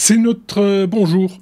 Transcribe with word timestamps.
C'est 0.00 0.16
notre 0.16 0.62
euh, 0.62 0.86
bonjour. 0.86 1.40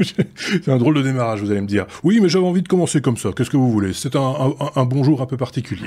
C'est 0.00 0.68
un 0.68 0.76
drôle 0.76 0.96
de 0.96 1.02
démarrage, 1.02 1.40
vous 1.40 1.52
allez 1.52 1.60
me 1.60 1.68
dire. 1.68 1.86
Oui, 2.02 2.18
mais 2.20 2.28
j'avais 2.28 2.44
envie 2.44 2.62
de 2.62 2.68
commencer 2.68 3.00
comme 3.00 3.16
ça. 3.16 3.30
Qu'est-ce 3.34 3.48
que 3.48 3.56
vous 3.56 3.70
voulez? 3.70 3.92
C'est 3.92 4.16
un 4.16 4.84
bonjour 4.84 5.22
un 5.22 5.26
peu 5.26 5.36
particulier. 5.36 5.86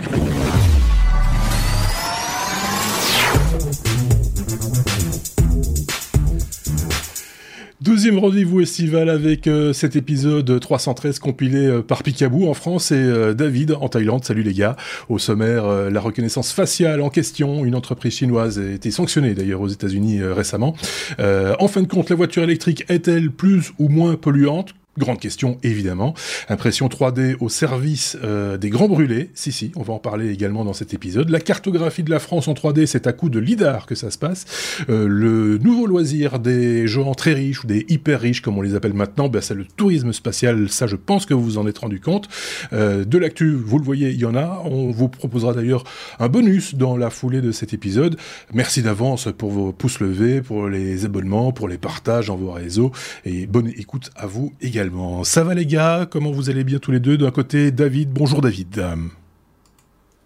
Deuxième 8.01 8.17
rendez-vous 8.17 8.61
estival 8.61 9.09
avec 9.11 9.45
euh, 9.45 9.73
cet 9.73 9.95
épisode 9.95 10.59
313 10.59 11.19
compilé 11.19 11.67
euh, 11.67 11.83
par 11.83 12.01
Picaboo 12.01 12.49
en 12.49 12.55
France 12.55 12.91
et 12.91 12.95
euh, 12.95 13.35
David 13.35 13.77
en 13.79 13.89
Thaïlande. 13.89 14.25
Salut 14.25 14.41
les 14.41 14.55
gars. 14.55 14.75
Au 15.07 15.19
sommaire, 15.19 15.67
la 15.67 16.01
reconnaissance 16.01 16.51
faciale 16.51 16.99
en 17.01 17.11
question. 17.11 17.63
Une 17.63 17.75
entreprise 17.75 18.13
chinoise 18.13 18.57
a 18.57 18.71
été 18.71 18.89
sanctionnée 18.89 19.35
d'ailleurs 19.35 19.61
aux 19.61 19.67
États-Unis 19.67 20.19
récemment. 20.23 20.75
en 21.19 21.67
fin 21.67 21.83
de 21.83 21.87
compte, 21.87 22.09
la 22.09 22.15
voiture 22.15 22.41
électrique 22.41 22.85
est-elle 22.89 23.29
plus 23.29 23.71
ou 23.77 23.87
moins 23.87 24.15
polluante? 24.15 24.73
Grande 24.97 25.21
question, 25.21 25.57
évidemment. 25.63 26.13
Impression 26.49 26.89
3D 26.89 27.37
au 27.39 27.47
service 27.47 28.17
euh, 28.25 28.57
des 28.57 28.69
grands 28.69 28.89
brûlés. 28.89 29.29
Si, 29.33 29.53
si, 29.53 29.71
on 29.77 29.83
va 29.83 29.93
en 29.93 29.99
parler 29.99 30.29
également 30.29 30.65
dans 30.65 30.73
cet 30.73 30.93
épisode. 30.93 31.29
La 31.29 31.39
cartographie 31.39 32.03
de 32.03 32.09
la 32.09 32.19
France 32.19 32.49
en 32.49 32.53
3D, 32.53 32.85
c'est 32.87 33.07
à 33.07 33.13
coup 33.13 33.29
de 33.29 33.39
lidar 33.39 33.85
que 33.85 33.95
ça 33.95 34.11
se 34.11 34.17
passe. 34.17 34.43
Euh, 34.89 35.07
le 35.07 35.57
nouveau 35.59 35.85
loisir 35.85 36.39
des 36.39 36.87
gens 36.87 37.13
très 37.13 37.31
riches 37.31 37.63
ou 37.63 37.67
des 37.67 37.85
hyper 37.87 38.19
riches, 38.19 38.41
comme 38.41 38.57
on 38.57 38.61
les 38.61 38.75
appelle 38.75 38.93
maintenant, 38.93 39.29
ben, 39.29 39.41
c'est 39.41 39.53
le 39.53 39.63
tourisme 39.63 40.11
spatial. 40.11 40.67
Ça, 40.67 40.87
je 40.87 40.97
pense 40.97 41.25
que 41.25 41.33
vous 41.33 41.43
vous 41.43 41.57
en 41.57 41.67
êtes 41.67 41.77
rendu 41.77 42.01
compte. 42.01 42.27
Euh, 42.73 43.05
de 43.05 43.17
l'actu, 43.17 43.55
vous 43.55 43.79
le 43.79 43.85
voyez, 43.85 44.09
il 44.09 44.19
y 44.19 44.25
en 44.25 44.35
a. 44.35 44.61
On 44.65 44.91
vous 44.91 45.07
proposera 45.07 45.53
d'ailleurs 45.53 45.85
un 46.19 46.27
bonus 46.27 46.75
dans 46.75 46.97
la 46.97 47.09
foulée 47.09 47.39
de 47.39 47.53
cet 47.53 47.73
épisode. 47.73 48.17
Merci 48.53 48.81
d'avance 48.81 49.29
pour 49.37 49.51
vos 49.51 49.71
pouces 49.71 50.01
levés, 50.01 50.41
pour 50.41 50.67
les 50.67 51.05
abonnements, 51.05 51.53
pour 51.53 51.69
les 51.69 51.77
partages 51.77 52.27
dans 52.27 52.35
vos 52.35 52.51
réseaux. 52.51 52.91
Et 53.23 53.47
bonne 53.47 53.69
écoute 53.69 54.11
à 54.17 54.27
vous 54.27 54.51
également. 54.59 54.80
Ça 55.23 55.43
va 55.43 55.53
les 55.53 55.65
gars? 55.65 56.07
Comment 56.09 56.31
vous 56.31 56.49
allez 56.49 56.63
bien 56.63 56.79
tous 56.79 56.91
les 56.91 56.99
deux? 56.99 57.17
D'un 57.17 57.31
côté, 57.31 57.71
David. 57.71 58.09
Bonjour 58.09 58.41
David. 58.41 58.83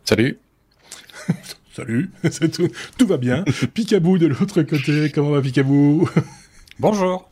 Salut. 0.06 0.38
Salut. 1.74 2.10
tout, 2.54 2.70
tout 2.98 3.08
va 3.08 3.18
bien. 3.18 3.44
Picabou 3.74 4.18
de 4.18 4.28
l'autre 4.28 4.62
côté. 4.62 5.12
Comment 5.14 5.32
va 5.32 5.42
Picabou 5.42 6.10
Bonjour. 6.80 7.28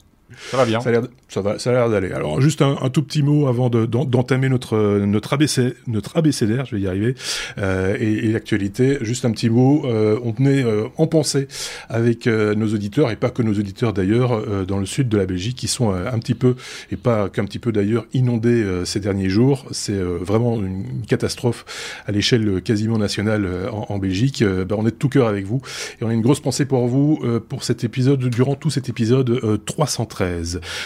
Ça 0.50 0.56
va 0.56 0.64
bien. 0.64 0.80
Ça 0.80 0.90
a 0.90 1.72
l'air, 1.72 1.90
d'aller. 1.90 2.12
Alors 2.12 2.40
juste 2.40 2.62
un, 2.62 2.76
tout 2.90 3.02
petit 3.02 3.22
mot 3.22 3.46
avant 3.46 3.68
de, 3.68 3.86
d'entamer 3.86 4.48
notre 4.48 5.00
notre 5.04 5.34
ABC, 5.34 5.74
notre 5.86 6.16
abécédaire, 6.16 6.64
je 6.66 6.76
vais 6.76 6.82
y 6.82 6.86
arriver, 6.86 7.14
euh, 7.58 7.96
et, 7.98 8.26
et 8.26 8.32
l'actualité. 8.32 8.98
Juste 9.02 9.24
un 9.24 9.30
petit 9.30 9.50
mot. 9.50 9.84
Euh, 9.86 10.18
on 10.22 10.32
tenait 10.32 10.64
euh, 10.64 10.88
en 10.96 11.06
pensée 11.06 11.48
avec 11.88 12.26
euh, 12.26 12.54
nos 12.54 12.72
auditeurs 12.74 13.10
et 13.10 13.16
pas 13.16 13.30
que 13.30 13.42
nos 13.42 13.52
auditeurs 13.52 13.92
d'ailleurs 13.92 14.32
euh, 14.32 14.64
dans 14.64 14.78
le 14.78 14.86
sud 14.86 15.08
de 15.08 15.16
la 15.16 15.26
Belgique 15.26 15.56
qui 15.56 15.68
sont 15.68 15.92
un 15.92 16.18
petit 16.18 16.34
peu 16.34 16.56
et 16.90 16.96
pas 16.96 17.28
qu'un 17.28 17.44
petit 17.44 17.58
peu 17.58 17.72
d'ailleurs 17.72 18.06
inondés 18.12 18.64
ces 18.84 19.00
derniers 19.00 19.28
jours. 19.28 19.66
C'est 19.70 19.98
vraiment 19.98 20.56
une 20.56 21.02
catastrophe 21.06 21.64
à 22.06 22.12
l'échelle 22.12 22.62
quasiment 22.62 22.98
nationale 22.98 23.48
en, 23.70 23.86
en, 23.88 23.98
Belgique. 23.98 24.42
Ben, 24.42 24.76
on 24.76 24.86
est 24.86 24.90
de 24.90 24.96
tout 24.96 25.08
cœur 25.08 25.28
avec 25.28 25.44
vous 25.44 25.60
et 26.00 26.04
on 26.04 26.08
a 26.08 26.14
une 26.14 26.22
grosse 26.22 26.40
pensée 26.40 26.64
pour 26.64 26.86
vous 26.86 27.22
pour 27.48 27.64
cet 27.64 27.84
épisode 27.84 28.20
durant 28.28 28.54
tout 28.54 28.70
cet 28.70 28.88
épisode 28.88 29.60
313. 29.64 30.23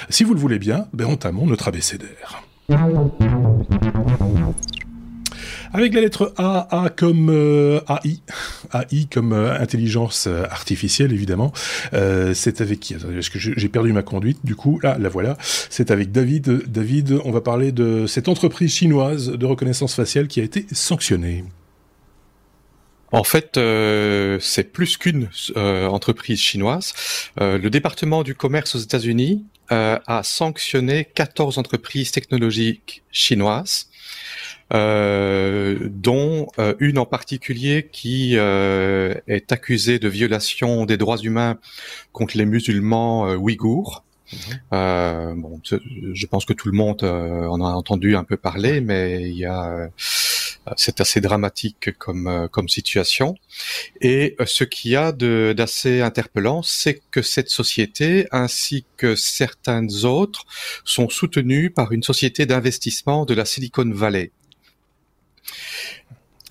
Si 0.08 0.24
vous 0.24 0.34
le 0.34 0.40
voulez 0.40 0.58
bien, 0.58 0.86
ben 0.92 1.06
entamons 1.06 1.46
notre 1.46 1.68
abécédaire. 1.68 2.42
Avec 5.72 5.92
la 5.92 6.00
lettre 6.00 6.32
A, 6.38 6.84
A 6.84 6.88
comme 6.88 7.28
euh, 7.30 7.80
AI, 7.88 8.20
AI 8.72 9.06
comme 9.10 9.32
euh, 9.32 9.58
intelligence 9.58 10.26
euh, 10.26 10.44
artificielle 10.44 11.12
évidemment. 11.12 11.52
c'est 11.92 12.60
avec 12.60 12.80
qui? 12.80 12.94
Est-ce 12.94 13.30
que 13.30 13.38
j'ai 13.38 13.68
perdu 13.68 13.92
ma 13.92 14.02
conduite 14.02 14.38
Du 14.44 14.54
coup, 14.54 14.80
là, 14.82 14.96
la 14.98 15.08
voilà. 15.08 15.36
C'est 15.40 15.90
avec 15.90 16.12
David. 16.12 16.70
David, 16.70 17.18
on 17.24 17.30
va 17.30 17.40
parler 17.40 17.72
de 17.72 18.06
cette 18.06 18.28
entreprise 18.28 18.72
chinoise 18.72 19.30
de 19.30 19.46
reconnaissance 19.46 19.94
faciale 19.94 20.28
qui 20.28 20.40
a 20.40 20.44
été 20.44 20.66
sanctionnée. 20.72 21.44
En 23.10 23.24
fait, 23.24 23.56
euh, 23.56 24.38
c'est 24.40 24.64
plus 24.64 24.96
qu'une 24.96 25.30
euh, 25.56 25.86
entreprise 25.86 26.40
chinoise. 26.40 26.92
Euh, 27.40 27.58
le 27.58 27.70
département 27.70 28.22
du 28.22 28.34
commerce 28.34 28.74
aux 28.74 28.78
États-Unis 28.78 29.44
a 29.70 30.22
sanctionné 30.24 31.04
14 31.04 31.58
entreprises 31.58 32.10
technologiques 32.10 33.02
chinoises, 33.10 33.90
dont 34.70 36.46
une 36.80 36.98
en 36.98 37.04
particulier 37.04 37.90
qui 37.92 38.36
est 38.36 39.52
accusée 39.52 39.98
de 39.98 40.08
violation 40.08 40.86
des 40.86 40.96
droits 40.96 41.18
humains 41.18 41.58
contre 42.12 42.38
les 42.38 42.46
musulmans 42.46 43.34
ouïghours. 43.34 44.04
Mhm. 44.32 45.42
bon, 45.42 45.60
je 45.62 46.26
pense 46.28 46.46
que 46.46 46.54
tout 46.54 46.68
le 46.68 46.74
monde 46.74 47.02
en 47.02 47.60
a 47.60 47.68
entendu 47.68 48.16
un 48.16 48.24
peu 48.24 48.38
parler, 48.38 48.80
mais 48.80 49.20
il 49.28 49.36
y 49.36 49.44
a 49.44 49.90
c'est 50.76 51.00
assez 51.00 51.20
dramatique 51.20 51.96
comme 51.98 52.26
euh, 52.26 52.66
situation. 52.68 53.34
Et 54.00 54.36
euh, 54.40 54.46
ce 54.46 54.64
qu'il 54.64 54.90
y 54.92 54.96
a 54.96 55.12
d'assez 55.12 56.00
interpellant, 56.00 56.62
c'est 56.62 57.00
que 57.10 57.22
cette 57.22 57.50
société 57.50 58.26
ainsi 58.30 58.84
que 58.96 59.14
certaines 59.14 60.04
autres 60.04 60.44
sont 60.84 61.08
soutenues 61.08 61.70
par 61.70 61.92
une 61.92 62.02
société 62.02 62.46
d'investissement 62.46 63.24
de 63.24 63.34
la 63.34 63.44
Silicon 63.44 63.90
Valley. 63.90 64.30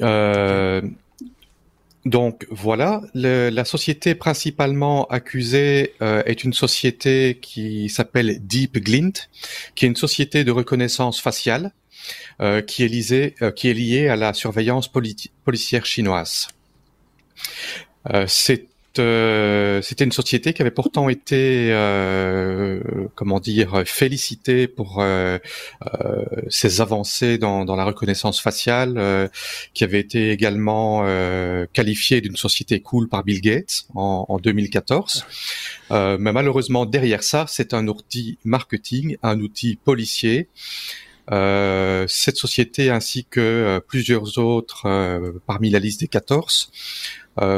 Euh, 0.02 0.82
donc 2.06 2.48
voilà, 2.50 3.02
la 3.14 3.66
société 3.66 4.16
principalement 4.16 5.08
accusée 5.08 5.94
est 6.00 6.46
une 6.46 6.54
société 6.54 7.38
qui 7.42 7.90
s'appelle 7.90 8.40
Deep 8.48 8.78
Glint, 8.78 9.28
qui 9.76 9.84
est 9.84 9.90
une 9.90 9.96
société 9.98 10.46
de 10.46 10.52
reconnaissance 10.52 11.20
faciale 11.20 11.74
euh, 12.40 12.62
qui, 12.62 12.84
est 12.84 13.42
euh, 13.42 13.50
qui 13.50 13.68
est 13.68 13.74
lié 13.74 14.10
à 14.10 14.16
la 14.16 14.32
surveillance 14.32 14.92
policière 15.44 15.88
chinoise. 15.88 16.48
Euh, 18.14 18.28
c'était 18.28 20.04
une 20.04 20.12
société 20.12 20.54
qui 20.54 20.62
avait 20.62 20.70
pourtant 20.70 21.10
été, 21.10 21.72
comment 23.16 23.40
dire, 23.40 23.84
félicitée 23.86 24.68
pour 24.68 25.04
ses 26.50 26.82
avancées 26.82 27.38
dans, 27.38 27.76
la 27.76 27.86
reconnaissance 27.86 28.42
faciale, 28.42 29.30
qui 29.76 29.84
avait 29.84 30.00
été 30.00 30.32
également 30.32 31.06
qualifiée 31.74 32.22
d'une 32.22 32.38
société 32.38 32.80
cool 32.80 33.08
par 33.08 33.24
Bill 33.24 33.42
Gates 33.42 33.86
en 33.94 34.40
2014. 34.42 35.26
mais 35.92 36.18
malheureusement, 36.18 36.88
derrière 36.88 37.22
ça, 37.22 37.46
c'est 37.48 37.76
un 37.76 37.88
outil 37.88 38.40
marketing, 38.46 39.18
un 39.22 39.40
outil 39.42 39.76
policier 39.76 40.50
euh, 41.32 42.06
cette 42.08 42.38
société 42.38 42.90
ainsi 42.90 43.26
que 43.26 43.42
euh, 43.42 43.80
plusieurs 43.82 44.38
autres 44.38 44.86
euh, 44.86 45.34
parmi 45.46 45.70
la 45.70 45.80
liste 45.80 46.00
des 46.00 46.08
14 46.08 46.72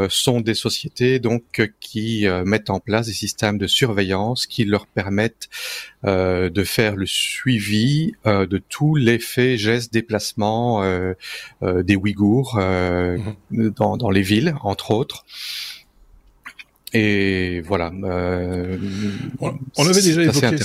sont 0.09 0.41
des 0.41 0.55
sociétés 0.55 1.19
donc 1.19 1.71
qui 1.79 2.27
mettent 2.43 2.69
en 2.69 2.81
place 2.81 3.07
des 3.07 3.13
systèmes 3.13 3.57
de 3.57 3.65
surveillance 3.65 4.45
qui 4.45 4.65
leur 4.65 4.87
permettent 4.87 5.47
de 6.03 6.63
faire 6.65 6.97
le 6.97 7.05
suivi 7.05 8.11
de 8.25 8.57
tous 8.57 8.95
les 8.95 9.19
faits, 9.19 9.57
gestes, 9.57 9.93
déplacements 9.93 10.83
des 11.61 11.95
Ouïghours 11.95 12.57
mmh. 12.59 13.69
dans, 13.69 13.95
dans, 13.95 14.09
les 14.09 14.21
villes, 14.21 14.53
entre 14.63 14.91
autres. 14.91 15.23
Et 16.93 17.61
voilà. 17.67 17.91
Euh, 18.03 18.77
on, 19.39 19.85
avait 19.85 20.01
déjà 20.01 20.23
évoqué 20.23 20.57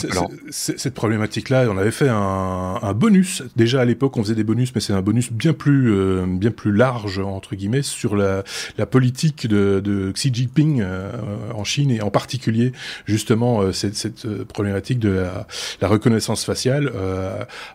cette 0.51 0.95
problématique-là. 0.95 1.67
On 1.71 1.77
avait 1.77 1.91
fait 1.91 2.09
un, 2.09 2.79
un 2.81 2.95
bonus. 2.95 3.43
Déjà 3.57 3.83
à 3.83 3.85
l'époque, 3.85 4.17
on 4.17 4.23
faisait 4.23 4.35
des 4.35 4.45
bonus, 4.45 4.75
mais 4.75 4.81
c'est 4.81 4.95
un 4.95 5.03
bonus 5.03 5.31
bien 5.31 5.53
plus, 5.53 5.93
euh, 5.93 6.25
bien 6.27 6.51
plus 6.51 6.73
large 6.73 7.19
entre 7.19 7.55
guillemets 7.55 7.83
sur 7.83 8.17
la, 8.17 8.43
la 8.79 8.87
politique 8.87 9.47
de, 9.47 9.81
de 9.85 10.13
Xi 10.13 10.33
Jinping 10.33 10.81
euh, 10.81 11.13
en 11.55 11.65
Chine 11.65 11.91
et 11.91 12.01
en 12.01 12.11
particulier 12.11 12.73
justement 13.05 13.61
euh, 13.61 13.73
cette, 13.73 13.97
cette, 13.97 14.45
problématique 14.45 14.99
de 14.99 15.11
la, 15.11 15.47
la 15.81 15.89
reconnaissance 15.89 16.45
faciale. 16.45 16.91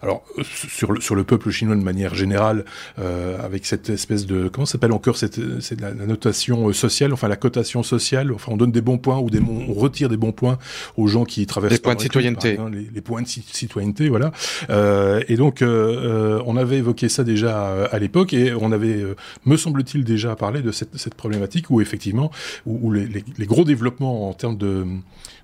alors 0.02 0.24
sur 0.44 0.92
le, 0.92 1.02
sur 1.02 1.16
le 1.16 1.24
peuple 1.24 1.52
chinois 1.52 1.76
de 1.76 1.82
manière 1.82 2.16
générale, 2.16 2.66
avec 2.98 3.66
cette 3.66 3.90
espèce 3.90 4.26
de 4.26 4.48
comment 4.48 4.66
s'appelle 4.66 4.92
encore 4.92 5.18
cette, 5.18 5.38
la, 5.80 5.94
la 5.94 6.06
notation 6.06 6.72
sociale, 6.74 7.14
enfin 7.14 7.28
la 7.28 7.36
cotation 7.36 7.84
sociale 7.84 8.32
on 8.48 8.58
donne 8.58 8.72
des 8.72 8.82
bons 8.82 8.98
points 8.98 9.20
ou 9.20 9.30
des, 9.30 9.40
on 9.40 9.74
retire 9.74 10.10
des 10.10 10.18
bons 10.18 10.32
points 10.32 10.58
aux 10.98 11.08
gens 11.08 11.26
qui 11.26 11.46
traversent. 11.46 11.74
Les 11.74 11.80
points 11.80 11.96
de 11.96 12.02
citoyenneté. 12.02 12.58
les, 12.94 13.02
points 13.02 13.22
de 13.22 13.28
citoyenneté, 13.28 14.10
voilà. 14.10 14.32
Euh, 14.70 15.22
et 15.28 15.36
donc, 15.36 15.62
euh, 15.62 16.38
euh, 16.40 16.44
on 16.46 16.58
avait 16.58 16.78
évoqué 16.78 17.10
ça 17.10 17.24
déjà 17.24 17.86
à, 17.86 18.00
l'époque 18.00 18.34
et 18.34 18.54
on 18.54 18.72
avait, 18.72 19.04
me 19.46 19.58
semble-t-il, 19.58 20.04
déjà 20.04 20.36
parlé 20.36 20.62
de 20.62 20.72
cette, 20.72 21.16
problématique 21.16 21.70
où 21.70 21.82
effectivement, 21.82 22.32
où, 22.66 22.92
les, 22.92 23.24
gros 23.46 23.64
développements 23.64 24.30
en 24.30 24.34
termes 24.34 24.58
de 24.58 24.86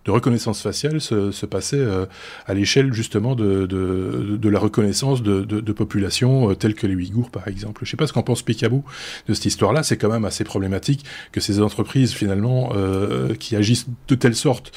de 0.05 0.11
reconnaissance 0.11 0.61
faciale 0.61 1.01
se, 1.01 1.31
se 1.31 1.45
passait 1.45 1.83
à 2.45 2.53
l'échelle 2.53 2.93
justement 2.93 3.35
de, 3.35 3.65
de, 3.65 4.49
la 4.49 4.59
reconnaissance 4.59 5.23
de, 5.23 5.41
de, 5.43 5.71
populations 5.73 6.53
telles 6.55 6.75
que 6.75 6.87
les 6.87 6.95
Ouïghours 6.95 7.31
par 7.31 7.47
exemple. 7.47 7.81
Je 7.83 7.89
sais 7.89 7.97
pas 7.97 8.07
ce 8.07 8.13
qu'en 8.13 8.23
pense 8.23 8.43
Picabou 8.43 8.83
de 9.27 9.33
cette 9.33 9.45
histoire-là, 9.45 9.83
c'est 9.83 9.97
quand 9.97 10.09
même 10.09 10.25
assez 10.25 10.43
problématique 10.43 11.05
que 11.31 11.41
ces 11.41 11.59
entreprises 11.59 12.13
finalement 12.13 12.71
euh, 12.75 13.33
qui 13.35 13.55
agissent 13.55 13.87
de 14.07 14.15
telle 14.15 14.35
sorte 14.35 14.71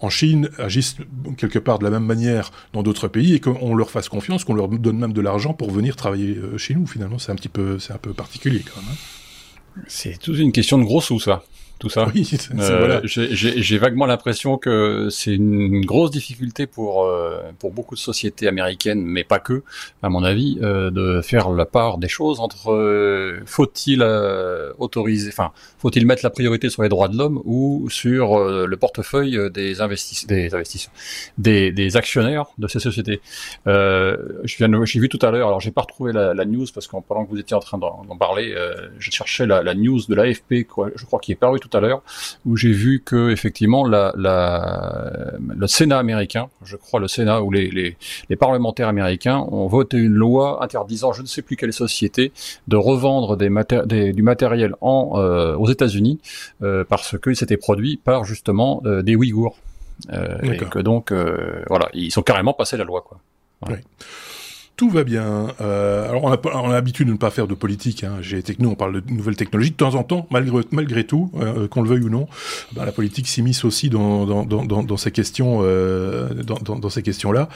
en 0.00 0.10
Chine 0.10 0.50
agissent 0.58 0.96
quelque 1.36 1.60
part 1.60 1.78
de 1.78 1.84
la 1.84 1.90
même 1.90 2.04
manière 2.04 2.50
dans 2.72 2.82
d'autres 2.82 3.06
pays 3.06 3.34
et 3.34 3.40
qu'on 3.40 3.74
leur 3.74 3.90
fasse 3.90 4.08
confiance, 4.08 4.42
qu'on 4.42 4.54
leur 4.54 4.68
donne 4.68 4.98
même 4.98 5.12
de 5.12 5.20
l'argent 5.20 5.54
pour 5.54 5.70
venir 5.70 5.94
travailler 5.94 6.36
chez 6.56 6.74
nous. 6.74 6.88
Finalement, 6.88 7.20
c'est 7.20 7.30
un 7.30 7.36
petit 7.36 7.48
peu, 7.48 7.78
c'est 7.78 7.92
un 7.92 7.98
peu 7.98 8.12
particulier 8.12 8.64
quand 8.64 8.80
même. 8.80 8.90
Hein. 8.90 9.82
C'est 9.86 10.18
toute 10.18 10.38
une 10.38 10.50
question 10.50 10.76
de 10.78 10.84
gros 10.84 11.00
sous, 11.00 11.20
ça 11.20 11.44
tout 11.82 11.88
ça. 11.88 12.06
Oui, 12.14 12.30
euh, 12.58 13.00
J'ai 13.04 13.78
vaguement 13.78 14.06
l'impression 14.06 14.56
que 14.56 15.08
c'est 15.10 15.34
une 15.34 15.84
grosse 15.84 16.12
difficulté 16.12 16.68
pour 16.68 17.04
euh, 17.04 17.40
pour 17.58 17.72
beaucoup 17.72 17.96
de 17.96 18.00
sociétés 18.00 18.46
américaines, 18.46 19.02
mais 19.02 19.24
pas 19.24 19.40
que, 19.40 19.64
à 20.02 20.08
mon 20.08 20.22
avis, 20.22 20.58
euh, 20.62 20.92
de 20.92 21.20
faire 21.22 21.50
la 21.50 21.66
part 21.66 21.98
des 21.98 22.08
choses 22.08 22.38
entre 22.38 22.72
euh, 22.72 23.40
faut-il 23.46 24.00
euh, 24.02 24.72
autoriser, 24.78 25.30
enfin 25.30 25.50
faut-il 25.78 26.06
mettre 26.06 26.22
la 26.22 26.30
priorité 26.30 26.70
sur 26.70 26.84
les 26.84 26.88
droits 26.88 27.08
de 27.08 27.18
l'homme 27.18 27.42
ou 27.44 27.88
sur 27.90 28.38
le 28.38 28.76
portefeuille 28.76 29.50
des 29.50 29.80
investisseurs, 29.80 30.28
des 30.28 30.54
investisseurs, 30.54 30.92
des, 31.36 31.72
des 31.72 31.96
actionnaires 31.96 32.46
de 32.58 32.68
ces 32.68 32.78
sociétés. 32.78 33.20
je 33.66 34.56
viens, 34.58 34.84
j'ai 34.84 35.00
vu 35.00 35.08
tout 35.08 35.18
à 35.22 35.32
l'heure, 35.32 35.48
alors 35.48 35.60
j'ai 35.60 35.72
pas 35.72 35.80
retrouvé 35.82 36.12
la, 36.12 36.32
la, 36.32 36.44
news 36.44 36.66
parce 36.72 36.86
qu'en 36.86 37.00
pendant 37.00 37.24
que 37.24 37.30
vous 37.30 37.40
étiez 37.40 37.56
en 37.56 37.60
train 37.60 37.78
d'en 37.78 38.16
parler, 38.16 38.54
je 38.98 39.10
cherchais 39.10 39.46
la, 39.46 39.64
la 39.64 39.74
news 39.74 40.00
de 40.08 40.14
l'AFP, 40.14 40.68
je 40.94 41.04
crois 41.04 41.18
qui 41.18 41.32
est 41.32 41.36
paru 41.36 41.58
tout 41.58 41.71
à 41.74 41.80
l'heure, 41.80 42.02
où 42.44 42.56
j'ai 42.56 42.72
vu 42.72 43.02
que 43.04 43.30
effectivement 43.30 43.86
la, 43.86 44.12
la, 44.16 45.32
le 45.38 45.66
Sénat 45.66 45.98
américain, 45.98 46.48
je 46.64 46.76
crois 46.76 47.00
le 47.00 47.08
Sénat 47.08 47.42
ou 47.42 47.50
les, 47.50 47.70
les, 47.70 47.96
les, 48.28 48.36
parlementaires 48.36 48.88
américains 48.88 49.38
ont 49.38 49.66
voté 49.66 49.96
une 49.96 50.14
loi 50.14 50.62
interdisant, 50.62 51.12
je 51.12 51.22
ne 51.22 51.26
sais 51.26 51.42
plus 51.42 51.56
quelle 51.56 51.72
société, 51.72 52.32
de 52.68 52.76
revendre 52.76 53.36
des, 53.36 53.50
des 53.86 54.12
du 54.12 54.22
matériel 54.22 54.74
en, 54.80 55.12
euh, 55.16 55.56
aux 55.56 55.70
États-Unis 55.70 56.20
euh, 56.62 56.84
parce 56.88 57.18
que 57.18 57.34
c'était 57.34 57.56
produit 57.56 57.96
par 57.96 58.24
justement 58.24 58.82
euh, 58.84 59.02
des 59.02 59.16
Ouïghours. 59.16 59.56
et 60.42 60.56
que 60.56 60.80
donc 60.80 61.12
voilà, 61.12 61.88
ils 61.94 62.10
sont 62.10 62.22
carrément 62.22 62.54
passés 62.54 62.76
la 62.76 62.84
loi 62.84 63.02
quoi. 63.02 63.18
Oui 63.68 63.76
tout 64.76 64.88
va 64.88 65.04
bien. 65.04 65.48
Euh, 65.60 66.08
alors 66.08 66.24
on 66.24 66.32
a, 66.32 66.40
on 66.54 66.70
a 66.70 66.72
l'habitude 66.72 67.06
de 67.06 67.12
ne 67.12 67.18
pas 67.18 67.30
faire 67.30 67.46
de 67.46 67.54
politique. 67.54 68.04
Hein. 68.04 68.18
J'ai 68.20 68.42
Techno, 68.42 68.70
on 68.70 68.74
parle 68.74 69.00
de 69.00 69.12
nouvelles 69.12 69.36
technologies 69.36 69.70
de 69.70 69.76
temps 69.76 69.94
en 69.94 70.02
temps, 70.02 70.26
malgré 70.30 70.62
malgré 70.70 71.04
tout, 71.04 71.30
euh, 71.36 71.68
qu'on 71.68 71.82
le 71.82 71.88
veuille 71.88 72.04
ou 72.04 72.10
non. 72.10 72.26
Ben, 72.72 72.84
la 72.84 72.92
politique 72.92 73.28
s'immisce 73.28 73.64
aussi 73.64 73.90
dans 73.90 74.96
ces 74.96 75.12
questions 75.12 75.60
euh, 75.62 76.28
dans, 76.42 76.90
ces 76.90 77.02
questions-là, 77.02 77.48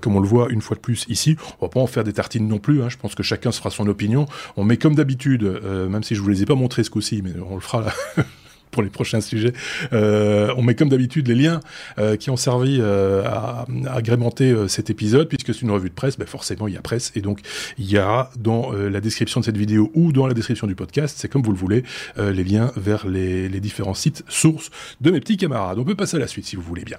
comme 0.00 0.16
on 0.16 0.20
le 0.20 0.28
voit 0.28 0.48
une 0.50 0.60
fois 0.60 0.76
de 0.76 0.80
plus 0.80 1.04
ici. 1.08 1.36
On 1.60 1.66
va 1.66 1.70
pas 1.70 1.80
en 1.80 1.86
faire 1.86 2.04
des 2.04 2.12
tartines 2.12 2.48
non 2.48 2.58
plus. 2.58 2.82
Hein. 2.82 2.88
Je 2.88 2.96
pense 2.96 3.14
que 3.14 3.22
chacun 3.22 3.50
se 3.52 3.58
fera 3.58 3.70
son 3.70 3.86
opinion. 3.88 4.26
On 4.56 4.64
met 4.64 4.76
comme 4.76 4.94
d'habitude, 4.94 5.42
même 5.42 6.02
si 6.02 6.14
je 6.14 6.20
vous 6.20 6.28
les 6.28 6.42
ai 6.42 6.46
pas 6.46 6.54
montrés 6.54 6.84
ce 6.84 6.90
coup-ci, 6.90 7.22
mais 7.22 7.32
on 7.48 7.54
le 7.54 7.60
fera 7.60 7.82
là. 7.82 7.92
les 8.82 8.90
prochains 8.90 9.20
sujets. 9.20 9.52
Euh, 9.92 10.52
on 10.56 10.62
met 10.62 10.74
comme 10.74 10.88
d'habitude 10.88 11.28
les 11.28 11.34
liens 11.34 11.60
euh, 11.98 12.16
qui 12.16 12.30
ont 12.30 12.36
servi 12.36 12.78
euh, 12.80 13.24
à, 13.24 13.66
agrémenter 13.88 14.54
cet 14.68 14.90
épisode, 14.90 15.28
puisque 15.28 15.54
c'est 15.54 15.62
une 15.62 15.70
revue 15.70 15.88
de 15.88 15.94
presse, 15.94 16.18
ben 16.18 16.26
forcément 16.26 16.68
il 16.68 16.74
y 16.74 16.76
a 16.76 16.82
presse, 16.82 17.12
et 17.14 17.20
donc 17.20 17.40
il 17.78 17.90
y 17.90 17.98
a 17.98 18.30
dans 18.38 18.72
la 18.72 19.00
description 19.00 19.40
de 19.40 19.44
cette 19.44 19.56
vidéo 19.56 19.90
ou 19.94 20.12
dans 20.12 20.26
la 20.26 20.34
description 20.34 20.66
du 20.66 20.74
podcast, 20.74 21.16
c'est 21.18 21.28
comme 21.28 21.42
vous 21.42 21.52
le 21.52 21.58
voulez, 21.58 21.84
les 22.18 22.44
liens 22.44 22.72
vers 22.76 23.06
les 23.06 23.60
différents 23.60 23.94
sites 23.94 24.24
sources 24.28 24.70
de 25.00 25.10
mes 25.10 25.20
petits 25.20 25.36
camarades. 25.36 25.78
On 25.78 25.84
peut 25.84 25.94
passer 25.94 26.16
à 26.16 26.20
la 26.20 26.26
suite 26.26 26.46
si 26.46 26.56
vous 26.56 26.62
voulez 26.62 26.84
bien. 26.84 26.98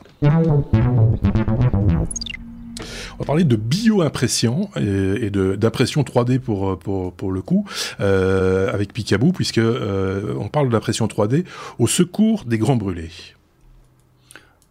On 3.16 3.18
va 3.20 3.26
parler 3.26 3.44
de 3.44 3.56
bio-impression 3.56 4.70
et, 4.76 5.30
d'impression 5.30 6.04
3D 6.04 6.40
pour, 6.40 6.78
pour, 6.80 7.14
pour 7.14 7.32
le 7.32 7.42
coup, 7.42 7.66
euh, 8.00 8.72
avec 8.74 8.94
Picaboo, 8.94 9.32
puisque 9.32 9.58
euh, 9.58 10.34
on 10.40 10.50
parle 10.50 10.70
d'impression 10.70 11.08
3D 11.08 11.46
au 11.80 11.88
secours 11.88 12.46
des 12.46 12.58
grands 12.58 12.76
brûlés. 12.76 13.12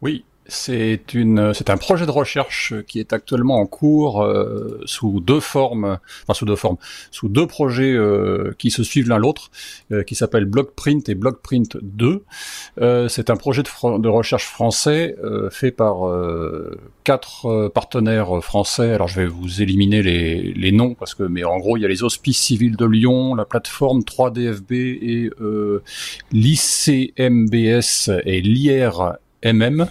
Oui, 0.02 0.24
c'est 0.48 1.14
une, 1.14 1.52
c'est 1.54 1.70
un 1.70 1.76
projet 1.76 2.06
de 2.06 2.10
recherche 2.10 2.74
qui 2.86 3.00
est 3.00 3.12
actuellement 3.12 3.58
en 3.58 3.66
cours 3.66 4.22
euh, 4.22 4.80
sous 4.84 5.20
deux 5.20 5.40
formes, 5.40 5.98
enfin 6.22 6.34
sous 6.34 6.44
deux 6.44 6.56
formes, 6.56 6.76
sous 7.10 7.28
deux 7.28 7.46
projets 7.46 7.92
euh, 7.92 8.54
qui 8.58 8.70
se 8.70 8.82
suivent 8.82 9.08
l'un 9.08 9.18
l'autre, 9.18 9.50
euh, 9.92 10.02
qui 10.02 10.14
s'appellent 10.14 10.44
Blockprint 10.44 11.08
et 11.08 11.14
Blockprint 11.14 11.78
2. 11.82 12.24
c'est 13.08 13.30
un 13.30 13.36
projet 13.36 13.62
de, 13.62 14.08
recherche 14.08 14.46
français 14.46 15.16
fait 15.50 15.70
par 15.70 16.08
quatre 17.04 17.68
partenaires 17.68 18.42
français. 18.42 18.92
Alors 18.92 19.08
je 19.08 19.20
vais 19.20 19.26
vous 19.26 19.62
éliminer 19.62 20.02
les, 20.02 20.52
les 20.52 20.72
noms 20.72 20.94
parce 20.94 21.14
que, 21.14 21.22
mais 21.24 21.44
en 21.44 21.58
gros 21.58 21.76
il 21.76 21.80
y 21.80 21.84
a 21.84 21.88
les 21.88 22.02
Hospices 22.02 22.38
Civils 22.38 22.76
de 22.76 22.86
Lyon, 22.86 23.34
la 23.34 23.44
plateforme 23.44 24.00
3DFB 24.00 24.72
et 24.72 25.30
l'ICMBS 26.32 28.10
et 28.24 28.40
l'IRMM. 28.40 29.86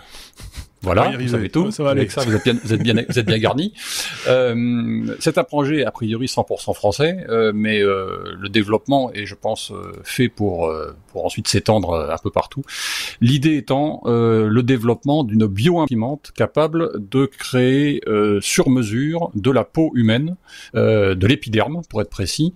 Voilà, 0.82 1.12
vous 1.18 1.28
savez 1.30 1.50
tout. 1.50 1.72
Ça 1.72 1.84
va 1.84 1.92
Avec 1.92 2.12
ça, 2.12 2.22
vous 2.22 2.36
êtes 2.36 2.44
bien, 2.44 2.56
vous 2.64 2.74
êtes 2.74 2.82
bien, 2.82 2.94
vous 3.08 3.20
êtes 3.20 3.26
bien 3.26 3.40
garni. 3.40 3.74
Euh, 4.28 5.16
c'est 5.20 5.38
un 5.38 5.44
projet 5.44 5.86
a 5.86 5.92
priori 5.92 6.26
100% 6.26 6.74
français, 6.74 7.26
euh, 7.30 7.52
mais 7.54 7.80
euh, 7.82 8.34
le 8.40 8.50
développement 8.50 9.12
est, 9.14 9.26
je 9.26 9.36
pense, 9.36 9.72
euh, 9.72 9.92
fait 10.04 10.30
pour 10.30 10.66
euh, 10.66 10.96
pour 11.12 11.26
ensuite 11.26 11.48
s'étendre 11.48 11.92
euh, 11.92 12.12
un 12.12 12.18
peu 12.18 12.32
partout. 12.32 12.64
L'idée 13.22 13.58
étant 13.58 14.02
le 14.06 14.62
développement 14.62 15.24
d'une 15.24 15.46
bioimprimante 15.46 16.32
capable 16.36 16.92
de 16.98 17.26
créer 17.26 18.02
sur 18.42 18.70
mesure 18.70 19.32
de 19.36 19.52
la 19.52 19.64
peau 19.64 19.92
humaine, 19.96 20.36
de 20.74 21.28
l'épiderme 21.28 21.82
pour 21.90 22.02
être 22.02 22.10
précis, 22.10 22.54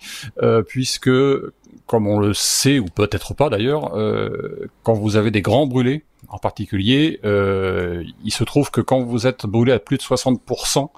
puisque 0.68 1.10
comme 1.86 2.08
on 2.08 2.20
le 2.20 2.34
sait 2.34 2.80
ou 2.80 2.86
peut-être 2.86 3.34
pas 3.34 3.50
d'ailleurs, 3.50 3.94
quand 4.84 4.94
vous 4.94 5.16
avez 5.16 5.32
des 5.32 5.42
grands 5.42 5.68
brûlés 5.68 6.04
en 6.28 6.38
particulier, 6.38 7.20
euh, 7.24 8.04
il 8.24 8.32
se 8.32 8.44
trouve 8.44 8.72
que 8.72 8.82
quand 8.82 9.02
vous 9.02 9.26
êtes 9.26 9.46
brûlé 9.46 9.72
à 9.72 9.80
plus 9.80 9.98
de 9.98 10.04
60%, 10.04 10.90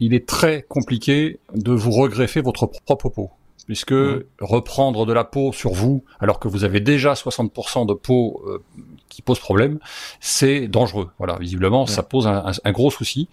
il 0.00 0.14
est 0.14 0.26
très 0.26 0.62
compliqué 0.68 1.40
de 1.54 1.72
vous 1.72 1.90
regreffer 1.90 2.40
votre 2.40 2.66
propre 2.66 3.08
peau. 3.08 3.30
Puisque 3.66 3.94
reprendre 4.40 5.04
de 5.04 5.12
la 5.12 5.24
peau 5.24 5.52
sur 5.52 5.72
vous, 5.72 6.02
alors 6.20 6.38
que 6.38 6.48
vous 6.48 6.64
avez 6.64 6.80
déjà 6.80 7.12
60% 7.12 7.86
de 7.86 7.92
peau 7.92 8.42
euh, 8.46 8.62
qui 9.10 9.20
pose 9.20 9.38
problème, 9.38 9.78
c'est 10.20 10.68
dangereux. 10.68 11.10
Voilà, 11.18 11.36
visiblement, 11.38 11.84
ça 11.84 12.02
pose 12.02 12.26
un, 12.26 12.50
un 12.64 12.72
gros 12.72 12.90
souci. 12.90 13.28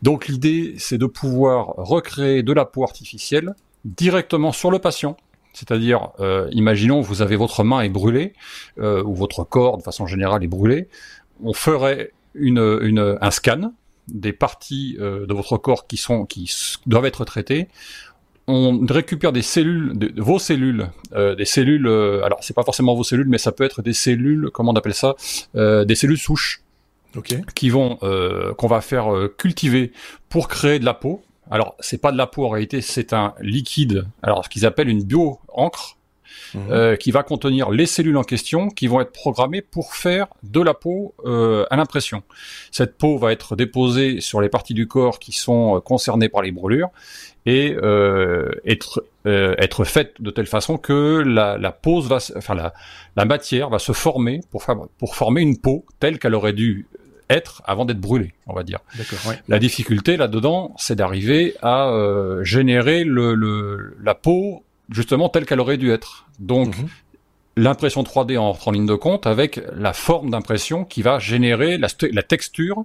Donc 0.00 0.28
l'idée, 0.28 0.76
c'est 0.78 0.98
de 0.98 1.06
pouvoir 1.06 1.74
recréer 1.76 2.44
de 2.44 2.52
la 2.52 2.66
peau 2.66 2.84
artificielle 2.84 3.56
directement 3.84 4.52
sur 4.52 4.70
le 4.70 4.78
patient, 4.78 5.16
c'est-à-dire, 5.54 6.10
euh, 6.20 6.48
imaginons 6.52 7.00
vous 7.00 7.22
avez 7.22 7.36
votre 7.36 7.64
main 7.64 7.80
est 7.80 7.88
brûlée 7.88 8.34
euh, 8.78 9.02
ou 9.04 9.14
votre 9.14 9.44
corps 9.44 9.78
de 9.78 9.82
façon 9.82 10.06
générale 10.06 10.44
est 10.44 10.48
brûlé, 10.48 10.88
on 11.42 11.54
ferait 11.54 12.12
une, 12.34 12.78
une 12.82 13.18
un 13.20 13.30
scan 13.30 13.72
des 14.08 14.32
parties 14.32 14.96
euh, 15.00 15.26
de 15.26 15.34
votre 15.34 15.56
corps 15.56 15.86
qui 15.86 15.96
sont 15.96 16.26
qui 16.26 16.52
doivent 16.86 17.06
être 17.06 17.24
traitées. 17.24 17.68
On 18.46 18.84
récupère 18.86 19.32
des 19.32 19.40
cellules, 19.40 19.98
de, 19.98 20.20
vos 20.20 20.38
cellules, 20.38 20.90
euh, 21.14 21.34
des 21.34 21.46
cellules. 21.46 21.86
Euh, 21.86 22.22
alors 22.24 22.40
c'est 22.42 22.54
pas 22.54 22.62
forcément 22.62 22.94
vos 22.94 23.04
cellules, 23.04 23.28
mais 23.28 23.38
ça 23.38 23.52
peut 23.52 23.64
être 23.64 23.80
des 23.80 23.94
cellules, 23.94 24.50
comment 24.52 24.72
on 24.72 24.76
appelle 24.76 24.94
ça, 24.94 25.14
euh, 25.56 25.86
des 25.86 25.94
cellules 25.94 26.18
souches, 26.18 26.60
okay. 27.16 27.40
qui 27.54 27.70
vont 27.70 27.96
qu'on 28.58 28.66
va 28.66 28.80
faire 28.80 29.06
cultiver 29.38 29.92
pour 30.28 30.48
créer 30.48 30.78
de 30.78 30.84
la 30.84 30.94
peau 30.94 31.22
alors, 31.50 31.76
c'est 31.80 32.00
pas 32.00 32.12
de 32.12 32.16
la 32.16 32.26
peau 32.26 32.44
en 32.46 32.48
réalité, 32.48 32.80
c'est 32.80 33.12
un 33.12 33.34
liquide. 33.40 34.06
Alors, 34.22 34.44
ce 34.44 34.48
qu'ils 34.48 34.66
appellent 34.66 34.88
une 34.88 35.04
bio-encre. 35.04 35.96
Mhm. 36.54 36.70
Euh, 36.70 36.96
qui 36.96 37.10
va 37.10 37.22
contenir 37.22 37.70
les 37.70 37.86
cellules 37.86 38.16
en 38.16 38.22
question 38.22 38.68
qui 38.68 38.86
vont 38.86 39.00
être 39.00 39.12
programmées 39.12 39.60
pour 39.60 39.94
faire 39.94 40.28
de 40.42 40.60
la 40.60 40.74
peau 40.74 41.14
euh, 41.24 41.64
à 41.70 41.76
l'impression. 41.76 42.22
Cette 42.70 42.96
peau 42.96 43.18
va 43.18 43.32
être 43.32 43.56
déposée 43.56 44.20
sur 44.20 44.40
les 44.40 44.48
parties 44.48 44.74
du 44.74 44.86
corps 44.86 45.18
qui 45.18 45.32
sont 45.32 45.76
euh, 45.76 45.80
concernées 45.80 46.28
par 46.28 46.42
les 46.42 46.52
brûlures 46.52 46.90
et 47.46 47.76
être 48.64 49.04
être 49.26 49.84
faite 49.84 50.14
de 50.20 50.30
telle 50.30 50.46
façon 50.46 50.78
que 50.78 51.22
la, 51.26 51.58
la 51.58 51.72
pose 51.72 52.08
va, 52.08 52.18
enfin 52.36 52.54
la, 52.54 52.72
la 53.16 53.24
matière 53.26 53.68
va 53.68 53.78
se 53.78 53.92
former 53.92 54.40
pour, 54.50 54.64
pour 54.98 55.14
former 55.14 55.42
une 55.42 55.58
peau 55.58 55.84
telle 56.00 56.18
qu'elle 56.18 56.34
aurait 56.34 56.54
dû 56.54 56.86
être 57.30 57.62
avant 57.64 57.84
d'être 57.84 58.00
brûlé, 58.00 58.34
on 58.46 58.54
va 58.54 58.62
dire. 58.62 58.80
La 59.48 59.58
difficulté 59.58 60.16
là-dedans, 60.16 60.74
c'est 60.78 60.96
d'arriver 60.96 61.54
à 61.62 61.88
euh, 61.88 62.44
générer 62.44 63.04
le, 63.04 63.96
la 64.02 64.14
peau 64.14 64.62
justement 64.90 65.28
telle 65.28 65.46
qu'elle 65.46 65.60
aurait 65.60 65.78
dû 65.78 65.90
être. 65.90 66.26
Donc 66.38 66.78
mhm. 66.78 66.88
l'impression 67.56 68.02
3D 68.02 68.38
entre 68.38 68.68
en 68.68 68.70
ligne 68.72 68.86
de 68.86 68.94
compte 68.94 69.26
avec 69.26 69.60
la 69.74 69.92
forme 69.92 70.30
d'impression 70.30 70.84
qui 70.84 71.02
va 71.02 71.18
générer 71.18 71.78
la, 71.78 71.88
la 72.12 72.22
texture, 72.22 72.84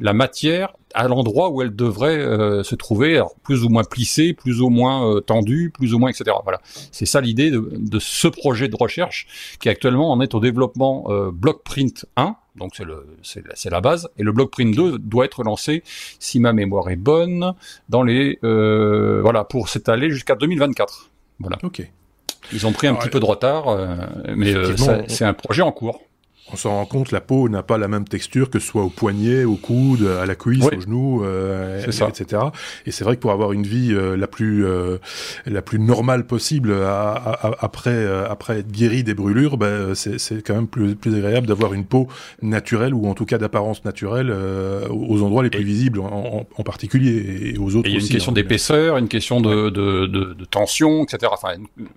la 0.00 0.12
matière 0.12 0.74
à 0.94 1.08
l'endroit 1.08 1.50
où 1.50 1.62
elle 1.62 1.74
devrait 1.74 2.18
euh, 2.18 2.62
se 2.62 2.74
trouver, 2.74 3.16
alors 3.16 3.34
plus 3.42 3.64
ou 3.64 3.68
moins 3.68 3.84
plissée, 3.84 4.32
plus 4.32 4.60
ou 4.60 4.68
moins 4.68 5.10
euh, 5.10 5.20
tendue, 5.20 5.70
plus 5.70 5.94
ou 5.94 5.98
moins 5.98 6.10
etc. 6.10 6.36
Voilà, 6.44 6.60
c'est 6.92 7.06
ça 7.06 7.20
l'idée 7.20 7.50
de, 7.50 7.72
de, 7.76 7.98
ce 7.98 8.28
projet 8.28 8.68
de 8.68 8.76
recherche 8.76 9.26
qui 9.60 9.68
actuellement 9.68 10.12
en 10.12 10.20
est 10.20 10.34
au 10.34 10.40
développement 10.40 11.06
Blockprint 11.32 12.06
1 12.16 12.36
donc 12.58 12.72
c'est 12.76 12.84
le 12.84 13.06
c'est 13.22 13.70
la 13.70 13.80
base. 13.80 14.08
Et 14.18 14.22
le 14.22 14.32
Blockprint 14.32 14.74
2 14.74 14.98
doit 14.98 15.24
être 15.24 15.42
lancé 15.42 15.82
si 16.18 16.40
ma 16.40 16.52
mémoire 16.52 16.90
est 16.90 16.96
bonne 16.96 17.54
dans 17.88 18.02
les 18.02 18.38
euh, 18.44 19.20
voilà 19.22 19.44
pour 19.44 19.68
s'étaler 19.68 20.10
jusqu'à 20.10 20.34
2024 20.34 21.10
voilà. 21.40 21.58
Ok. 21.62 21.82
Ils 22.52 22.66
ont 22.66 22.72
pris 22.72 22.86
un 22.86 22.94
petit 22.94 23.10
peu 23.10 23.20
de 23.20 23.24
retard 23.24 23.68
euh, 23.68 23.96
mais 24.34 24.54
euh, 24.54 24.74
c'est 25.08 25.24
un 25.24 25.34
projet 25.34 25.62
en 25.62 25.72
cours 25.72 26.00
on 26.52 26.56
s'en 26.56 26.70
rend 26.70 26.86
compte, 26.86 27.12
la 27.12 27.20
peau 27.20 27.48
n'a 27.48 27.62
pas 27.62 27.78
la 27.78 27.88
même 27.88 28.06
texture 28.06 28.50
que 28.50 28.58
ce 28.58 28.66
soit 28.66 28.82
au 28.82 28.88
poignet, 28.88 29.44
au 29.44 29.56
coude, 29.56 30.06
à 30.06 30.26
la 30.26 30.34
cuisse, 30.34 30.64
au 30.64 30.80
genou, 30.80 31.24
euh, 31.24 31.84
etc. 31.84 32.42
Et 32.86 32.90
c'est 32.90 33.04
vrai 33.04 33.16
que 33.16 33.20
pour 33.20 33.32
avoir 33.32 33.52
une 33.52 33.64
vie 33.66 33.92
euh, 33.92 34.16
la 34.16 34.26
plus 34.26 34.64
euh, 34.64 34.98
la 35.46 35.62
plus 35.62 35.78
normale 35.78 36.26
possible 36.26 36.74
après 37.60 38.06
après 38.28 38.60
être 38.60 38.70
guéri 38.70 39.02
des 39.04 39.14
brûlures, 39.14 39.56
ben, 39.56 39.94
c'est 39.94 40.42
quand 40.42 40.54
même 40.54 40.68
plus, 40.68 40.94
plus 40.94 41.14
agréable 41.14 41.46
d'avoir 41.46 41.74
une 41.74 41.84
peau 41.84 42.08
naturelle 42.42 42.94
ou 42.94 43.08
en 43.08 43.14
tout 43.14 43.24
cas 43.24 43.38
d'apparence 43.38 43.84
naturelle 43.84 44.32
aux 44.90 45.22
endroits 45.22 45.42
les 45.42 45.50
plus 45.50 45.64
visibles 45.64 46.00
en, 46.00 46.46
en, 46.56 46.62
particulier 46.62 47.52
et 47.54 47.58
aux 47.58 47.76
autres. 47.76 47.88
il 47.88 47.94
y 47.94 47.96
a 47.96 48.00
une 48.00 48.08
question 48.08 48.32
hein. 48.32 48.34
d'épaisseur, 48.34 48.98
une 48.98 49.08
question 49.08 49.40
de, 49.40 49.70
de, 49.70 50.06
de, 50.06 50.34
de, 50.34 50.44
tension, 50.44 51.04
etc. 51.04 51.32
Enfin, 51.32 51.54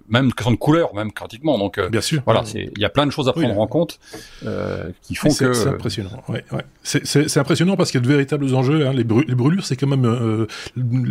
même 0.10 0.26
une 0.26 0.34
question 0.34 0.52
de 0.52 0.58
couleur, 0.58 0.94
même 0.96 1.12
pratiquement. 1.12 1.58
Donc, 1.58 1.80
bien 1.90 2.02
sûr. 2.02 2.22
Voilà, 2.26 2.44
il 2.54 2.72
y 2.78 2.86
a 2.86 2.90
plein 2.90 3.06
de 3.06 3.12
choses 3.12 3.28
à 3.28 3.34
prendre 3.34 3.60
en 3.60 3.68
compte. 3.68 4.00
Euh, 4.46 4.90
qui 5.02 5.16
font 5.16 5.30
que 5.30 5.54
c'est 5.54 5.68
impressionnant. 5.68 6.24
Ouais, 6.28 6.44
ouais. 6.52 6.64
C'est 6.84 7.38
impressionnant 7.38 7.76
parce 7.76 7.92
qu'il 7.92 8.00
y 8.00 8.04
a 8.04 8.06
de 8.06 8.12
véritables 8.12 8.54
enjeux. 8.56 8.88
Hein. 8.88 8.94
Les, 8.94 9.04
brûlures, 9.04 9.66
c'est 9.66 9.76
quand 9.76 9.88
même 9.88 10.06
euh, 10.06 10.48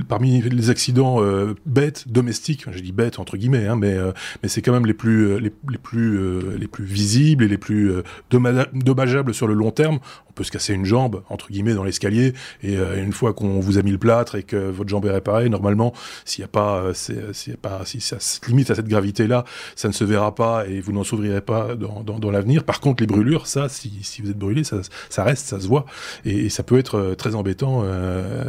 parmi 0.09 0.41
les 0.43 0.71
accidents 0.71 1.23
euh, 1.23 1.55
bêtes 1.67 2.09
domestiques. 2.09 2.65
J'ai 2.73 2.81
dit 2.81 2.93
bêtes 2.93 3.19
entre 3.19 3.37
guillemets, 3.37 3.67
hein, 3.67 3.77
mais 3.77 3.97
mais 4.43 4.49
c'est 4.49 4.63
quand 4.63 4.73
même 4.73 4.87
les 4.87 4.95
plus 4.95 5.39
les, 5.39 5.53
les 5.69 5.79
plus 5.79 6.59
les 6.59 6.67
plus 6.67 6.85
visibles 6.85 7.45
et 7.45 7.49
les 7.49 7.59
plus 7.59 7.93
dommageables 8.31 9.35
sur 9.35 9.47
le 9.47 9.55
long 9.55 9.71
terme 9.71 10.01
on 10.31 10.33
peut 10.33 10.45
se 10.45 10.53
casser 10.53 10.75
une 10.75 10.85
jambe 10.85 11.23
entre 11.29 11.49
guillemets 11.51 11.75
dans 11.75 11.83
l'escalier 11.83 12.35
et 12.63 12.77
euh, 12.77 13.03
une 13.03 13.13
fois 13.13 13.35
qu'on 13.35 13.59
vous 13.59 13.79
a 13.79 13.83
mis 13.83 13.91
le 13.91 13.99
plâtre 13.99 14.37
et 14.37 14.45
que 14.45 14.57
votre 14.57 14.89
jambe 14.89 15.05
est 15.07 15.11
réparée, 15.11 15.49
normalement, 15.49 15.93
s'il 16.25 16.43
n'y 16.43 16.45
a 16.45 16.49
pas, 16.49 16.77
euh, 16.77 16.95
s'il 16.95 17.53
y 17.53 17.53
a 17.53 17.57
pas, 17.57 17.85
si 17.85 18.01
ça 18.01 18.21
se 18.21 18.39
limite 18.47 18.71
à 18.71 18.77
cette 18.77 18.87
gravité 18.87 19.27
là, 19.27 19.45
ça 19.75 19.89
ne 19.89 19.93
se 19.93 20.05
verra 20.05 20.35
pas 20.35 20.67
et 20.67 20.81
vous 20.81 20.93
n'en 20.93 21.03
s'ouvrirez 21.03 21.41
pas 21.41 21.75
dans, 21.75 22.03
dans, 22.03 22.19
dans 22.19 22.31
l'avenir. 22.31 22.63
Par 22.65 22.81
contre, 22.81 23.03
les 23.03 23.09
brûlures, 23.09 23.20
ça, 23.45 23.69
si, 23.69 23.93
si 24.03 24.23
vous 24.23 24.31
êtes 24.31 24.39
brûlé, 24.39 24.65
ça, 24.65 24.81
ça 25.09 25.25
reste, 25.25 25.47
ça 25.47 25.61
se 25.61 25.69
voit. 25.69 25.87
Et, 26.25 26.49
ça 26.51 26.63
peut 26.63 26.79
être 26.79 26.97
euh, 26.97 27.15
très 27.15 27.35
embêtant 27.35 27.83
euh, 27.85 28.45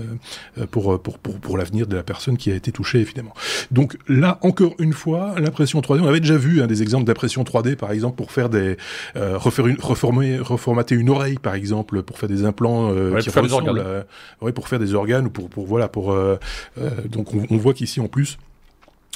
pour, 0.71 0.99
pour, 1.01 1.19
pour, 1.19 1.39
pour 1.39 1.57
l'avenir 1.57 1.85
de 1.87 1.95
la 1.95 2.03
personne 2.03 2.35
qui 2.37 2.51
a 2.51 2.55
été 2.55 2.71
touchée, 2.71 2.99
évidemment. 2.99 3.33
Donc 3.69 3.97
là, 4.07 4.39
encore 4.41 4.73
une 4.79 4.93
fois, 4.93 5.35
l'impression 5.37 5.79
3D, 5.81 6.01
on 6.01 6.07
avait 6.07 6.19
déjà 6.19 6.37
vu 6.37 6.61
hein, 6.61 6.67
des 6.67 6.81
exemples 6.81 7.05
d'impression 7.05 7.43
3D, 7.43 7.75
par 7.75 7.91
exemple, 7.91 8.17
pour 8.17 8.31
faire 8.31 8.49
des, 8.49 8.77
refaire 9.15 9.67
une, 9.67 9.77
reformer, 9.79 10.39
reformater 10.39 10.95
une 10.95 11.09
oreille, 11.09 11.37
par 11.37 11.55
exemple 11.55 12.01
pour 12.03 12.17
faire 12.17 12.29
des 12.29 12.45
implants 12.45 12.91
euh, 12.91 13.17
qui 13.19 13.29
pour 13.29 13.33
faire 13.33 13.73
des 13.73 14.03
ouais, 14.41 14.51
pour 14.51 14.67
faire 14.67 14.79
des 14.79 14.93
organes 14.93 15.27
ou 15.27 15.29
pour, 15.29 15.49
pour 15.49 15.65
voilà 15.65 15.87
pour 15.87 16.11
euh, 16.11 16.37
euh, 16.77 16.89
donc 17.07 17.33
on, 17.33 17.57
voit 17.57 17.73
qu'ici 17.73 17.99
en 17.99 18.07
plus 18.07 18.37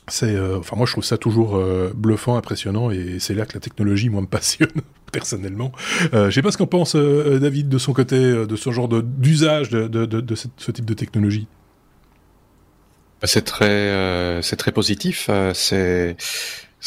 c'est 0.07 0.39
enfin 0.39 0.75
moi 0.75 0.85
je 0.85 0.91
trouve 0.91 1.03
ça 1.03 1.17
toujours 1.17 1.59
bluffant 1.95 2.38
impressionnant 2.38 2.91
et 2.91 3.17
c'est 3.19 3.33
là 3.33 3.45
que 3.45 3.53
la 3.53 3.59
technologie 3.59 4.09
moi 4.09 4.21
me 4.21 4.27
passionne 4.27 4.69
personnellement 5.15 5.72
je 6.13 6.29
sais 6.29 6.41
pas 6.41 6.51
ce 6.51 6.57
qu'en 6.57 6.67
pense 6.67 6.95
David 6.95 7.69
de 7.69 7.77
son 7.77 7.93
côté 7.93 8.17
de 8.17 8.55
ce 8.55 8.72
genre 8.72 8.88
d'usage 8.88 9.69
de, 9.69 10.36
ce 10.36 10.72
type 10.72 10.86
de 10.86 10.93
technologie 10.93 11.48
bah, 13.22 13.27
c'est 13.27 13.43
très 13.43 14.41
très 14.41 14.72
positif 14.72 15.29
c'est 15.53 16.15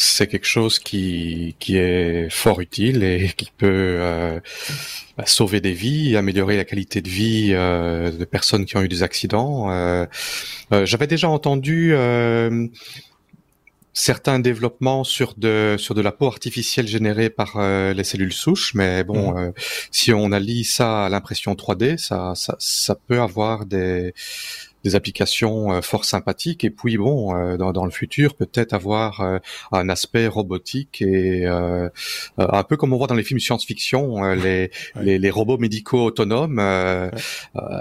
c'est 0.01 0.29
quelque 0.29 0.47
chose 0.47 0.79
qui, 0.79 1.57
qui 1.59 1.77
est 1.77 2.31
fort 2.31 2.61
utile 2.61 3.03
et 3.03 3.33
qui 3.37 3.51
peut 3.57 3.67
euh, 3.67 4.39
bah, 5.17 5.27
sauver 5.27 5.61
des 5.61 5.73
vies, 5.73 6.17
améliorer 6.17 6.57
la 6.57 6.65
qualité 6.65 7.03
de 7.03 7.09
vie 7.09 7.49
euh, 7.51 8.13
de 8.13 8.25
personnes 8.25 8.65
qui 8.65 8.77
ont 8.77 8.83
eu 8.83 8.89
des 8.89 9.03
accidents. 9.03 9.73
Euh, 9.73 10.07
j'avais 10.85 11.09
déjà 11.09 11.29
entendu 11.29 11.95
certains 13.99 14.39
développements 14.39 15.05
sur 15.05 15.35
de 15.37 15.77
sur 15.79 15.95
de 15.95 16.01
la 16.01 16.13
peau 16.13 16.27
artificielle 16.27 16.87
générée 16.87 17.31
par 17.31 17.59
les 17.59 18.05
cellules 18.05 18.33
souches, 18.33 18.75
mais 18.75 19.05
bon, 19.05 19.33
mmh. 19.33 19.53
si 19.91 20.13
on 20.13 20.33
allie 20.33 20.65
ça 20.65 21.07
à 21.07 21.09
l'impression 21.09 21.55
3D, 21.55 21.99
ça, 21.99 22.33
ça, 22.35 22.57
ça 22.59 22.95
peut 22.95 23.21
avoir 23.21 23.67
des 23.67 24.15
des 24.85 24.95
applications 24.95 25.73
euh, 25.73 25.81
fort 25.81 26.05
sympathiques. 26.05 26.65
Et 26.65 26.71
puis 26.71 26.97
bon 26.97 27.35
euh, 27.35 27.57
dans, 27.57 27.73
dans, 27.73 27.85
le 27.85 27.91
futur 27.91 28.35
peut-être 28.35 28.73
avoir 28.73 29.21
euh, 29.21 29.39
un 29.73 29.89
aspect 29.89 30.27
robotique 30.27 31.03
et 31.03 31.47
un 31.47 32.63
peu 32.65 32.77
comme 32.77 32.93
on 32.93 32.99
voit 32.99 33.07
dans 33.07 33.15
les 33.15 33.23
films 33.23 33.41
science-fiction 33.41 34.23
les, 34.35 34.71
les, 35.01 35.19
les, 35.19 35.31
robots 35.31 35.59
médicaux 35.59 36.05
autonomes 36.05 36.61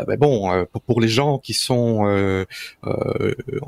mais 0.08 0.18
bon 0.18 0.66
pour, 0.72 0.82
pour, 0.82 1.02
les 1.02 1.08
gens 1.08 1.40
qui 1.40 1.54
sont 1.54 2.46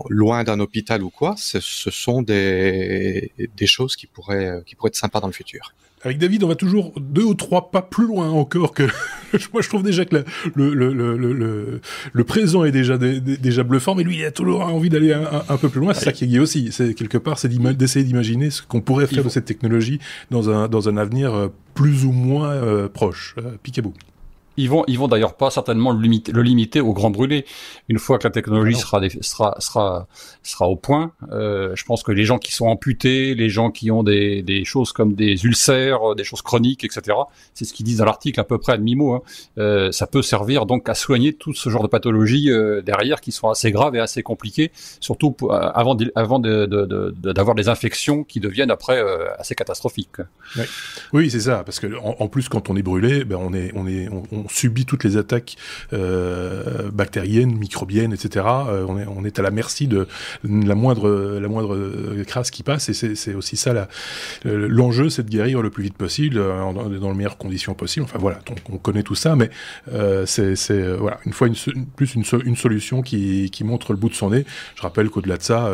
loin 0.09 0.43
d'un 0.43 0.59
hôpital 0.59 1.03
ou 1.03 1.09
quoi 1.09 1.35
ce, 1.37 1.59
ce 1.59 1.91
sont 1.91 2.21
des, 2.21 3.31
des 3.37 3.67
choses 3.67 3.95
qui 3.95 4.07
pourraient 4.07 4.61
qui 4.65 4.75
pourraient 4.75 4.89
être 4.89 4.95
sympas 4.95 5.19
dans 5.19 5.27
le 5.27 5.33
futur 5.33 5.73
avec 6.03 6.17
David, 6.17 6.43
on 6.43 6.47
va 6.47 6.55
toujours 6.55 6.93
deux 6.99 7.23
ou 7.23 7.33
trois 7.33 7.71
pas 7.71 7.81
plus 7.81 8.07
loin 8.07 8.29
encore 8.29 8.73
que. 8.73 8.83
Moi, 9.53 9.61
je 9.61 9.67
trouve 9.67 9.83
déjà 9.83 10.05
que 10.05 10.23
le, 10.55 10.73
le, 10.73 10.93
le, 10.93 11.17
le, 11.17 11.81
le 12.13 12.23
présent 12.23 12.63
est 12.63 12.71
déjà, 12.71 12.97
déjà 12.97 13.63
bluffant, 13.63 13.95
mais 13.95 14.03
lui, 14.03 14.17
il 14.17 14.25
a 14.25 14.31
toujours 14.31 14.61
envie 14.61 14.89
d'aller 14.89 15.13
un, 15.13 15.57
peu 15.57 15.69
plus 15.69 15.81
loin. 15.81 15.93
C'est 15.93 16.05
ça 16.05 16.11
qui 16.11 16.33
est 16.35 16.39
aussi. 16.39 16.69
C'est 16.71 16.93
quelque 16.93 17.17
part, 17.17 17.37
c'est 17.37 17.49
d'essayer 17.49 18.05
d'imaginer 18.05 18.49
ce 18.49 18.61
qu'on 18.61 18.81
pourrait 18.81 19.07
faire 19.07 19.23
de 19.23 19.29
cette 19.29 19.45
technologie 19.45 19.99
dans 20.31 20.49
un, 20.49 20.67
dans 20.67 20.89
un 20.89 20.97
avenir 20.97 21.33
euh, 21.33 21.47
plus 21.73 22.05
ou 22.05 22.11
moins 22.11 22.51
euh, 22.51 22.87
proche. 22.87 23.35
Euh, 23.37 23.51
Picaboo. 23.61 23.93
Ils 24.59 24.69
vont, 24.69 24.83
ils 24.87 24.99
vont 24.99 25.07
d'ailleurs 25.07 25.35
pas 25.35 25.49
certainement 25.49 25.91
le 25.91 26.01
limiter, 26.01 26.31
le 26.31 26.41
limiter 26.41 26.81
au 26.81 26.93
grand 26.93 27.09
brûlé. 27.09 27.45
Une 27.87 27.97
fois 27.97 28.17
que 28.19 28.25
la 28.25 28.31
technologie 28.31 28.75
sera, 28.75 29.01
sera, 29.21 29.55
sera, 29.59 30.07
sera 30.43 30.67
au 30.67 30.75
point, 30.75 31.13
euh, 31.31 31.71
je 31.75 31.85
pense 31.85 32.03
que 32.03 32.11
les 32.11 32.25
gens 32.25 32.37
qui 32.37 32.53
sont 32.53 32.67
amputés, 32.67 33.35
les 33.35 33.49
gens 33.49 33.71
qui 33.71 33.89
ont 33.91 34.03
des, 34.03 34.41
des 34.43 34.65
choses 34.65 34.91
comme 34.91 35.13
des 35.13 35.45
ulcères, 35.45 36.15
des 36.15 36.23
choses 36.23 36.41
chroniques, 36.41 36.83
etc. 36.83 37.17
C'est 37.53 37.65
ce 37.65 37.73
qu'ils 37.73 37.85
disent 37.85 37.97
dans 37.97 38.05
l'article 38.05 38.39
à 38.39 38.43
peu 38.43 38.57
près 38.57 38.73
à 38.73 38.77
demi-mot. 38.77 39.13
Hein, 39.13 39.21
euh, 39.57 39.91
ça 39.91 40.07
peut 40.07 40.21
servir 40.21 40.65
donc 40.65 40.89
à 40.89 40.93
soigner 40.93 41.33
tout 41.33 41.53
ce 41.53 41.69
genre 41.69 41.83
de 41.83 41.87
pathologies 41.87 42.51
euh, 42.51 42.81
derrière 42.81 43.21
qui 43.21 43.31
sont 43.31 43.49
assez 43.49 43.71
graves 43.71 43.95
et 43.95 43.99
assez 43.99 44.23
compliquées, 44.23 44.71
surtout 44.99 45.31
pour, 45.31 45.53
euh, 45.53 45.69
avant, 45.73 45.97
avant 46.15 46.39
d'avoir 46.39 46.75
de, 46.75 47.53
de, 47.53 47.53
des 47.55 47.69
infections 47.69 48.23
qui 48.23 48.39
deviennent 48.39 48.71
après 48.71 48.99
euh, 48.99 49.25
assez 49.37 49.55
catastrophiques. 49.55 50.21
Oui, 50.55 50.63
oui 51.13 51.31
c'est 51.31 51.39
ça, 51.39 51.63
parce 51.63 51.79
que 51.79 51.87
en, 52.01 52.27
plus 52.27 52.49
quand 52.49 52.69
on 52.69 52.75
est 52.75 52.81
brûlé, 52.81 53.23
ben 53.23 53.37
on 53.37 53.53
est, 53.53 53.71
on 53.75 53.87
est, 53.87 54.09
on 54.31 54.47
subit 54.49 54.85
toutes 54.85 55.03
les 55.03 55.17
attaques 55.17 55.55
euh, 55.93 56.89
bactériennes, 56.91 57.55
microbiennes, 57.55 58.13
etc. 58.13 58.45
Euh, 58.47 58.85
on, 58.87 59.25
est, 59.25 59.39
à 59.39 59.41
la 59.41 59.51
merci 59.51 59.87
de 59.87 60.07
la 60.43 60.75
moindre, 60.75 61.39
la 61.39 61.47
moindre 61.47 61.77
crasse 62.23 62.51
qui 62.51 62.63
passe, 62.63 62.89
et 62.89 62.93
c'est 62.93 63.33
aussi 63.33 63.55
ça 63.55 63.87
l'enjeu, 64.43 65.09
c'est 65.09 65.23
de 65.23 65.29
guérir 65.29 65.61
le 65.61 65.69
plus 65.69 65.83
vite 65.83 65.97
possible, 65.97 66.37
euh, 66.37 66.73
dans, 66.73 67.09
les 67.09 67.15
meilleures 67.15 67.37
conditions 67.37 67.73
possibles. 67.73 68.05
Enfin 68.05 68.19
voilà, 68.19 68.39
donc 68.45 68.57
on 68.69 68.77
connaît 68.77 69.03
tout 69.03 69.15
ça, 69.15 69.35
mais 69.35 69.49
c'est 70.25 70.97
voilà 70.97 71.19
une 71.25 71.33
fois 71.33 71.47
plus 71.95 72.15
une, 72.15 72.55
solution 72.55 73.01
qui, 73.01 73.49
qui, 73.51 73.63
montre 73.63 73.93
le 73.93 73.99
bout 73.99 74.09
de 74.09 74.15
son 74.15 74.31
nez. 74.31 74.45
Je 74.75 74.81
rappelle 74.81 75.09
qu'au-delà 75.09 75.37
de 75.37 75.43
ça, 75.43 75.71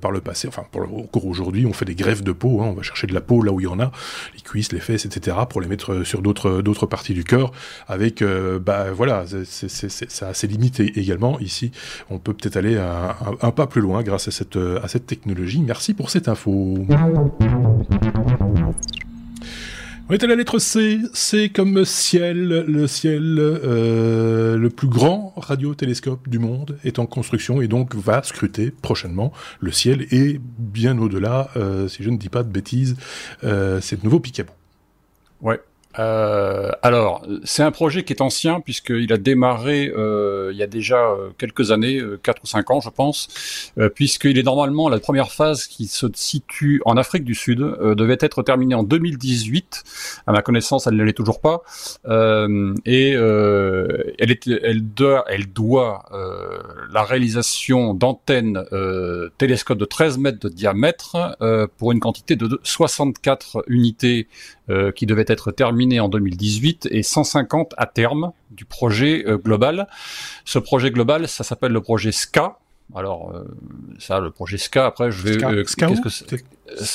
par 0.00 0.10
le 0.10 0.20
passé, 0.20 0.48
enfin 0.48 0.64
pour 0.70 0.82
encore 0.82 1.26
aujourd'hui, 1.26 1.66
on 1.66 1.72
fait 1.72 1.84
des 1.84 1.94
greffes 1.94 2.22
de 2.22 2.32
peau, 2.32 2.60
hein, 2.60 2.66
on 2.66 2.72
va 2.72 2.82
chercher 2.82 3.06
de 3.06 3.14
la 3.14 3.20
peau 3.20 3.42
là 3.42 3.52
où 3.52 3.60
il 3.60 3.64
y 3.64 3.66
en 3.66 3.80
a, 3.80 3.90
les 4.34 4.40
cuisses, 4.40 4.72
les 4.72 4.80
fesses, 4.80 5.06
etc., 5.06 5.36
pour 5.48 5.60
les 5.60 5.68
mettre 5.68 6.04
sur 6.04 6.22
d'autres 6.22 6.86
parties 6.86 7.14
du 7.14 7.24
corps, 7.24 7.52
avec 7.88 7.99
que 8.08 8.58
bah 8.58 8.92
voilà, 8.92 9.24
c'est, 9.44 9.68
ça 9.90 10.28
a 10.28 10.34
ses 10.34 10.46
limites 10.46 10.80
également. 10.80 11.38
Ici, 11.40 11.70
on 12.08 12.18
peut 12.18 12.32
peut-être 12.32 12.56
aller 12.56 12.76
un, 12.78 13.50
pas 13.50 13.66
plus 13.66 13.82
loin 13.82 14.02
grâce 14.02 14.28
à 14.28 14.30
cette, 14.30 14.56
à 14.56 14.88
cette 14.88 15.06
technologie. 15.06 15.60
Merci 15.60 15.92
pour 15.94 16.10
cette 16.10 16.28
info. 16.28 16.78
On 20.10 20.12
est 20.12 20.24
à 20.24 20.26
la 20.26 20.34
lettre 20.34 20.58
C. 20.58 20.98
C 21.12 21.50
comme 21.50 21.84
ciel. 21.84 22.64
Le 22.66 22.88
ciel, 22.88 23.36
euh, 23.38 24.56
le 24.56 24.68
plus 24.68 24.88
grand 24.88 25.32
radiotélescope 25.36 26.28
du 26.28 26.40
monde, 26.40 26.78
est 26.82 26.98
en 26.98 27.06
construction 27.06 27.62
et 27.62 27.68
donc 27.68 27.94
va 27.94 28.20
scruter 28.24 28.72
prochainement 28.72 29.32
le 29.60 29.70
ciel 29.70 30.08
et 30.10 30.40
bien 30.58 30.98
au-delà, 30.98 31.50
euh, 31.56 31.86
si 31.86 32.02
je 32.02 32.10
ne 32.10 32.16
dis 32.16 32.28
pas 32.28 32.42
de 32.42 32.48
bêtises, 32.48 32.96
euh, 33.44 33.80
c'est 33.80 34.00
de 34.00 34.04
nouveau 34.04 34.18
Picaboo. 34.18 34.50
Ouais, 35.42 35.60
euh, 35.98 36.70
alors, 36.82 37.26
c'est 37.42 37.62
un 37.62 37.72
projet 37.72 38.04
qui 38.04 38.12
est 38.12 38.22
ancien 38.22 38.60
puisqu'il 38.60 39.12
a 39.12 39.16
démarré 39.16 39.92
euh, 39.96 40.50
il 40.52 40.58
y 40.58 40.62
a 40.62 40.68
déjà 40.68 41.10
euh, 41.10 41.30
quelques 41.36 41.72
années, 41.72 41.98
euh, 41.98 42.18
4 42.22 42.42
ou 42.44 42.46
5 42.46 42.70
ans 42.70 42.80
je 42.80 42.90
pense, 42.90 43.72
euh, 43.78 43.88
puisqu'il 43.88 44.38
est 44.38 44.42
normalement 44.44 44.88
la 44.88 45.00
première 45.00 45.32
phase 45.32 45.66
qui 45.66 45.86
se 45.88 46.06
situe 46.14 46.80
en 46.84 46.96
Afrique 46.96 47.24
du 47.24 47.34
Sud, 47.34 47.58
devait 47.60 48.18
être 48.20 48.42
terminée 48.42 48.74
en 48.74 48.82
2018. 48.82 49.82
À 50.26 50.32
ma 50.32 50.42
connaissance, 50.42 50.86
elle 50.86 50.96
ne 50.96 51.04
l'est 51.04 51.12
toujours 51.12 51.40
pas. 51.40 51.62
et 52.86 53.10
elle, 53.10 54.30
est, 54.30 54.46
elle 54.46 54.82
doit, 54.82 55.24
elle 55.28 55.46
doit 55.46 56.04
la 56.92 57.02
réalisation 57.02 57.94
d'antennes 57.94 58.64
télescope 59.38 59.78
de 59.78 59.84
13 59.84 60.18
mètres 60.18 60.40
de 60.40 60.48
diamètre 60.48 61.36
pour 61.78 61.92
une 61.92 62.00
quantité 62.00 62.36
de 62.36 62.60
64 62.62 63.64
unités 63.68 64.28
euh, 64.70 64.92
qui 64.92 65.04
devait 65.06 65.24
être 65.26 65.50
terminé 65.50 65.98
en 66.00 66.08
2018 66.08 66.88
et 66.90 67.02
150 67.02 67.74
à 67.76 67.86
terme 67.86 68.32
du 68.50 68.64
projet 68.64 69.24
euh, 69.26 69.36
global. 69.36 69.88
Ce 70.44 70.58
projet 70.58 70.90
global, 70.90 71.26
ça 71.26 71.42
s'appelle 71.42 71.72
le 71.72 71.80
projet 71.80 72.12
SCA. 72.12 72.58
Alors, 72.94 73.32
euh, 73.34 73.44
ça, 73.98 74.20
le 74.20 74.30
projet 74.30 74.58
SCA, 74.58 74.86
après, 74.86 75.10
je 75.10 75.22
vais... 75.22 75.32
SCA, 75.64 75.88
qu'est-ce 75.88 76.00
que 76.02 76.36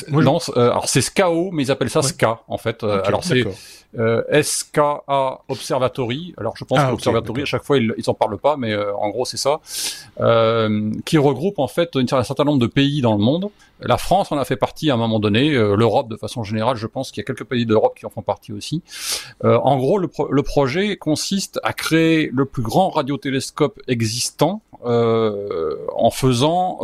non, 0.09 0.39
alors 0.55 0.87
c'est 0.89 1.01
SCAO, 1.01 1.51
mais 1.51 1.63
ils 1.63 1.71
appellent 1.71 1.89
ça 1.89 2.01
SCA 2.01 2.41
en 2.47 2.57
fait. 2.57 2.83
alors 2.83 3.23
c'est 3.23 3.45
euh, 3.97 4.23
SKA 4.41 5.03
Observatory. 5.47 6.33
Alors 6.37 6.55
je 6.57 6.63
pense 6.63 6.79
ah, 6.79 6.87
que 6.87 6.91
l'Observatory, 6.91 7.41
à 7.43 7.45
chaque 7.45 7.63
fois, 7.63 7.77
ils, 7.77 7.93
ils 7.97 8.09
en 8.09 8.13
parlent 8.13 8.37
pas, 8.37 8.57
mais 8.57 8.73
euh, 8.73 8.95
en 8.95 9.09
gros, 9.09 9.25
c'est 9.25 9.37
ça. 9.37 9.59
Euh, 10.19 10.91
qui 11.05 11.17
regroupe 11.17 11.59
en 11.59 11.67
fait 11.67 11.95
un 11.95 12.23
certain 12.23 12.43
nombre 12.43 12.59
de 12.59 12.67
pays 12.67 13.01
dans 13.01 13.13
le 13.13 13.23
monde. 13.23 13.49
La 13.81 13.97
France 13.97 14.31
en 14.31 14.37
a 14.37 14.45
fait 14.45 14.55
partie 14.55 14.89
à 14.89 14.93
un 14.93 14.97
moment 14.97 15.19
donné, 15.19 15.53
euh, 15.53 15.75
l'Europe 15.75 16.07
de 16.07 16.15
façon 16.15 16.43
générale, 16.43 16.77
je 16.77 16.87
pense 16.87 17.11
qu'il 17.11 17.21
y 17.21 17.25
a 17.25 17.25
quelques 17.25 17.43
pays 17.43 17.65
d'Europe 17.65 17.97
qui 17.97 18.05
en 18.05 18.09
font 18.09 18.21
partie 18.21 18.53
aussi. 18.53 18.81
Euh, 19.43 19.57
en 19.63 19.77
gros, 19.77 19.97
le, 19.97 20.09
le, 20.29 20.43
projet 20.43 20.95
consiste 20.95 21.59
à 21.63 21.73
créer 21.73 22.29
le 22.33 22.45
plus 22.45 22.63
grand 22.63 22.89
radiotélescope 22.89 23.81
existant 23.89 24.61
euh, 24.85 25.75
en 25.93 26.09
faisant, 26.09 26.79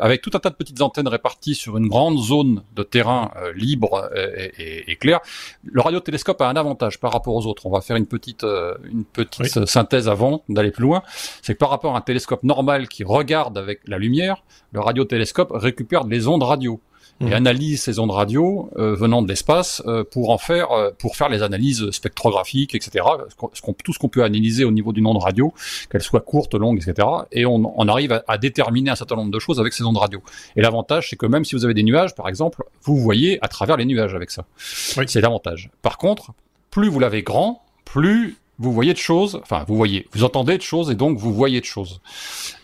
avec 0.00 0.22
tout 0.22 0.30
un 0.34 0.38
tas 0.38 0.50
de 0.50 0.54
petites 0.54 0.82
antennes 0.82 1.08
réparties 1.08 1.54
sur 1.54 1.78
une 1.78 1.88
grande 1.88 2.18
zone 2.18 2.35
de 2.44 2.82
terrain 2.82 3.30
libre 3.54 4.10
et, 4.14 4.52
et, 4.58 4.90
et, 4.92 4.96
clair. 4.96 5.20
Le 5.64 5.80
radiotélescope 5.80 6.40
a 6.40 6.48
un 6.48 6.56
avantage 6.56 7.00
par 7.00 7.12
rapport 7.12 7.34
aux 7.34 7.46
autres. 7.46 7.66
On 7.66 7.70
va 7.70 7.80
faire 7.80 7.96
une 7.96 8.06
petite, 8.06 8.44
une 8.44 9.04
petite 9.04 9.66
synthèse 9.66 10.08
avant 10.08 10.42
d'aller 10.48 10.70
plus 10.70 10.82
loin. 10.82 11.02
C'est 11.42 11.54
que 11.54 11.58
par 11.58 11.70
rapport 11.70 11.94
à 11.94 11.98
un 11.98 12.02
télescope 12.02 12.42
normal 12.42 12.88
qui 12.88 13.04
regarde 13.04 13.58
avec 13.58 13.80
la 13.86 13.98
lumière, 13.98 14.42
le 14.72 14.80
radiotélescope 14.80 15.50
récupère 15.52 16.04
des 16.04 16.28
ondes 16.28 16.42
radio 16.42 16.80
et 17.20 17.24
mmh. 17.24 17.32
analyse 17.32 17.82
ces 17.82 17.98
ondes 17.98 18.10
radio 18.10 18.70
euh, 18.76 18.94
venant 18.94 19.22
de 19.22 19.28
l'espace 19.28 19.82
euh, 19.86 20.04
pour 20.04 20.30
en 20.30 20.38
faire 20.38 20.70
euh, 20.72 20.90
pour 20.98 21.16
faire 21.16 21.28
les 21.28 21.42
analyses 21.42 21.90
spectrographiques, 21.90 22.74
etc. 22.74 23.04
tout 23.38 23.92
ce 23.92 23.98
qu'on 23.98 24.08
peut 24.08 24.22
analyser 24.22 24.64
au 24.64 24.70
niveau 24.70 24.92
d'une 24.92 25.06
onde 25.06 25.22
radio, 25.22 25.52
qu'elle 25.90 26.02
soit 26.02 26.20
courte, 26.20 26.54
longue, 26.54 26.76
etc. 26.76 27.08
Et 27.32 27.46
on, 27.46 27.72
on 27.78 27.88
arrive 27.88 28.22
à, 28.26 28.38
déterminer 28.38 28.90
un 28.90 28.96
certain 28.96 29.16
nombre 29.16 29.30
de 29.30 29.38
choses 29.38 29.60
avec 29.60 29.72
ces 29.72 29.84
ondes 29.84 29.96
radio. 29.96 30.22
Et 30.56 30.60
l'avantage, 30.60 31.10
c'est 31.10 31.16
que 31.16 31.26
même 31.26 31.44
si 31.44 31.54
vous 31.54 31.64
avez 31.64 31.74
des 31.74 31.82
nuages, 31.82 32.14
par 32.14 32.28
exemple, 32.28 32.64
vous 32.82 32.96
voyez 32.96 33.38
à 33.42 33.48
travers 33.48 33.76
les 33.76 33.86
nuages 33.86 34.14
avec 34.14 34.30
ça. 34.30 34.44
C'est 34.58 35.20
l'avantage. 35.20 35.70
Par 35.82 35.96
contre, 35.96 36.32
plus 36.70 36.88
vous 36.88 37.00
l'avez 37.00 37.22
grand, 37.22 37.62
plus 37.84 38.36
vous 38.58 38.72
voyez 38.72 38.92
de 38.92 38.98
choses, 38.98 39.38
enfin 39.42 39.64
vous 39.66 39.76
voyez, 39.76 40.08
vous 40.12 40.24
entendez 40.24 40.56
de 40.56 40.62
choses 40.62 40.90
et 40.90 40.94
donc 40.94 41.18
vous 41.18 41.32
voyez 41.32 41.60
de 41.60 41.64
choses. 41.66 42.00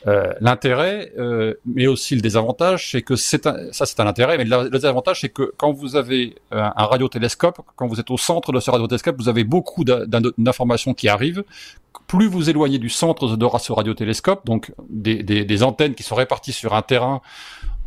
Euh, 0.06 0.32
l'intérêt, 0.40 1.12
euh, 1.18 1.54
mais 1.66 1.86
aussi 1.86 2.14
le 2.14 2.20
désavantage, 2.20 2.90
c'est 2.90 3.02
que 3.02 3.14
c'est 3.14 3.44
ça 3.72 3.86
c'est 3.86 4.00
un 4.00 4.06
intérêt, 4.06 4.38
mais 4.38 4.44
le, 4.44 4.70
désavantage 4.70 5.20
c'est 5.20 5.28
que 5.28 5.52
quand 5.56 5.72
vous 5.72 5.96
avez 5.96 6.36
un, 6.50 6.72
un 6.74 6.86
radiotélescope, 6.86 7.60
quand 7.76 7.86
vous 7.86 8.00
êtes 8.00 8.10
au 8.10 8.16
centre 8.16 8.52
de 8.52 8.60
ce 8.60 8.70
radiotélescope, 8.70 9.16
vous 9.18 9.28
avez 9.28 9.44
beaucoup 9.44 9.84
d'informations 9.84 10.94
qui 10.94 11.08
arrivent. 11.08 11.44
Plus 12.06 12.26
vous 12.26 12.48
éloignez 12.48 12.78
du 12.78 12.88
centre 12.88 13.36
de 13.36 13.48
ce 13.58 13.72
radiotélescope, 13.72 14.46
donc 14.46 14.72
des, 14.88 15.22
des, 15.22 15.44
des 15.44 15.62
antennes 15.62 15.94
qui 15.94 16.02
sont 16.02 16.14
réparties 16.14 16.52
sur 16.52 16.74
un 16.74 16.82
terrain 16.82 17.20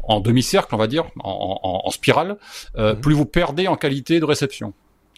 en 0.03 0.19
demi-cercle, 0.19 0.73
on 0.75 0.77
va 0.77 0.87
dire, 0.87 1.05
en, 1.19 1.59
en, 1.63 1.81
en 1.87 1.89
spirale, 1.89 2.37
euh, 2.77 2.93
mmh. 2.93 3.01
plus 3.01 3.13
vous 3.13 3.25
perdez 3.25 3.67
en 3.67 3.75
qualité 3.75 4.19
de 4.19 4.25
réception. 4.25 4.73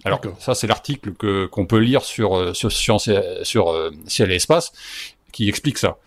Alors 0.08 0.22
ça 0.40 0.56
c'est 0.56 0.68
l'article 0.68 1.14
que 1.14 1.46
qu'on 1.46 1.66
peut 1.66 1.80
lire 1.80 2.04
sur 2.04 2.36
euh, 2.36 2.54
sur 2.54 2.72
sur, 2.72 3.00
sur 3.00 3.70
euh, 3.70 3.92
ciel 4.08 4.32
et 4.32 4.36
espace 4.36 4.72
qui 5.32 5.50
explique 5.50 5.78
ça. 5.78 5.98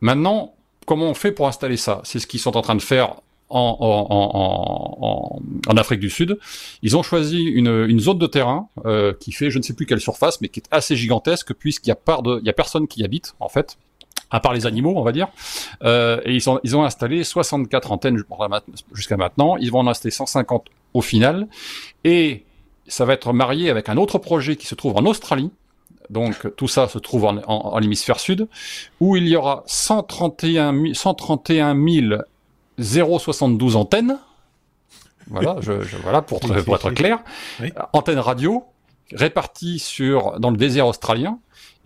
Maintenant, 0.00 0.54
comment 0.86 1.06
on 1.06 1.14
fait 1.14 1.32
pour 1.32 1.48
installer 1.48 1.76
ça? 1.76 2.00
C'est 2.04 2.18
ce 2.18 2.26
qu'ils 2.26 2.40
sont 2.40 2.56
en 2.56 2.62
train 2.62 2.74
de 2.74 2.82
faire 2.82 3.16
en, 3.50 3.76
en, 3.80 4.06
en, 5.00 5.70
en, 5.72 5.76
Afrique 5.76 6.00
du 6.00 6.10
Sud. 6.10 6.38
Ils 6.82 6.96
ont 6.96 7.02
choisi 7.02 7.42
une, 7.42 7.86
une 7.88 8.00
zone 8.00 8.18
de 8.18 8.26
terrain 8.26 8.68
euh, 8.84 9.14
qui 9.18 9.32
fait 9.32 9.50
je 9.50 9.58
ne 9.58 9.62
sais 9.62 9.72
plus 9.72 9.86
quelle 9.86 10.00
surface, 10.00 10.40
mais 10.40 10.48
qui 10.48 10.60
est 10.60 10.66
assez 10.70 10.96
gigantesque 10.96 11.54
puisqu'il 11.54 11.88
y 11.88 11.92
a 11.92 11.96
part 11.96 12.22
de, 12.22 12.40
il 12.40 12.46
y 12.46 12.50
a 12.50 12.52
personne 12.52 12.86
qui 12.86 13.00
y 13.00 13.04
habite 13.04 13.34
en 13.40 13.48
fait, 13.48 13.78
à 14.30 14.40
part 14.40 14.52
les 14.52 14.66
animaux, 14.66 14.94
on 14.96 15.02
va 15.02 15.12
dire. 15.12 15.28
Euh, 15.82 16.20
et 16.24 16.34
ils, 16.34 16.42
sont, 16.42 16.60
ils 16.62 16.76
ont 16.76 16.84
installé 16.84 17.24
64 17.24 17.92
antennes 17.92 18.22
jusqu'à 18.92 19.16
maintenant. 19.16 19.56
Ils 19.56 19.70
vont 19.70 19.80
en 19.80 19.86
installer 19.86 20.12
150 20.12 20.66
au 20.94 21.00
final. 21.00 21.48
Et 22.04 22.44
ça 22.88 23.04
va 23.04 23.12
être 23.12 23.32
marié 23.32 23.70
avec 23.70 23.88
un 23.88 23.96
autre 23.96 24.18
projet 24.18 24.56
qui 24.56 24.66
se 24.66 24.74
trouve 24.74 24.96
en 24.96 25.04
Australie. 25.04 25.50
Donc 26.10 26.54
tout 26.56 26.68
ça 26.68 26.88
se 26.88 26.98
trouve 26.98 27.26
en, 27.26 27.38
en, 27.46 27.78
l'hémisphère 27.78 28.18
sud, 28.18 28.48
où 29.00 29.16
il 29.16 29.28
y 29.28 29.36
aura 29.36 29.62
131, 29.66 30.94
131 30.94 31.76
072 32.78 33.76
antennes. 33.76 34.18
Voilà, 35.26 35.56
je, 35.60 35.82
je 35.82 35.96
voilà 35.98 36.22
pour, 36.22 36.40
pour 36.64 36.76
être 36.76 36.90
clair. 36.92 37.18
Antennes 37.92 38.18
radio 38.18 38.64
réparties 39.12 39.78
sur 39.78 40.38
dans 40.38 40.50
le 40.50 40.56
désert 40.56 40.86
australien 40.86 41.38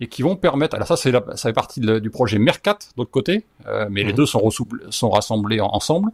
et 0.03 0.07
qui 0.07 0.21
vont 0.21 0.35
permettre. 0.35 0.75
Alors 0.75 0.87
ça, 0.87 0.97
c'est 0.97 1.13
ça 1.13 1.49
fait 1.49 1.53
partie 1.53 1.79
du 1.79 2.09
projet 2.09 2.37
Mercat 2.37 2.77
d'autre 2.97 3.09
côté, 3.09 3.45
euh, 3.67 3.87
mais 3.89 4.03
les 4.03 4.09
mhm. 4.09 4.17
deux 4.17 4.25
sont, 4.25 4.49
sont 4.89 5.09
rassemblés 5.09 5.61
ensemble 5.61 6.11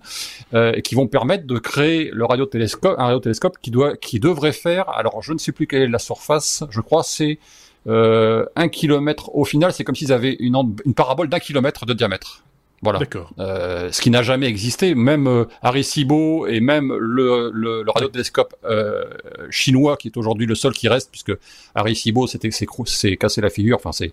euh, 0.53 0.73
et 0.75 0.83
qui 0.83 0.93
vont 0.93 1.07
permettre 1.07 1.47
de 1.47 1.57
créer 1.57 2.11
le 2.13 2.23
radiotélescope, 2.23 2.99
un 2.99 3.05
radiotélescope 3.05 3.57
qui 3.59 3.71
doit, 3.71 3.97
qui 3.97 4.19
devrait 4.19 4.51
faire. 4.51 4.89
Alors 4.89 5.23
je 5.23 5.33
ne 5.33 5.39
sais 5.39 5.51
plus 5.51 5.65
quelle 5.65 5.81
est 5.81 5.87
la 5.87 5.97
surface. 5.97 6.63
Je 6.69 6.81
crois 6.81 7.01
c'est 7.01 7.39
euh, 7.87 8.45
un 8.55 8.69
kilomètre. 8.69 9.35
Au 9.35 9.43
final, 9.43 9.73
c'est 9.73 9.83
comme 9.83 9.95
s'ils 9.95 10.13
avaient 10.13 10.35
une, 10.39 10.55
une 10.85 10.93
parabole 10.93 11.27
d'un 11.27 11.39
kilomètre 11.39 11.87
de 11.87 11.93
diamètre. 11.93 12.43
Voilà. 12.81 12.99
D'accord. 12.99 13.33
Euh, 13.39 13.91
ce 13.91 14.01
qui 14.01 14.09
n'a 14.09 14.23
jamais 14.23 14.47
existé, 14.47 14.95
même 14.95 15.27
euh, 15.27 15.45
Arecibo 15.61 16.47
et 16.47 16.59
même 16.59 16.93
le, 16.93 17.51
le, 17.53 17.83
le 17.83 17.91
radiotélescope 17.91 18.55
euh, 18.63 19.03
chinois 19.49 19.97
qui 19.97 20.07
est 20.07 20.17
aujourd'hui 20.17 20.45
le 20.45 20.55
seul 20.55 20.73
qui 20.73 20.87
reste, 20.87 21.11
puisque 21.11 21.33
Arecibo 21.75 22.27
c'était 22.27 22.49
c'est 22.51 23.17
cassé 23.17 23.41
la 23.41 23.49
figure, 23.49 23.77
enfin 23.77 23.91
c'est 23.91 24.11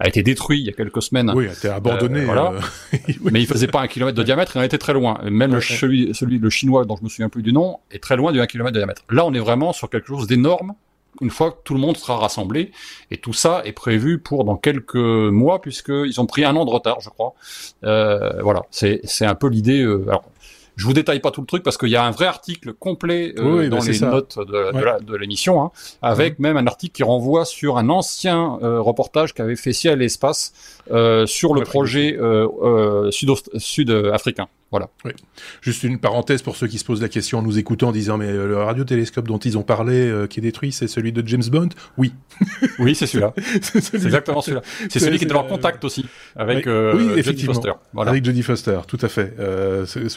a 0.00 0.08
été 0.08 0.22
détruit 0.22 0.60
il 0.60 0.66
y 0.66 0.70
a 0.70 0.72
quelques 0.72 1.02
semaines. 1.02 1.30
Oui, 1.34 1.48
a 1.48 1.52
été 1.52 1.68
abandonné. 1.68 2.20
Euh, 2.20 2.24
voilà. 2.24 2.54
Mais 3.22 3.40
il 3.40 3.46
faisait 3.46 3.66
pas 3.66 3.80
un 3.80 3.88
kilomètre 3.88 4.16
de 4.16 4.22
diamètre, 4.22 4.56
il 4.56 4.60
en 4.60 4.62
était 4.62 4.78
très 4.78 4.94
loin. 4.94 5.20
Même 5.24 5.60
celui, 5.60 6.14
celui 6.14 6.38
le 6.38 6.50
chinois 6.50 6.84
dont 6.84 6.96
je 6.96 7.04
me 7.04 7.08
souviens 7.08 7.28
plus 7.28 7.42
du 7.42 7.52
nom 7.52 7.78
est 7.90 8.02
très 8.02 8.16
loin 8.16 8.32
du 8.32 8.40
1 8.40 8.46
km 8.46 8.70
de 8.72 8.78
diamètre. 8.78 9.02
Là, 9.10 9.26
on 9.26 9.34
est 9.34 9.40
vraiment 9.40 9.72
sur 9.72 9.90
quelque 9.90 10.08
chose 10.08 10.26
d'énorme 10.26 10.74
une 11.20 11.30
fois 11.30 11.52
que 11.52 11.58
tout 11.64 11.74
le 11.74 11.80
monde 11.80 11.96
sera 11.96 12.16
rassemblé. 12.16 12.72
Et 13.10 13.18
tout 13.18 13.32
ça 13.32 13.62
est 13.64 13.72
prévu 13.72 14.18
pour 14.18 14.44
dans 14.44 14.56
quelques 14.56 14.94
mois, 14.94 15.60
puisqu'ils 15.60 16.20
ont 16.20 16.26
pris 16.26 16.44
un 16.44 16.56
an 16.56 16.64
de 16.64 16.70
retard, 16.70 17.00
je 17.00 17.10
crois. 17.10 17.34
Euh, 17.84 18.42
voilà, 18.42 18.62
c'est 18.70 19.00
un 19.22 19.34
peu 19.34 19.48
l'idée. 19.48 19.82
Euh, 19.82 20.04
alors, 20.08 20.24
je 20.76 20.84
vous 20.84 20.92
détaille 20.92 21.20
pas 21.20 21.30
tout 21.30 21.40
le 21.40 21.46
truc 21.46 21.62
parce 21.62 21.78
qu'il 21.78 21.88
y 21.88 21.96
a 21.96 22.04
un 22.04 22.10
vrai 22.10 22.26
article 22.26 22.74
complet 22.74 23.34
euh, 23.38 23.68
dans 23.68 23.78
bah, 23.78 23.84
les 23.86 24.00
notes 24.00 24.38
de, 24.38 25.16
l'émission, 25.16 25.62
hein, 25.62 25.70
avec 26.02 26.38
même 26.38 26.58
un 26.58 26.66
article 26.66 26.94
qui 26.94 27.02
renvoie 27.02 27.46
sur 27.46 27.78
un 27.78 27.88
ancien 27.88 28.58
euh, 28.62 28.80
reportage 28.80 29.32
qu'avait 29.32 29.56
fait 29.56 29.72
Ciel 29.72 30.02
Espace 30.02 30.52
euh, 30.90 31.26
sur 31.26 31.54
le 31.54 31.62
projet 31.62 32.18
sud-africain. 33.10 34.48
Voilà. 34.70 34.88
Oui. 35.04 35.12
Juste 35.60 35.84
une 35.84 35.98
parenthèse 35.98 36.42
pour 36.42 36.56
ceux 36.56 36.66
qui 36.66 36.78
se 36.78 36.84
posent 36.84 37.02
la 37.02 37.08
question 37.08 37.38
en 37.38 37.42
nous 37.42 37.58
écoutant 37.58 37.88
en 37.88 37.92
disant 37.92 38.18
mais 38.18 38.32
le 38.32 38.56
radiotélescope 38.56 39.26
dont 39.28 39.38
ils 39.38 39.56
ont 39.56 39.62
parlé 39.62 40.26
qui 40.28 40.40
est 40.40 40.42
détruit 40.42 40.72
c'est 40.72 40.88
celui 40.88 41.12
de 41.12 41.26
James 41.26 41.44
Bond? 41.50 41.68
Oui. 41.96 42.12
oui 42.78 42.94
c'est 42.94 43.06
celui-là. 43.06 43.32
c'est 43.62 43.94
exactement 43.94 44.40
celui-là. 44.40 44.62
C'est 44.90 44.98
celui 44.98 45.18
qui 45.18 45.24
était 45.24 45.34
en 45.34 45.44
contact 45.44 45.84
aussi 45.84 46.06
avec 46.36 46.66
oui, 46.66 47.22
Jodie 47.22 47.44
Foster. 47.44 47.72
Voilà. 47.92 48.10
Avec 48.10 48.24
Jodie 48.24 48.42
Foster, 48.42 48.80
tout 48.86 48.98
à 49.00 49.08
fait. 49.08 49.34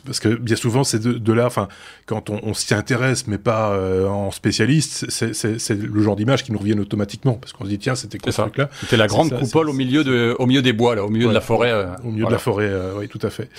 parce 0.06 0.20
que 0.20 0.36
bien 0.36 0.56
souvent 0.56 0.84
c'est 0.84 1.00
de, 1.00 1.34
là, 1.34 1.46
enfin, 1.46 1.68
quand 2.06 2.30
on, 2.30 2.54
s'y 2.54 2.74
intéresse, 2.74 3.28
mais 3.28 3.38
pas 3.38 3.72
euh, 3.72 4.08
en 4.08 4.32
spécialiste, 4.32 5.10
c'est 5.10 5.70
le 5.70 6.02
genre 6.02 6.16
d'image 6.16 6.44
qui 6.44 6.52
nous 6.52 6.60
reviennent 6.60 6.80
automatiquement, 6.80 7.34
parce 7.34 7.54
qu'on 7.54 7.64
se 7.64 7.70
dit 7.70 7.80
tiens, 7.80 7.96
c'était 7.96 8.18
quoi 8.18 8.32
ce 8.32 8.42
truc-là? 8.42 8.70
C'était 8.82 8.98
la 8.98 9.08
grande 9.08 9.38
coupole 9.38 9.70
au 9.70 9.74
milieu 9.74 10.04
de, 10.04 10.36
au 10.40 10.46
milieu 10.46 10.62
des 10.62 10.74
bois, 10.74 10.96
là, 10.96 11.04
au 11.04 11.10
milieu 11.10 11.28
de 11.28 11.34
la 11.34 11.42
forêt. 11.42 11.72
Euh, 11.72 11.96
au 12.04 12.12
milieu 12.12 12.26
de 12.26 12.32
la 12.32 12.38
forêt, 12.38 12.70
euh, 12.70 12.94
oui, 12.98 13.08
tout 13.08 13.20
à 13.22 13.30
fait. 13.30 13.50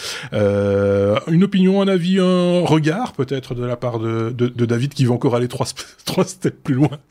Une 1.29 1.45
opinion, 1.45 1.83
un 1.83 1.89
avis, 1.89 2.19
un 2.19 2.61
regard 2.65 3.13
peut-être 3.13 3.55
de 3.55 3.65
la 3.65 3.77
part 3.77 3.99
de, 3.99 4.31
de, 4.31 4.67
David 4.67 4.95
qui 4.95 5.05
va 5.05 5.15
encore 5.15 5.35
aller 5.35 5.49
trois, 5.49 5.67
trois 6.05 6.25
steps 6.25 6.57
plus 6.63 6.75
loin. 6.75 6.91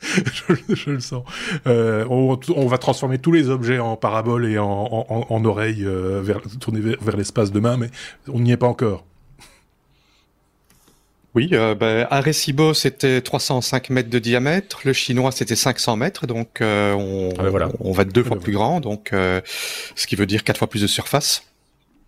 je, 0.68 0.90
le 0.90 1.00
sens. 1.00 1.24
On, 1.66 2.38
on, 2.56 2.66
va 2.66 2.78
transformer 2.78 3.18
tous 3.18 3.32
les 3.32 3.48
objets 3.48 3.78
en 3.78 3.96
parabole 3.96 4.46
et 4.46 4.58
en, 4.58 4.68
en, 4.68 5.26
en 5.28 5.44
oreilles 5.44 5.86
vers, 5.86 6.40
tourner 6.60 6.80
vers, 6.80 6.96
vers 7.00 7.16
l'espace 7.16 7.52
demain, 7.52 7.76
mais 7.76 7.90
on 8.28 8.40
n'y 8.40 8.52
est 8.52 8.56
pas 8.56 8.68
encore. 8.68 9.04
Oui, 11.34 11.50
euh, 11.52 11.76
ben, 11.76 12.08
Arecibo 12.10 12.74
c'était 12.74 13.20
305 13.20 13.90
mètres 13.90 14.10
de 14.10 14.18
diamètre, 14.18 14.80
le 14.84 14.92
chinois 14.92 15.30
c'était 15.30 15.54
500 15.54 15.96
mètres, 15.96 16.26
donc 16.26 16.60
euh, 16.60 16.92
on, 16.94 17.30
ah 17.38 17.44
ben 17.44 17.50
voilà. 17.50 17.68
on, 17.78 17.92
va 17.92 18.02
être 18.02 18.12
deux 18.12 18.24
fois 18.24 18.38
plus 18.38 18.52
grand, 18.52 18.80
donc 18.80 19.12
euh, 19.12 19.40
ce 19.94 20.08
qui 20.08 20.16
veut 20.16 20.26
dire 20.26 20.42
quatre 20.42 20.58
fois 20.58 20.68
plus 20.68 20.82
de 20.82 20.88
surface. 20.88 21.44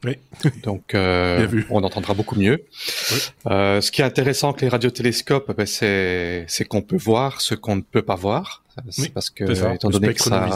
Oui. 0.05 0.17
Donc 0.63 0.95
euh, 0.95 1.47
on 1.71 1.83
entendra 1.83 2.15
beaucoup 2.15 2.39
mieux. 2.39 2.65
Oui. 3.13 3.19
Euh, 3.47 3.81
ce 3.81 3.91
qui 3.91 4.03
est 4.03 4.05
intéressant 4.05 4.51
avec 4.51 4.63
les 4.63 4.69
radiotélescopes, 4.69 5.57
ben, 5.57 5.67
c'est 5.67 6.45
c'est 6.49 6.65
qu'on 6.65 6.83
peut 6.83 6.97
voir 6.97 7.41
ce 7.41 7.55
qu'on 7.55 7.77
ne 7.77 7.83
peut 7.83 8.03
pas 8.03 8.17
voir. 8.17 8.63
C'est 8.91 9.13
parce 9.13 9.31
que 9.31 9.75
étant 9.75 9.91
donné 9.91 10.15
que 10.15 10.23
ça, 10.23 10.49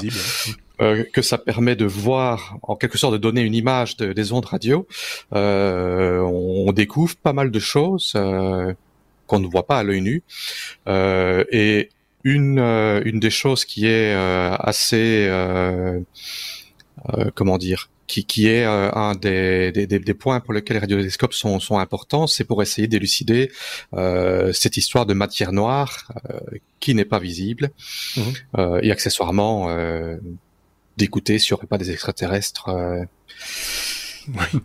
euh, 0.80 1.04
que 1.11 1.22
ça 1.22 1.38
permet 1.38 1.74
de 1.74 1.87
voir, 1.87 2.59
en 2.62 2.76
quelque 2.76 2.98
sorte, 2.98 3.14
de 3.14 3.18
donner 3.18 3.40
une 3.40 3.54
image 3.54 3.96
de, 3.96 4.12
des 4.12 4.32
ondes 4.32 4.44
radio, 4.44 4.87
euh, 5.35 6.20
on, 6.20 6.70
découvre 6.72 7.16
pas 7.16 7.32
mal 7.32 7.50
de 7.50 7.59
choses 7.59 8.12
euh, 8.14 8.74
qu'on 9.26 9.38
ne 9.38 9.46
voit 9.46 9.66
pas 9.66 9.78
à 9.78 9.82
l'œil 9.82 10.02
nu. 10.02 10.22
Euh, 10.87 11.44
et 11.50 11.88
une, 12.24 12.59
une 12.59 13.20
des 13.20 13.30
choses 13.30 13.64
qui 13.64 13.87
est 13.87 14.12
assez, 14.12 15.30
comment 17.35 17.56
dire, 17.56 17.88
qui, 18.07 18.25
qui 18.25 18.49
est 18.49 18.64
euh, 18.64 18.90
un 18.92 19.14
des, 19.14 19.73
des, 19.73 19.87
des, 19.87 20.14
points 20.14 20.40
pour 20.40 20.53
lesquels 20.53 20.77
les 20.77 20.81
radiotélescopes 20.81 21.35
sont, 21.35 21.61
sont 21.61 21.79
importants, 21.79 22.27
c'est 22.27 22.45
pour 22.45 22.62
essayer 22.62 22.88
d'élucider 22.88 23.51
euh, 23.95 24.53
cette 24.53 24.77
histoire 24.77 25.07
de 25.07 25.14
matière 25.14 25.53
noire 25.53 26.12
euh, 26.31 26.38
qui 26.81 26.95
n'est 26.95 27.05
pas 27.05 27.19
visible 27.19 27.71
euh, 28.59 28.81
et 28.83 28.90
accessoirement 28.90 29.69
d'écouter 30.97 31.38
s'il 31.38 31.53
n'y 31.53 31.59
aurait 31.59 31.66
pas 31.66 31.79
des 31.79 31.90
extraterrestres 31.90 32.71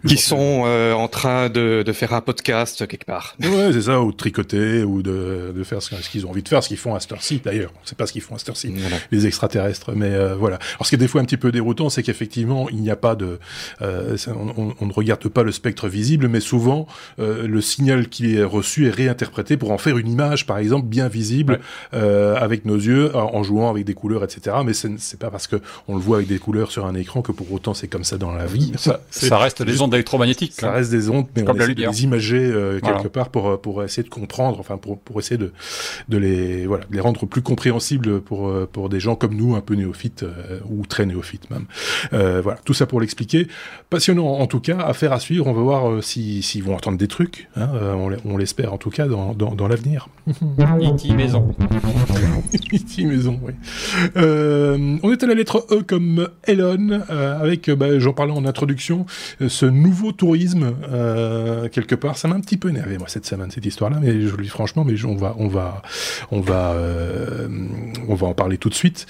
qui 0.08 0.18
sont 0.18 0.64
euh, 0.66 0.94
en 0.94 1.08
train 1.08 1.50
de, 1.50 1.84
de, 1.86 1.94
faire 1.94 2.14
un 2.14 2.22
podcast 2.22 2.88
quelque 2.88 3.06
part. 3.06 3.36
Ouais, 3.42 3.72
c'est 3.72 3.84
ça, 3.84 4.02
ou 4.02 4.12
de 4.12 4.18
tricoter, 4.18 4.84
ou 4.84 5.02
de, 5.02 5.54
de 5.56 5.64
faire 5.64 5.82
ce, 5.82 5.96
qu'ils 6.10 6.26
ont 6.26 6.30
envie 6.30 6.44
de 6.44 6.48
faire, 6.48 6.64
ce 6.64 6.68
qu'ils 6.68 6.78
font 6.78 6.96
à 6.96 7.00
cette 7.00 7.12
heure-ci 7.12 7.42
d'ailleurs. 7.44 7.72
On 7.82 7.86
sait 7.86 7.96
pas 7.96 8.08
ce 8.08 8.14
qu'ils 8.14 8.22
font 8.22 8.36
à 8.36 8.38
cette 8.40 8.50
heure-ci, 8.50 8.74
les 9.12 9.28
extraterrestres. 9.28 9.92
Mais 9.96 10.14
euh, 10.14 10.36
voilà. 10.36 10.58
Alors 10.76 10.86
ce 10.86 10.90
qui 10.90 10.96
est 10.96 11.00
des 11.00 11.08
fois 11.08 11.22
un 11.22 11.26
petit 11.26 11.38
peu 11.38 11.52
déroutant, 11.52 11.90
c'est 11.90 12.04
qu'effectivement, 12.04 12.70
il 12.70 12.82
n'y 12.82 12.92
a 12.92 12.96
pas 12.96 13.16
de... 13.16 13.40
Euh, 13.82 14.18
on, 14.28 14.74
on, 14.80 14.86
ne 14.86 14.94
regarde 14.94 15.28
pas 15.30 15.44
le 15.44 15.52
spectre 15.52 15.88
visible, 15.88 16.28
mais 16.28 16.40
souvent, 16.40 16.88
euh, 17.20 17.48
le 17.48 17.62
signal 17.62 18.08
qui 18.08 18.36
est 18.36 18.44
reçu 18.44 18.88
est 18.88 18.92
réinterprété 18.92 19.58
pour 19.58 19.72
en 19.72 19.78
faire 19.78 19.98
une 19.98 20.08
image, 20.08 20.46
par 20.46 20.58
exemple, 20.58 20.88
bien 20.88 21.08
visible, 21.08 21.60
euh, 21.94 22.36
avec 22.36 22.66
nos 22.66 22.76
yeux, 22.76 23.16
en 23.16 23.44
jouant 23.44 23.70
avec 23.70 23.86
des 23.86 23.94
couleurs, 23.94 24.24
etc. 24.24 24.58
Mais 24.66 24.74
c'est 24.74 25.20
pas 25.20 25.30
parce 25.30 25.48
que 25.48 25.58
on 25.88 25.96
le 25.96 26.02
voit 26.02 26.18
avec 26.18 26.28
des 26.28 26.40
couleurs 26.40 26.72
sur 26.72 26.86
un 26.86 26.96
écran 26.96 27.22
que 27.22 27.32
pour 27.32 27.52
autant 27.52 27.74
c'est 27.74 27.88
comme 27.88 28.04
ça 28.04 28.18
dans 28.18 28.32
la 28.32 28.46
vie. 28.46 28.72
Ça, 28.78 29.02
ça 29.10 29.38
reste 29.38 29.51
des 29.60 29.82
ondes 29.82 29.94
électromagnétiques. 29.94 30.54
Ça 30.54 30.72
reste 30.72 30.92
des 30.92 31.10
ondes, 31.10 31.28
mais 31.36 31.48
on 31.48 31.56
essaie 31.56 31.74
de 31.74 31.82
les 31.82 32.04
imager 32.04 32.40
euh, 32.40 32.80
quelque 32.80 33.08
part 33.08 33.30
pour 33.30 33.50
euh, 33.50 33.58
pour 33.58 33.84
essayer 33.84 34.04
de 34.04 34.10
comprendre, 34.10 34.60
enfin 34.60 34.78
pour 34.78 35.00
pour 35.00 35.20
essayer 35.20 35.38
de 35.38 35.52
de 36.10 36.18
les 36.18 36.66
voilà 36.66 36.86
de 36.90 36.94
les 36.94 37.02
rendre 37.02 37.26
plus 37.26 37.42
compréhensibles 37.42 38.22
pour 38.22 38.48
euh, 38.48 38.70
pour 38.72 38.90
des 38.90 39.00
gens 39.00 39.16
comme 39.16 39.36
nous, 39.36 39.56
un 39.56 39.62
peu 39.62 39.76
néophytes 39.76 40.26
ou 40.70 40.86
très 40.86 41.06
néophytes 41.06 41.50
même. 41.50 41.66
voilà, 42.12 42.60
tout 42.64 42.74
ça 42.74 42.86
pour 42.86 43.02
l'expliquer. 43.02 43.48
Passionnant 43.90 44.40
en 44.40 44.48
tout 44.48 44.60
cas, 44.60 44.78
affaire 44.80 45.14
à 45.14 45.20
suivre. 45.20 45.48
On 45.48 45.54
va 45.54 45.62
voir 45.62 46.04
si 46.04 46.42
s'ils 46.42 46.64
vont 46.64 46.76
entendre 46.76 46.98
des 46.98 47.08
trucs. 47.08 47.50
Hein, 47.56 47.70
on 48.26 48.38
l'espère 48.38 48.74
en 48.74 48.78
tout 48.78 48.90
cas 48.90 49.08
dans 49.08 49.34
dans, 49.34 49.56
dans 49.56 49.68
l'avenir. 49.68 50.08
E.T. 50.28 51.14
maison. 51.14 51.56
E.T. 52.74 53.06
maison, 53.06 53.40
oui. 53.44 53.54
on 54.16 55.12
est 55.12 55.24
à 55.24 55.28
la 55.28 55.34
lettre 55.34 55.66
E 55.72 55.84
comme 55.84 56.28
Elon 56.46 57.02
avec, 57.10 57.70
bah, 57.70 58.00
j'en 58.00 58.14
parlais 58.14 58.34
en 58.34 58.46
introduction, 58.46 59.06
ce 59.50 59.66
nouveau 59.66 60.12
tourisme 60.12 60.76
euh, 60.90 61.70
quelque 61.70 61.96
part, 61.96 62.18
ça 62.18 62.28
m'a 62.28 62.36
un 62.36 62.42
petit 62.42 62.58
peu 62.58 62.70
énervé 62.70 62.98
moi 62.98 63.08
cette 63.08 63.26
semaine 63.26 63.52
cette 63.52 63.66
histoire-là, 63.66 64.00
mais 64.02 64.22
je 64.22 64.36
dis 64.36 64.50
franchement, 64.50 64.84
mais 64.84 64.94
on 65.06 65.16
va 65.16 65.36
on 65.38 65.48
va 65.48 65.82
on 66.32 66.42
va 66.42 66.72
euh, 66.72 67.48
on 68.08 68.16
va 68.16 68.28
en 68.28 68.34
parler 68.34 68.58
tout 68.58 68.70
de 68.70 68.74
suite. 68.74 69.08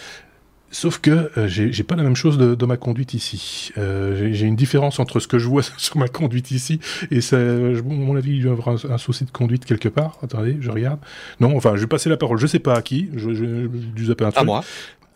Sauf 0.74 1.00
que 1.00 1.30
euh, 1.38 1.48
j'ai 1.48 1.84
pas 1.84 1.98
la 1.98 2.04
même 2.04 2.15
chose 2.15 2.38
de, 2.38 2.65
ma 2.65 2.78
conduite 2.78 3.13
ici. 3.13 3.72
Euh, 3.78 4.30
j'ai 4.32 4.46
une 4.46 4.56
différence 4.56 5.02
entre 5.02 5.20
ce 5.20 5.28
que 5.28 5.38
je 5.38 5.48
vois 5.50 5.63
sur 5.78 5.98
ma 5.98 6.08
conduite 6.08 6.52
ici 6.52 6.80
et 7.12 7.20
ça. 7.20 7.38
à 7.38 7.82
mon 7.84 8.15
avis, 8.15 8.38
il 8.38 8.44
doit 8.44 8.52
y 8.52 8.54
avoir 8.54 8.70
un, 8.89 8.98
souci 8.98 9.26
de 9.26 9.32
conduite 9.32 9.65
quelque 9.65 9.89
part. 9.89 10.17
Attendez, 10.24 10.58
je 10.62 10.72
regarde. 10.72 11.00
Non, 11.41 11.58
enfin, 11.58 11.76
je 11.76 11.82
vais 11.82 11.88
passer 11.88 12.10
la 12.10 12.15
parole. 12.15 12.38
Je 12.38 12.48
sais 12.48 12.60
pas 12.60 12.76
à 12.76 12.82
qui. 12.82 13.10
Je, 13.13 13.34
je, 13.34 13.67
je, 13.98 14.12
un 14.12 14.15
truc. 14.15 14.38
À 14.38 14.44
moi. 14.46 14.63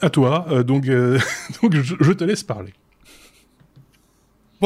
À 0.02 0.10
toi. 0.10 0.46
donc, 0.66 0.88
donc 1.62 1.74
je 1.74 2.12
te 2.12 2.24
laisse 2.26 2.44
parler. 2.44 2.74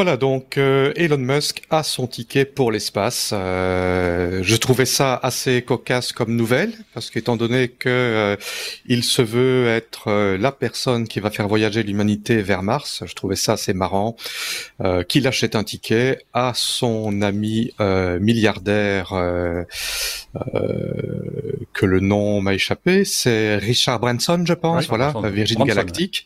Voilà, 0.02 0.16
donc 0.16 0.58
euh, 0.58 0.94
Elon 0.96 1.18
Musk 1.18 1.64
a 1.70 1.84
son 1.84 2.08
ticket 2.08 2.46
pour 2.46 2.72
l'espace. 2.72 3.32
Euh, 3.34 4.40
je 4.44 4.56
trouvais 4.56 4.86
ça 4.86 5.20
assez 5.22 5.62
cocasse 5.62 6.14
comme 6.14 6.38
nouvelle, 6.38 6.72
parce 6.94 7.10
qu'étant 7.10 7.36
donné 7.36 7.68
que 7.68 7.90
euh, 7.90 8.38
il 8.86 9.04
se 9.04 9.22
veut 9.22 9.68
être 9.68 10.38
la 10.38 10.54
personne 10.54 11.06
qui 11.06 11.20
va 11.20 11.32
faire 11.32 11.50
voyager 11.50 11.84
l'humanité 11.84 12.42
vers 12.42 12.64
Mars, 12.64 13.04
je 13.06 13.14
trouvais 13.14 13.36
ça 13.36 13.54
assez 13.54 13.74
marrant 13.74 14.16
qu'il 15.10 15.28
achète 15.28 15.58
un 15.58 15.66
ticket 15.66 16.24
à 16.34 16.54
son 16.56 17.22
ami 17.22 17.74
milliardaire 18.22 19.10
que 21.74 21.86
le 21.86 22.00
nom 22.00 22.40
m'a 22.40 22.54
échappé, 22.54 23.04
c'est 23.04 23.58
Richard 23.58 24.00
Branson, 24.00 24.46
je 24.48 24.54
pense, 24.54 24.88
voilà, 24.88 25.14
Virgin 25.26 25.62
Galactic. 25.66 26.26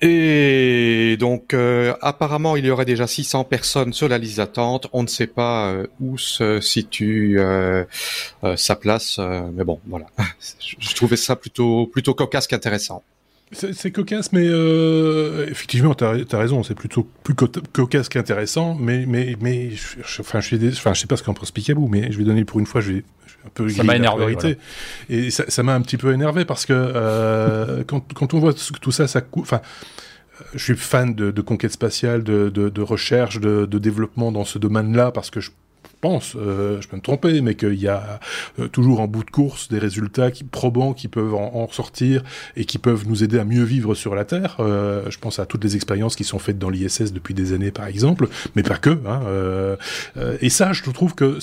Et 0.00 1.16
donc, 1.18 1.54
euh, 1.54 1.94
apparemment, 2.02 2.56
il 2.56 2.66
y 2.66 2.70
aurait 2.70 2.84
déjà 2.84 3.06
600 3.06 3.44
personnes 3.44 3.92
sur 3.92 4.08
la 4.08 4.18
liste 4.18 4.36
d'attente. 4.36 4.88
On 4.92 5.02
ne 5.02 5.08
sait 5.08 5.26
pas 5.26 5.70
euh, 5.70 5.86
où 6.00 6.18
se 6.18 6.60
situe 6.60 7.36
euh, 7.38 7.84
sa 8.56 8.76
place, 8.76 9.18
mais 9.52 9.64
bon, 9.64 9.80
voilà. 9.86 10.06
Je 10.60 10.94
trouvais 10.94 11.16
ça 11.16 11.36
plutôt 11.36 11.86
plutôt 11.86 12.14
cocasse 12.14 12.46
qu'intéressant. 12.46 13.02
C'est 13.52 13.92
cocasse, 13.92 14.32
mais 14.32 14.46
effectivement, 15.48 15.94
tu 15.94 16.04
as, 16.04 16.38
raison, 16.38 16.64
c'est 16.64 16.74
plutôt 16.74 17.08
plus 17.22 17.34
cocasse 17.34 18.08
qu'intéressant, 18.08 18.74
mais, 18.74 19.06
mais, 19.06 19.36
mais 19.40 19.70
je, 19.70 19.98
je, 20.02 20.22
je 20.22 20.94
sais 20.94 21.06
pas 21.06 21.16
ce 21.16 21.22
qu'en 21.22 21.34
pense 21.34 21.52
Picabou, 21.52 21.86
mais 21.86 22.10
je 22.10 22.18
vais 22.18 22.24
donner 22.24 22.44
pour 22.44 22.58
une 22.58 22.66
fois, 22.66 22.80
je 22.80 22.92
vais, 22.94 23.04
un 23.46 23.50
peu 23.52 23.68
ça 23.68 23.84
m'a 23.84 23.96
énervé. 23.96 24.36
Et 25.08 25.30
ça 25.30 25.62
m'a 25.62 25.74
un 25.74 25.80
petit 25.80 25.96
peu 25.96 26.12
énervé 26.12 26.44
parce 26.44 26.66
que 26.66 27.82
quand, 27.86 28.12
quand 28.14 28.34
on 28.34 28.38
voit 28.38 28.54
tout 28.54 28.92
ça, 28.92 29.06
ça 29.06 29.22
enfin, 29.36 29.60
je 30.54 30.62
suis 30.62 30.76
fan 30.76 31.14
de, 31.14 31.30
de 31.30 31.40
conquête 31.42 31.72
spatiale, 31.72 32.22
de, 32.22 32.48
de, 32.48 32.68
de 32.68 32.82
recherche, 32.82 33.40
de, 33.40 33.66
développement 33.66 34.32
dans 34.32 34.44
ce 34.44 34.58
domaine-là, 34.58 35.10
parce 35.12 35.30
que 35.30 35.40
je 35.40 35.50
pense, 36.04 36.36
euh, 36.36 36.82
je 36.82 36.88
peux 36.88 36.96
me 36.96 37.02
tromper, 37.02 37.40
mais 37.40 37.54
qu'il 37.54 37.80
y 37.80 37.88
a 37.88 38.20
euh, 38.58 38.68
toujours 38.68 39.00
en 39.00 39.08
bout 39.08 39.24
de 39.24 39.30
course 39.30 39.68
des 39.70 39.78
résultats 39.78 40.30
qui, 40.30 40.44
probants 40.44 40.92
qui 40.92 41.08
peuvent 41.08 41.34
en, 41.34 41.54
en, 41.54 41.68
sortir 41.68 42.22
et 42.56 42.66
qui 42.66 42.76
peuvent 42.76 43.08
nous 43.08 43.24
aider 43.24 43.38
à 43.38 43.44
mieux 43.46 43.62
vivre 43.62 43.94
sur 43.94 44.14
la 44.14 44.26
Terre. 44.26 44.56
Euh, 44.60 45.10
je 45.10 45.18
pense 45.18 45.38
à 45.38 45.46
toutes 45.46 45.64
les 45.64 45.76
expériences 45.76 46.14
qui 46.14 46.24
sont 46.24 46.38
faites 46.38 46.58
dans 46.58 46.68
l'ISS 46.68 47.14
depuis 47.14 47.32
des 47.32 47.54
années, 47.54 47.70
par 47.70 47.86
exemple, 47.86 48.28
mais 48.54 48.62
pas 48.62 48.76
que. 48.76 48.90
Hein, 48.90 49.22
euh, 49.26 49.76
euh, 50.18 50.36
et 50.42 50.50
ça, 50.50 50.74
je 50.74 50.82
trouve 50.90 51.14
que 51.14 51.38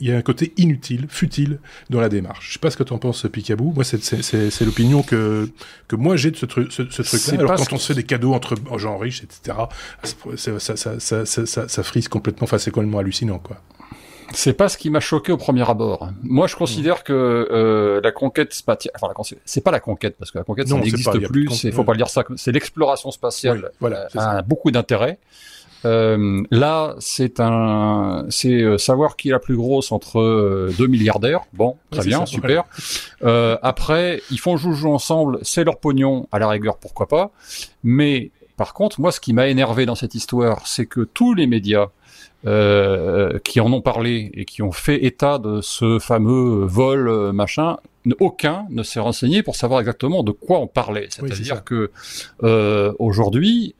il 0.00 0.06
y 0.06 0.12
a 0.12 0.16
un 0.16 0.22
côté 0.22 0.52
inutile, 0.58 1.06
futile 1.08 1.58
dans 1.88 2.00
la 2.00 2.10
démarche. 2.10 2.48
Je 2.48 2.52
sais 2.54 2.58
pas 2.58 2.70
ce 2.70 2.76
que 2.76 2.82
tu 2.82 2.92
en 2.92 2.98
penses, 2.98 3.26
Picabou. 3.32 3.72
Moi, 3.74 3.84
c'est 3.84 4.64
l'opinion 4.64 5.02
que 5.02 5.48
que 5.88 5.96
moi 5.96 6.16
j'ai 6.16 6.30
de 6.30 6.36
ce, 6.36 6.46
truc 6.46 6.72
ce, 6.72 6.82
ce 6.90 7.02
truc-là. 7.02 7.38
Alors 7.38 7.56
quand 7.56 7.72
on 7.72 7.78
se 7.78 7.86
fait 7.86 7.94
des 7.94 8.02
cadeaux 8.02 8.34
entre 8.34 8.56
gens 8.76 8.98
riches, 8.98 9.22
etc., 9.22 9.56
ça, 10.02 10.58
ça, 10.58 10.76
ça, 10.76 11.26
ça, 11.26 11.68
ça 11.68 11.82
frise 11.82 12.08
complètement. 12.08 12.44
Enfin, 12.44 12.58
c'est 12.58 12.70
complètement 12.70 12.98
hallucinant, 12.98 13.38
quoi. 13.38 13.62
C'est 14.32 14.52
pas 14.52 14.68
ce 14.68 14.76
qui 14.76 14.90
m'a 14.90 15.00
choqué 15.00 15.32
au 15.32 15.36
premier 15.36 15.68
abord. 15.68 16.08
Moi, 16.22 16.46
je 16.46 16.56
considère 16.56 17.04
que 17.04 17.12
euh, 17.12 18.00
la 18.02 18.12
conquête 18.12 18.52
spatiale, 18.52 18.92
enfin, 19.00 19.12
c'est 19.44 19.60
pas 19.62 19.70
la 19.70 19.80
conquête 19.80 20.16
parce 20.18 20.30
que 20.30 20.38
la 20.38 20.44
conquête 20.44 20.68
ça 20.68 20.76
n'existe 20.76 21.28
plus. 21.28 21.64
Il 21.64 21.72
faut 21.72 21.84
pas 21.84 21.92
le 21.92 21.98
dire 21.98 22.08
ça. 22.08 22.24
C'est 22.36 22.52
l'exploration 22.52 23.10
spatiale. 23.10 23.70
voilà, 23.80 24.08
a 24.14 24.42
beaucoup 24.42 24.70
d'intérêt. 24.70 25.18
Euh, 25.84 26.42
là, 26.50 26.96
c'est 26.98 27.38
un, 27.38 28.26
c'est 28.28 28.62
euh, 28.62 28.78
savoir 28.78 29.16
qui 29.16 29.28
est 29.28 29.32
la 29.32 29.38
plus 29.38 29.56
grosse 29.56 29.92
entre 29.92 30.18
euh, 30.18 30.74
deux 30.78 30.86
milliardaires. 30.88 31.42
Bon, 31.52 31.76
très 31.90 32.04
bien, 32.04 32.26
super. 32.26 32.64
Euh, 33.22 33.56
après, 33.62 34.22
ils 34.30 34.40
font 34.40 34.56
joujou 34.56 34.92
ensemble, 34.92 35.38
c'est 35.42 35.64
leur 35.64 35.78
pognon, 35.78 36.28
à 36.32 36.38
la 36.38 36.48
rigueur, 36.48 36.78
pourquoi 36.78 37.06
pas. 37.06 37.30
Mais 37.84 38.30
par 38.56 38.74
contre, 38.74 39.00
moi, 39.00 39.12
ce 39.12 39.20
qui 39.20 39.32
m'a 39.32 39.48
énervé 39.48 39.86
dans 39.86 39.94
cette 39.94 40.14
histoire, 40.14 40.66
c'est 40.66 40.86
que 40.86 41.02
tous 41.02 41.34
les 41.34 41.46
médias 41.46 41.88
euh, 42.46 43.38
qui 43.44 43.60
en 43.60 43.72
ont 43.72 43.80
parlé 43.80 44.30
et 44.34 44.44
qui 44.44 44.62
ont 44.62 44.72
fait 44.72 45.04
état 45.04 45.38
de 45.38 45.60
ce 45.60 45.98
fameux 45.98 46.64
vol 46.64 47.08
euh, 47.08 47.32
machin, 47.32 47.76
aucun 48.20 48.66
ne 48.70 48.82
s'est 48.82 49.00
renseigné 49.00 49.42
pour 49.42 49.56
savoir 49.56 49.80
exactement 49.80 50.22
de 50.22 50.32
quoi 50.32 50.60
on 50.60 50.66
parlait. 50.66 51.08
C'est-à-dire 51.10 51.64
que 51.64 51.90
euh, 52.42 52.92
aujourd'hui, 52.98 53.74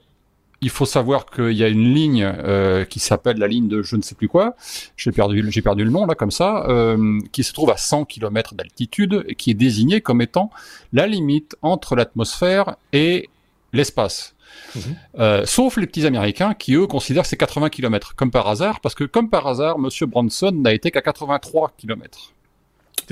il 0.63 0.71
faut 0.71 0.87
savoir 0.87 1.27
qu'il 1.27 1.53
y 1.53 1.63
a 1.63 1.69
une 1.69 1.95
ligne 1.95 2.25
euh, 2.25 2.85
qui 2.85 2.99
s'appelle 2.99 3.39
la 3.39 3.47
ligne 3.47 3.69
de 3.69 3.83
je 3.83 3.97
ne 3.97 4.03
sais 4.03 4.15
plus 4.15 4.29
quoi. 4.29 4.57
J'ai 4.97 5.13
perdu, 5.13 5.45
j'ai 5.51 5.63
perdu 5.63 5.85
le 5.85 5.91
nom 5.91 6.07
là 6.07 6.15
comme 6.15 6.31
ça, 6.31 6.67
euh, 6.69 7.21
qui 7.33 7.45
se 7.45 7.53
trouve 7.53 7.71
à 7.71 7.77
100 7.77 8.07
km 8.07 8.55
d'altitude 8.55 9.25
et 9.29 9.35
qui 9.35 9.51
est 9.51 9.55
désignée 9.55 10.01
comme 10.01 10.23
étant 10.23 10.51
la 10.93 11.07
limite 11.07 11.57
entre 11.63 11.95
l'atmosphère 11.95 12.77
et 12.93 13.29
l'espace. 13.77 14.35
Mhm. 14.75 14.83
Euh, 15.19 15.47
sauf 15.47 15.77
les 15.77 15.87
petits 15.87 16.07
Américains 16.07 16.55
qui, 16.55 16.75
eux, 16.75 16.87
considèrent 16.87 17.23
que 17.23 17.29
c'est 17.29 17.37
80 17.37 17.71
km, 17.71 18.15
comme 18.15 18.31
par 18.31 18.49
hasard, 18.49 18.81
parce 18.81 18.95
que, 18.95 19.05
comme 19.05 19.31
par 19.31 19.47
hasard, 19.47 19.79
Monsieur 19.79 20.07
Branson 20.07 20.53
n'a 20.53 20.73
été 20.73 20.91
qu'à 20.91 21.03
83 21.03 21.73
km. 21.77 22.33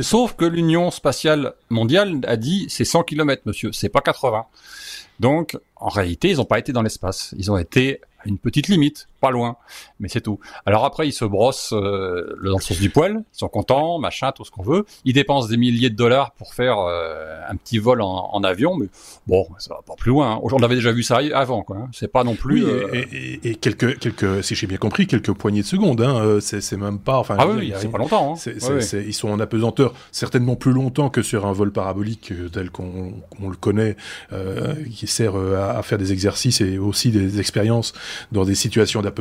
Sauf 0.01 0.35
que 0.35 0.45
l'Union 0.45 0.91
spatiale 0.91 1.55
mondiale 1.71 2.21
a 2.27 2.37
dit 2.37 2.67
c'est 2.69 2.85
100 2.85 3.05
km, 3.05 3.43
monsieur, 3.47 3.71
c'est 3.73 3.89
pas 3.89 4.01
80. 4.01 4.47
Donc, 5.21 5.57
en 5.77 5.89
réalité, 5.89 6.31
ils 6.31 6.39
n'ont 6.39 6.45
pas 6.45 6.59
été 6.59 6.73
dans 6.73 6.83
l'espace. 6.83 7.35
Ils 7.39 7.51
ont 7.51 7.57
été 7.57 8.01
à 8.19 8.29
une 8.29 8.39
petite 8.39 8.69
limite. 8.69 9.07
Pas 9.25 9.31
loin, 9.31 9.57
mais 10.01 10.09
c'est 10.11 10.21
tout. 10.21 10.39
Alors 10.67 10.85
après, 10.85 11.09
ils 11.09 11.13
se 11.13 11.25
brossent 11.25 11.73
euh, 11.73 12.37
dans 12.45 12.59
le 12.59 12.63
sens 12.63 12.79
du 12.79 12.91
poil, 12.91 13.25
ils 13.33 13.39
sont 13.39 13.49
contents, 13.49 13.99
machin, 13.99 14.33
tout 14.33 14.45
ce 14.45 14.51
qu'on 14.51 14.63
veut. 14.63 14.85
Ils 15.07 15.15
dépensent 15.15 15.49
des 15.49 15.57
milliers 15.57 15.89
de 15.89 15.97
dollars 15.97 16.33
pour 16.33 16.53
faire 16.53 16.79
euh, 16.79 17.41
un 17.49 17.57
petit 17.57 17.79
vol 17.79 18.03
en, 18.03 18.29
en, 18.31 18.45
avion, 18.45 18.77
mais 18.77 18.89
bon, 19.27 19.47
ça 19.57 19.73
va 19.73 19.81
pas 19.81 19.95
plus 19.95 20.11
loin. 20.11 20.33
Hein. 20.33 20.41
On 20.43 20.63
avait 20.63 20.75
déjà 20.75 20.93
vu 20.93 21.03
ça 21.03 21.21
avant, 21.33 21.63
quoi. 21.63 21.77
Hein. 21.79 21.89
C'est 21.93 22.13
pas 22.13 22.23
non 22.23 22.35
plus. 22.35 22.65
Oui, 22.67 22.71
et, 22.93 22.99
et, 22.99 23.51
et, 23.51 23.55
quelques, 23.55 23.99
quelques, 23.99 24.45
si 24.45 24.55
j'ai 24.55 24.67
bien 24.67 24.77
compris, 24.77 25.07
quelques 25.07 25.33
poignées 25.33 25.63
de 25.63 25.67
secondes. 25.67 26.03
Hein. 26.03 26.39
C'est 26.41 26.77
même 26.77 26.99
pas. 26.99 27.17
Enfin, 27.17 27.37
ah 27.39 27.47
oui, 27.49 27.73
c'est 27.79 27.91
pas 27.91 27.97
longtemps. 27.97 28.35
Hein. 28.35 28.53
Ils 29.07 29.15
sont 29.15 29.31
en 29.31 29.41
apesanteur 29.41 29.95
certainement 30.13 30.57
plus 30.57 30.73
longtemps 30.73 31.09
que 31.09 31.23
sur 31.23 31.47
un 31.47 31.53
vol 31.53 31.73
parabolique 31.73 32.31
tel 32.53 32.71
qu'on 32.71 33.15
le 33.41 33.57
connaît, 33.57 33.97
euh, 34.35 34.75
qui 34.93 35.07
sert 35.07 35.35
à, 35.35 35.79
à 35.79 35.83
faire 35.83 35.97
des 35.97 36.13
exercices 36.13 36.61
et 36.61 36.77
aussi 36.77 37.11
des 37.11 37.41
expériences 37.41 37.95
dans 38.33 38.45
des 38.45 38.55
situations 38.55 39.01
d'apesanteur 39.01 39.14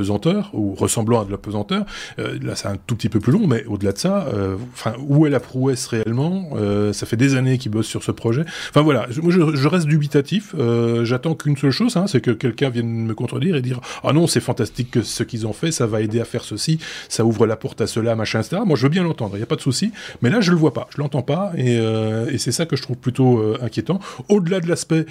ou 0.53 0.73
ressemblant 0.75 1.21
à 1.21 1.25
de 1.25 1.31
l'apesanteur. 1.31 1.85
Euh, 2.19 2.37
là, 2.41 2.55
c'est 2.55 2.67
un 2.67 2.77
tout 2.77 2.95
petit 2.95 3.09
peu 3.09 3.19
plus 3.19 3.31
long, 3.31 3.47
mais 3.47 3.65
au-delà 3.65 3.91
de 3.91 3.97
ça, 3.97 4.27
euh, 4.33 4.55
où 4.99 5.25
est 5.25 5.29
la 5.29 5.39
prouesse 5.39 5.87
réellement 5.87 6.51
euh, 6.55 6.93
Ça 6.93 7.05
fait 7.05 7.17
des 7.17 7.35
années 7.35 7.57
qu'ils 7.57 7.71
bossent 7.71 7.87
sur 7.87 8.03
ce 8.03 8.11
projet. 8.11 8.43
Enfin 8.69 8.81
voilà, 8.81 9.07
moi 9.21 9.31
je, 9.31 9.67
reste 9.67 9.87
dubitatif. 9.87 10.55
J'attends 11.03 11.35
qu'une 11.35 11.57
seule 11.57 11.71
chose, 11.71 11.97
hein, 11.97 12.05
c'est 12.07 12.21
que 12.21 12.31
quelqu'un 12.31 12.69
vienne 12.69 13.05
me 13.05 13.15
contredire 13.15 13.55
et 13.55 13.61
dire 13.61 13.79
ah 14.03 14.13
non, 14.13 14.27
c'est 14.27 14.39
fantastique 14.39 14.91
que 14.91 15.01
ce 15.01 15.23
qu'ils 15.23 15.47
ont 15.47 15.53
fait, 15.53 15.71
ça 15.71 15.87
va 15.87 16.01
aider 16.01 16.19
à 16.19 16.25
faire 16.25 16.43
ceci, 16.43 16.79
ça 17.09 17.25
ouvre 17.25 17.47
la 17.47 17.55
porte 17.55 17.81
à 17.81 17.87
cela, 17.87 18.15
machin, 18.15 18.39
etc. 18.41 18.61
Moi, 18.65 18.75
je 18.77 18.83
veux 18.83 18.89
bien 18.89 19.03
l'entendre, 19.03 19.35
il 19.35 19.39
n'y 19.39 19.43
a 19.43 19.47
pas 19.47 19.55
de 19.55 19.61
souci. 19.61 19.91
Mais 20.21 20.29
là, 20.29 20.41
je 20.41 20.51
le 20.51 20.57
vois 20.57 20.73
pas, 20.73 20.87
je 20.95 21.01
l'entends 21.01 21.21
pas, 21.21 21.51
et 21.57 22.37
c'est 22.37 22.51
ça 22.51 22.65
que 22.65 22.75
je 22.75 22.81
trouve 22.81 22.97
plutôt 22.97 23.41
inquiétant. 23.61 23.99
Au-delà 24.29 24.59
de 24.59 24.67
l'aspect, 24.67 25.05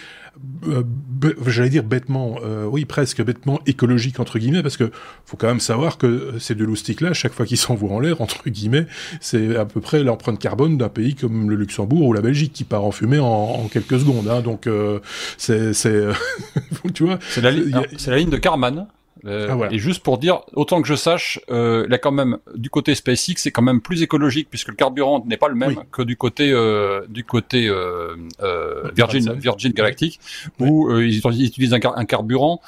j'allais 1.47 1.69
dire 1.69 1.85
bêtement, 1.85 2.37
oui, 2.71 2.85
presque 2.85 3.23
bêtement 3.23 3.61
écologique 3.67 4.21
entre 4.21 4.39
guillemets, 4.39 4.63
parce 4.63 4.77
que 4.77 4.91
faut 5.25 5.37
quand 5.37 5.47
même 5.47 5.61
savoir 5.61 5.99
que 5.99 6.35
ces 6.39 6.55
deux 6.55 6.65
loustiques-là, 6.65 7.13
chaque 7.13 7.33
fois 7.33 7.47
qu'ils 7.47 7.59
s'envoient 7.59 7.93
en 7.93 8.01
l'air, 8.01 8.21
entre 8.21 8.49
guillemets, 8.49 8.87
c'est 9.21 9.57
à 9.57 9.65
peu 9.65 9.81
près 9.81 10.03
l'empreinte 10.03 10.39
carbone 10.39 10.79
d'un 10.79 10.89
pays 10.89 11.15
comme 11.15 11.51
le 11.51 11.57
Luxembourg 11.57 12.07
ou 12.07 12.13
la 12.13 12.21
Belgique 12.21 12.53
qui 12.53 12.65
part 12.65 12.85
en 12.85 12.93
fumée 12.93 13.19
en, 13.19 13.69
quelques 13.69 14.01
secondes. 14.01 14.29
Hein. 14.29 14.41
donc 14.41 14.67
euh, 14.67 15.01
c'est, 15.39 15.73
tu 16.95 17.05
vois, 17.05 17.19
c'est 17.31 17.41
la, 17.41 17.51
la, 17.51 18.17
ligne 18.17 18.31
de 18.31 18.37
Karman. 18.37 18.87
Euh, 19.25 19.49
ah, 19.51 19.69
Et 19.71 19.79
juste 19.79 20.03
pour 20.03 20.19
dire, 20.19 20.41
autant 20.55 20.83
que 20.83 20.89
je 20.89 20.95
sache, 20.95 21.41
euh, 21.51 21.87
là 21.89 21.99
quand 21.99 22.13
même, 22.13 22.39
du 22.55 22.71
côté 22.71 22.95
SpaceX, 22.95 23.35
c'est 23.37 23.51
quand 23.51 23.63
même 23.63 23.81
plus 23.81 24.03
écologique 24.03 24.49
puisque 24.51 24.69
le 24.69 24.75
carburant 24.75 25.25
n'est 25.27 25.37
pas 25.37 25.49
le 25.49 25.55
même 25.55 25.77
que 25.93 26.03
du 26.03 26.17
côté 26.17 26.51
euh, 26.51 27.03
du 27.09 27.25
côté 27.25 27.69
euh, 27.69 28.17
euh 28.43 28.91
Virgin 28.95 29.33
Virgin 29.35 29.73
Galactic. 29.73 30.19
Où 30.59 30.91
ils, 30.99 31.19
utilisent 31.19 31.75
un, 31.75 31.81
un 31.95 32.05
carburant 32.05 32.61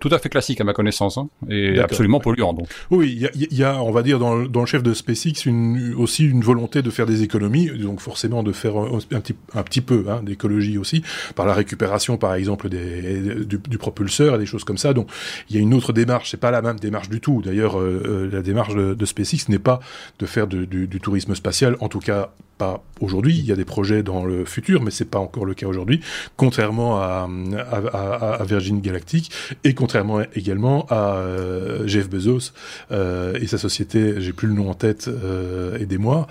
tout 0.00 0.08
à 0.10 0.18
fait 0.18 0.28
classique 0.28 0.60
à 0.60 0.64
ma 0.64 0.72
connaissance 0.72 1.18
hein, 1.18 1.28
et 1.48 1.78
absolument 1.78 2.20
polluant. 2.20 2.52
Donc. 2.52 2.68
Oui, 2.90 3.12
il 3.12 3.20
y 3.20 3.26
a, 3.26 3.30
y 3.50 3.64
a, 3.64 3.82
on 3.82 3.90
va 3.90 4.02
dire 4.02 4.18
dans, 4.18 4.44
dans 4.44 4.60
le 4.60 4.66
chef 4.66 4.82
de 4.82 4.94
SpaceX 4.94 5.46
une, 5.46 5.94
aussi 5.96 6.24
une 6.24 6.42
volonté 6.42 6.82
de 6.82 6.90
faire 6.90 7.06
des 7.06 7.22
économies, 7.22 7.68
donc 7.78 8.00
forcément 8.00 8.42
de 8.42 8.52
faire 8.52 8.76
un, 8.76 9.20
petit 9.20 9.34
un 9.54 9.62
petit 9.62 9.80
peu 9.80 10.06
hein, 10.08 10.20
d'écologie 10.22 10.78
aussi 10.78 11.02
par 11.34 11.46
la 11.46 11.54
récupération 11.54 12.16
par 12.16 12.34
exemple 12.34 12.68
des, 12.68 13.44
du, 13.44 13.58
du 13.58 13.78
propulseur 13.78 14.36
et 14.36 14.38
des 14.38 14.46
choses 14.46 14.64
comme 14.64 14.78
ça. 14.78 14.94
Donc 14.94 15.08
il 15.48 15.56
y 15.56 15.58
a 15.58 15.62
une 15.62 15.74
autre 15.74 15.92
démarche, 15.92 16.30
c'est 16.30 16.40
pas 16.40 16.50
la 16.50 16.62
même 16.62 16.78
démarche 16.78 17.08
du 17.08 17.20
tout. 17.20 17.42
D'ailleurs, 17.44 17.78
euh, 17.78 18.02
euh, 18.06 18.30
la 18.32 18.42
démarche 18.42 18.74
de, 18.74 18.94
de 18.94 19.04
SpaceX 19.04 19.48
n'est 19.48 19.58
pas 19.58 19.80
de 20.18 20.26
faire 20.26 20.46
du, 20.46 20.66
du, 20.66 21.00
tourisme 21.00 21.34
spatial, 21.34 21.76
en 21.80 21.88
tout 21.88 22.00
cas 22.00 22.30
pas 22.58 22.82
aujourd'hui. 23.00 23.38
Il 23.38 23.44
y 23.44 23.52
a 23.52 23.56
des 23.56 23.64
projets 23.64 24.02
dans 24.02 24.24
le 24.24 24.44
futur, 24.44 24.82
mais 24.82 24.90
c'est 24.90 25.04
pas 25.04 25.20
encore 25.20 25.44
le 25.44 25.54
cas 25.54 25.66
aujourd'hui. 25.66 26.00
Contrairement 26.36 27.00
à, 27.00 27.28
à, 27.70 28.34
à, 28.34 28.44
Virgin 28.44 28.80
Galactic 28.80 29.30
et 29.64 29.74
contrairement 29.74 30.20
également 30.34 30.86
à 30.88 31.16
euh, 31.16 31.86
Jeff 31.86 32.08
Bezos 32.08 32.52
euh, 32.90 33.38
et 33.40 33.46
sa 33.46 33.58
société, 33.58 34.20
j'ai 34.20 34.32
plus 34.32 34.48
le 34.48 34.54
nom 34.54 34.70
en 34.70 34.74
tête, 34.74 35.08
euh, 35.08 35.78
aidez-moi. 35.78 36.26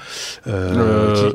Euh, 0.48 1.34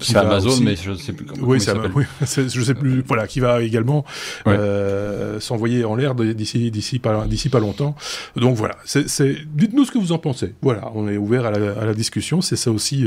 c'est 0.00 0.16
Amazon, 0.16 0.60
mais 0.62 0.76
je 0.76 0.94
sais 0.94 1.12
plus 1.12 1.26
comment. 1.26 1.46
Oui, 1.46 1.60
ça 1.60 1.74
oui, 1.94 2.04
je 2.20 2.62
sais 2.62 2.74
plus. 2.74 3.02
Voilà, 3.06 3.26
qui 3.26 3.40
va 3.40 3.62
également 3.62 4.04
s'envoyer 5.40 5.84
en 5.84 5.96
l'air 5.96 6.14
d'ici 6.14 6.70
d'ici 6.70 6.98
pas 6.98 7.26
d'ici 7.26 7.48
pas 7.48 7.60
longtemps. 7.60 7.94
Donc 8.36 8.56
voilà, 8.56 8.76
c'est 8.84 9.36
dites-nous 9.54 9.84
ce 9.84 9.92
que 9.92 9.98
vous 9.98 10.12
en 10.12 10.18
pensez. 10.18 10.54
Voilà, 10.62 10.90
on 10.94 11.08
est 11.08 11.16
ouvert 11.16 11.46
à 11.46 11.50
la, 11.50 11.72
à 11.72 11.84
la 11.84 11.94
discussion. 11.94 12.40
C'est 12.40 12.56
ça 12.56 12.70
aussi. 12.70 13.06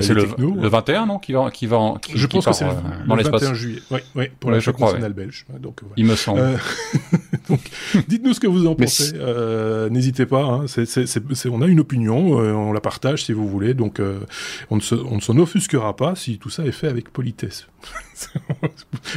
c'est 0.00 0.14
le 0.14 0.26
le 0.66 0.68
21, 0.68 1.06
non 1.06 1.18
Qui 1.18 1.32
va, 1.32 1.50
qui 1.50 1.66
va, 1.66 1.94
qui, 2.02 2.18
je 2.18 2.26
pense 2.26 2.44
que 2.44 2.52
c'est 2.52 2.64
le, 2.64 2.70
euh, 2.70 3.16
le 3.16 3.22
21 3.22 3.54
juillet. 3.54 3.80
Oui, 3.90 4.00
oui, 4.14 4.28
pour 4.38 4.50
la 4.50 4.60
fête 4.60 4.78
nationale 4.78 5.12
belge. 5.12 5.46
Donc, 5.60 5.80
Il 5.96 6.06
me 6.06 6.16
semble. 6.16 6.40
Euh, 6.40 6.56
donc, 7.48 7.60
dites-nous 8.08 8.34
ce 8.34 8.40
que 8.40 8.46
vous 8.46 8.66
en 8.66 8.74
pensez. 8.74 9.12
Euh, 9.14 9.88
N'hésitez 9.88 10.26
pas. 10.26 10.44
Hein, 10.44 10.66
c'est, 10.66 10.86
c'est, 10.86 11.06
c'est, 11.06 11.48
on 11.48 11.62
a 11.62 11.66
une 11.66 11.80
opinion, 11.80 12.40
euh, 12.40 12.52
on 12.52 12.72
la 12.72 12.80
partage 12.80 13.24
si 13.24 13.32
vous 13.32 13.48
voulez. 13.48 13.74
Donc, 13.74 14.00
euh, 14.00 14.20
on 14.70 14.76
ne, 14.76 14.80
se, 14.80 14.94
on 14.94 15.16
ne 15.16 15.20
s'en 15.20 15.36
offusquera 15.38 15.96
pas 15.96 16.14
si 16.14 16.38
tout 16.38 16.50
ça 16.50 16.64
est 16.64 16.72
fait 16.72 16.88
avec 16.88 17.10
politesse. 17.10 17.66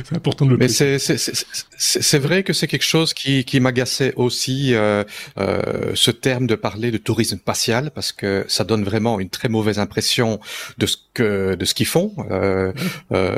c'est 0.03 0.15
important 0.15 0.45
de 0.45 0.51
le 0.51 0.57
Mais 0.57 0.67
c'est, 0.67 0.99
c'est, 0.99 1.17
c'est, 1.17 2.19
vrai 2.19 2.43
que 2.43 2.53
c'est 2.53 2.67
quelque 2.67 2.83
chose 2.83 3.13
qui, 3.13 3.45
qui 3.45 3.59
m'agaçait 3.59 4.13
aussi, 4.15 4.73
euh, 4.73 5.03
euh, 5.37 5.91
ce 5.95 6.11
terme 6.11 6.47
de 6.47 6.55
parler 6.55 6.91
de 6.91 6.97
tourisme 6.97 7.37
spatial, 7.37 7.91
parce 7.91 8.11
que 8.11 8.45
ça 8.47 8.63
donne 8.63 8.83
vraiment 8.83 9.19
une 9.19 9.29
très 9.29 9.47
mauvaise 9.47 9.79
impression 9.79 10.39
de 10.77 10.85
ce 10.85 10.97
que 11.13 11.55
de 11.55 11.65
ce 11.65 11.73
qu'ils 11.73 11.85
font. 11.85 12.13
Euh, 12.31 12.73
euh, 13.11 13.37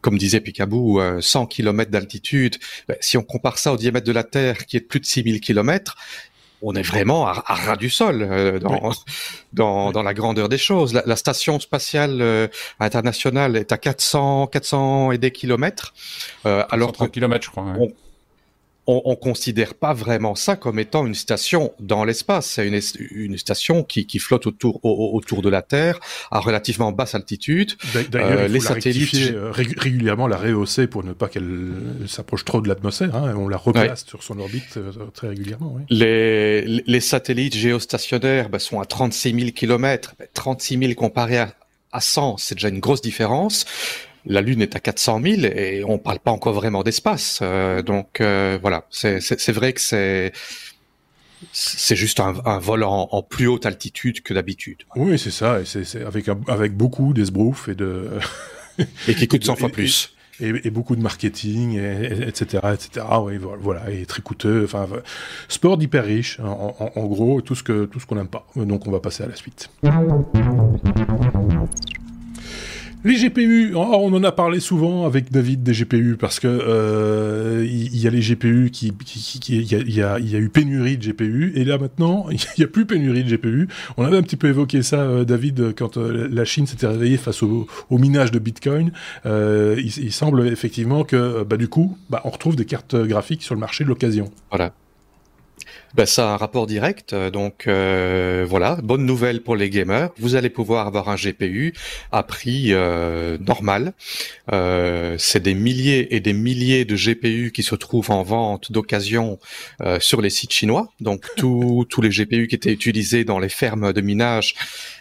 comme 0.00 0.18
disait 0.18 0.40
Picabou, 0.40 1.00
100 1.20 1.46
km 1.46 1.90
d'altitude. 1.90 2.56
Ben, 2.86 2.96
si 3.00 3.16
on 3.16 3.22
compare 3.22 3.58
ça 3.58 3.72
au 3.72 3.76
diamètre 3.76 4.06
de 4.06 4.12
la 4.12 4.24
Terre, 4.24 4.66
qui 4.66 4.76
est 4.76 4.80
de 4.80 4.86
plus 4.86 5.00
de 5.00 5.06
6000 5.06 5.40
km, 5.40 5.96
on 6.62 6.74
est 6.74 6.82
vraiment 6.82 7.26
à, 7.26 7.42
à 7.46 7.54
ras 7.54 7.76
du 7.76 7.90
sol 7.90 8.22
euh, 8.22 8.58
dans, 8.58 8.92
dans, 9.52 9.92
dans, 9.92 10.02
la 10.02 10.14
grandeur 10.14 10.48
des 10.48 10.58
choses. 10.58 10.92
La, 10.92 11.02
la 11.06 11.16
station 11.16 11.60
spatiale 11.60 12.20
euh, 12.20 12.48
internationale 12.80 13.56
est 13.56 13.72
à 13.72 13.78
400, 13.78 14.48
400 14.48 15.12
et 15.12 15.18
des 15.18 15.30
kilomètres, 15.30 15.94
euh, 16.46 16.64
alors 16.70 16.92
kilomètres, 17.10 17.46
je 17.46 17.50
crois. 17.50 17.64
Ouais 17.64 17.78
on, 17.78 17.92
on 18.90 19.16
considère 19.16 19.74
pas 19.74 19.92
vraiment 19.92 20.34
ça 20.34 20.56
comme 20.56 20.78
étant 20.78 21.06
une 21.06 21.14
station 21.14 21.72
dans 21.78 22.04
l'espace. 22.04 22.46
C'est 22.46 22.66
une, 22.66 22.80
une, 23.10 23.36
station 23.36 23.82
qui, 23.82 24.06
qui 24.06 24.18
flotte 24.18 24.46
autour, 24.46 24.82
autour 24.82 25.42
de 25.42 25.50
la 25.50 25.60
Terre 25.60 26.00
à 26.30 26.40
relativement 26.40 26.90
basse 26.90 27.14
altitude. 27.14 27.74
D'ailleurs, 28.10 28.38
euh, 28.40 28.48
les 28.48 28.60
satellites 28.60 29.32
euh, 29.32 29.50
régulièrement 29.52 30.26
la 30.26 30.38
rehausser 30.38 30.86
pour 30.86 31.04
ne 31.04 31.12
pas 31.12 31.28
qu'elle 31.28 31.72
s'approche 32.06 32.46
trop 32.46 32.62
de 32.62 32.68
l'atmosphère. 32.68 33.14
Hein, 33.14 33.34
on 33.36 33.48
la 33.48 33.58
replace 33.58 34.06
sur 34.06 34.22
son 34.22 34.38
orbite 34.38 34.78
euh, 34.78 34.90
très 35.12 35.28
régulièrement. 35.28 35.74
Oui. 35.76 35.82
Les, 35.90 36.62
les 36.64 37.00
satellites 37.00 37.54
géostationnaires 37.54 38.48
bah, 38.48 38.58
sont 38.58 38.80
à 38.80 38.86
36 38.86 39.34
000 39.38 39.50
km. 39.54 40.14
36 40.32 40.78
000 40.78 40.94
comparé 40.94 41.38
à, 41.38 41.54
à 41.92 42.00
100, 42.00 42.38
c'est 42.38 42.54
déjà 42.54 42.68
une 42.68 42.80
grosse 42.80 43.02
différence 43.02 43.66
la 44.28 44.42
Lune 44.42 44.62
est 44.62 44.76
à 44.76 44.80
400 44.80 45.20
000 45.22 45.42
et 45.44 45.82
on 45.84 45.98
parle 45.98 46.20
pas 46.20 46.30
encore 46.30 46.52
vraiment 46.52 46.82
d'espace. 46.82 47.40
Euh, 47.42 47.82
donc 47.82 48.20
euh, 48.20 48.58
voilà, 48.60 48.86
c'est 48.90 49.52
vrai 49.52 49.72
que 49.72 49.80
c'est 49.80 50.32
c'est 51.52 51.96
juste 51.96 52.20
un, 52.20 52.34
un 52.44 52.58
vol 52.58 52.82
en, 52.82 53.08
en, 53.10 53.22
plus 53.22 53.46
haute 53.46 53.64
altitude 53.64 54.22
que 54.22 54.34
d'habitude. 54.34 54.82
Oui, 54.96 55.18
c'est 55.18 55.30
ça, 55.30 55.60
et 55.60 55.64
c'est 55.64 56.04
avec 56.04 56.28
avec 56.48 56.76
beaucoup 56.76 57.14
d'esbrouf 57.14 57.68
et 57.68 57.74
de 57.74 58.10
et 59.06 59.14
qui 59.14 59.28
coûte 59.28 59.44
100 59.46 59.56
fois 59.56 59.68
plus. 59.68 60.14
Et, 60.40 60.52
et, 60.68 60.70
beaucoup 60.70 60.94
de 60.94 61.02
marketing, 61.02 61.76
et, 61.80 62.28
etc., 62.28 62.60
etc. 62.72 63.06
Oui, 63.20 63.38
voilà, 63.60 63.90
et 63.90 64.06
très 64.06 64.22
coûteux. 64.22 64.62
Enfin, 64.64 64.86
sport 65.48 65.76
d'hyper 65.76 66.04
riche, 66.04 66.38
en, 66.38 66.76
en, 66.78 66.92
en, 66.94 67.06
gros, 67.06 67.40
tout 67.40 67.56
ce 67.56 67.64
que 67.64 67.86
tout 67.86 67.98
ce 67.98 68.06
qu'on 68.06 68.14
n'aime 68.14 68.28
pas. 68.28 68.46
Donc, 68.54 68.86
on 68.86 68.92
va 68.92 69.00
passer 69.00 69.24
à 69.24 69.26
la 69.26 69.34
suite. 69.34 69.68
Les 73.04 73.14
GPU, 73.14 73.74
oh, 73.76 73.78
on 73.78 74.12
en 74.12 74.24
a 74.24 74.32
parlé 74.32 74.58
souvent 74.58 75.06
avec 75.06 75.30
David 75.30 75.62
des 75.62 75.72
GPU 75.72 76.16
parce 76.18 76.40
que 76.40 76.48
euh, 76.48 77.64
il 77.64 77.96
y, 77.96 78.08
a 78.08 78.10
les 78.10 78.20
GPU 78.20 78.70
qui, 78.72 78.92
il 79.48 79.72
y, 79.72 80.02
a, 80.02 80.18
eu 80.18 80.48
pénurie 80.48 80.98
de 80.98 81.12
GPU 81.12 81.52
et 81.54 81.64
là 81.64 81.78
maintenant 81.78 82.26
il 82.30 82.40
y 82.60 82.64
a 82.64 82.66
plus 82.66 82.86
pénurie 82.86 83.22
de 83.22 83.36
GPU. 83.36 83.68
On 83.98 84.04
avait 84.04 84.16
un 84.16 84.22
petit 84.22 84.36
peu 84.36 84.48
évoqué 84.48 84.82
ça, 84.82 85.02
euh, 85.02 85.24
David, 85.24 85.74
quand 85.76 85.96
euh, 85.96 86.28
la 86.28 86.44
Chine 86.44 86.66
s'était 86.66 86.88
réveillée 86.88 87.18
face 87.18 87.44
au, 87.44 87.68
minage 87.90 88.32
de 88.32 88.40
Bitcoin. 88.40 88.90
il, 89.24 90.12
semble 90.12 90.48
effectivement 90.48 91.04
que 91.04 91.44
bah, 91.44 91.56
du 91.56 91.68
coup, 91.68 91.96
bah, 92.10 92.20
on 92.24 92.30
retrouve 92.30 92.56
des 92.56 92.64
cartes 92.64 92.96
graphiques 92.96 93.44
sur 93.44 93.54
le 93.54 93.60
marché 93.60 93.84
de 93.84 93.88
l'occasion. 93.88 94.30
Voilà 94.50 94.72
ben, 95.94 96.06
ça 96.06 96.30
a 96.30 96.34
un 96.34 96.36
rapport 96.36 96.66
direct. 96.66 97.12
Euh, 97.12 97.30
donc 97.30 97.66
euh, 97.66 98.44
voilà, 98.48 98.76
bonne 98.82 99.06
nouvelle 99.06 99.42
pour 99.42 99.56
les 99.56 99.70
gamers. 99.70 100.10
Vous 100.18 100.34
allez 100.34 100.50
pouvoir 100.50 100.86
avoir 100.86 101.08
un 101.08 101.16
GPU 101.16 101.74
à 102.12 102.22
prix 102.22 102.72
euh, 102.72 103.38
normal. 103.38 103.94
Euh, 104.52 105.16
c'est 105.18 105.42
des 105.42 105.54
milliers 105.54 106.14
et 106.14 106.20
des 106.20 106.32
milliers 106.32 106.84
de 106.84 106.94
GPU 106.94 107.52
qui 107.52 107.62
se 107.62 107.74
trouvent 107.74 108.10
en 108.10 108.22
vente 108.22 108.70
d'occasion 108.70 109.38
euh, 109.80 109.98
sur 110.00 110.20
les 110.20 110.30
sites 110.30 110.52
chinois. 110.52 110.92
Donc 111.00 111.24
tous 111.36 111.86
tous 111.88 112.02
les 112.02 112.10
GPU 112.10 112.48
qui 112.48 112.54
étaient 112.54 112.72
utilisés 112.72 113.24
dans 113.24 113.38
les 113.38 113.48
fermes 113.48 113.92
de 113.92 114.00
minage, 114.00 114.54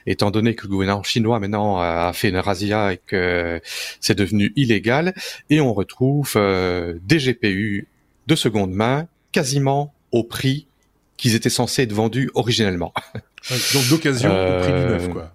étant 0.05 0.31
donné 0.31 0.55
que 0.55 0.63
le 0.63 0.69
gouvernement 0.69 1.03
chinois 1.03 1.39
maintenant 1.39 1.79
a 1.79 2.11
fait 2.13 2.29
une 2.29 2.37
razzia 2.37 2.93
et 2.93 2.99
que 3.05 3.61
c'est 3.99 4.17
devenu 4.17 4.53
illégal, 4.55 5.13
et 5.49 5.59
on 5.59 5.73
retrouve 5.73 6.35
des 6.35 7.17
GPU 7.17 7.87
de 8.27 8.35
seconde 8.35 8.71
main 8.71 9.07
quasiment 9.31 9.93
au 10.11 10.23
prix 10.23 10.66
qu'ils 11.17 11.35
étaient 11.35 11.49
censés 11.49 11.83
être 11.83 11.93
vendus 11.93 12.29
originellement. 12.33 12.93
donc 13.73 13.87
d'occasion 13.89 14.29
au 14.31 14.59
prix 14.61 14.71
du 14.73 14.79
neuf, 14.79 15.09
quoi 15.09 15.33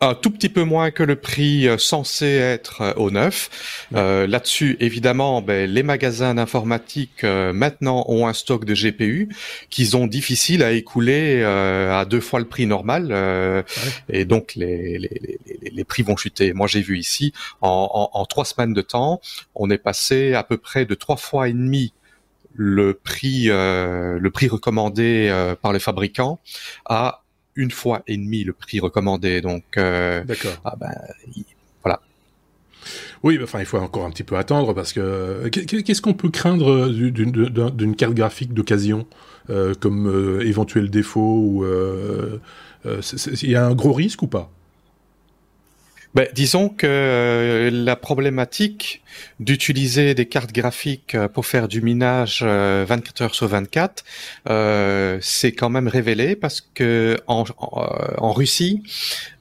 un 0.00 0.14
tout 0.14 0.30
petit 0.30 0.48
peu 0.48 0.62
moins 0.62 0.90
que 0.90 1.02
le 1.02 1.16
prix 1.16 1.66
euh, 1.66 1.76
censé 1.76 2.26
être 2.26 2.82
euh, 2.82 2.92
au 2.94 3.10
neuf. 3.10 3.86
Euh, 3.94 4.26
Là-dessus, 4.26 4.76
évidemment, 4.80 5.42
ben, 5.42 5.68
les 5.68 5.82
magasins 5.82 6.34
d'informatique 6.34 7.24
euh, 7.24 7.52
maintenant 7.52 8.04
ont 8.08 8.26
un 8.26 8.32
stock 8.32 8.64
de 8.64 8.74
GPU 8.74 9.28
qu'ils 9.70 9.96
ont 9.96 10.06
difficile 10.06 10.62
à 10.62 10.72
écouler 10.72 11.42
à 11.42 12.04
deux 12.04 12.20
fois 12.20 12.38
le 12.40 12.46
prix 12.46 12.66
normal, 12.66 13.64
et 14.08 14.24
donc 14.24 14.54
les, 14.54 14.98
les, 14.98 15.38
les, 15.44 15.70
les, 15.70 15.84
prix 15.84 16.02
vont 16.02 16.16
chuter. 16.16 16.52
Moi, 16.52 16.66
j'ai 16.66 16.80
vu 16.80 16.98
ici 16.98 17.32
en, 17.60 17.90
en, 18.12 18.18
en, 18.18 18.24
trois 18.26 18.44
semaines 18.44 18.74
de 18.74 18.82
temps, 18.82 19.20
on 19.54 19.70
est 19.70 19.78
passé 19.78 20.34
à 20.34 20.42
peu 20.42 20.56
près 20.56 20.84
de 20.84 20.94
trois 20.94 21.16
fois 21.16 21.48
et 21.48 21.52
demi 21.52 21.92
le 22.54 22.94
prix 22.94 23.46
le 23.48 24.28
prix 24.32 24.48
recommandé 24.48 25.54
par 25.62 25.72
les 25.72 25.78
fabricants 25.78 26.40
à 26.86 27.22
une 27.58 27.72
fois 27.72 28.02
et 28.06 28.16
demi 28.16 28.44
le 28.44 28.54
prix 28.54 28.80
recommandé. 28.80 29.42
Donc, 29.42 29.64
euh, 29.76 30.24
ah 30.64 30.76
ben, 30.78 30.92
voilà. 31.82 32.00
Oui, 33.24 33.38
enfin, 33.42 33.58
il 33.58 33.66
faut 33.66 33.78
encore 33.78 34.06
un 34.06 34.10
petit 34.10 34.22
peu 34.22 34.36
attendre 34.36 34.72
parce 34.72 34.92
que 34.92 35.48
qu'est-ce 35.48 36.00
qu'on 36.00 36.14
peut 36.14 36.30
craindre 36.30 36.88
d'une 36.88 37.96
carte 37.96 38.14
graphique 38.14 38.54
d'occasion 38.54 39.06
euh, 39.50 39.74
comme 39.78 40.08
euh, 40.08 40.46
éventuel 40.46 40.88
défaut 40.88 41.40
ou 41.42 41.66
il 42.84 43.50
y 43.50 43.56
a 43.56 43.66
un 43.66 43.74
gros 43.74 43.92
risque 43.92 44.22
ou 44.22 44.28
pas? 44.28 44.50
Ben, 46.18 46.26
disons 46.34 46.68
que 46.68 46.84
euh, 46.84 47.70
la 47.70 47.94
problématique 47.94 49.04
d'utiliser 49.38 50.14
des 50.14 50.26
cartes 50.26 50.50
graphiques 50.52 51.14
euh, 51.14 51.28
pour 51.28 51.46
faire 51.46 51.68
du 51.68 51.80
minage 51.80 52.42
24 52.42 53.20
euh, 53.20 53.24
heures 53.24 53.34
sur 53.36 53.46
24, 53.46 54.04
euh, 54.48 55.18
c'est 55.22 55.52
quand 55.52 55.70
même 55.70 55.86
révélé 55.86 56.34
parce 56.34 56.60
que 56.60 57.16
en, 57.28 57.44
en, 57.58 58.32
Russie, 58.32 58.82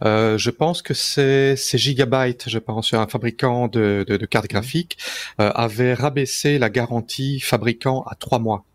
euh, 0.06 0.38
je 0.38 0.52
pense 0.52 0.84
que 0.84 0.94
c'est 0.94 1.58
Gigabyte, 1.74 2.48
je 2.48 2.60
pense, 2.60 2.94
un 2.94 3.08
fabricant 3.08 3.68
de, 3.68 4.06
de, 4.08 4.16
de 4.16 4.26
cartes 4.28 4.48
graphiques, 4.48 5.00
avait 5.40 5.96
rabaissé 5.96 6.60
la 6.60 6.70
garantie 6.70 7.40
fabricant 7.40 8.04
à 8.04 8.14
trois 8.14 8.38
mois. 8.38 8.66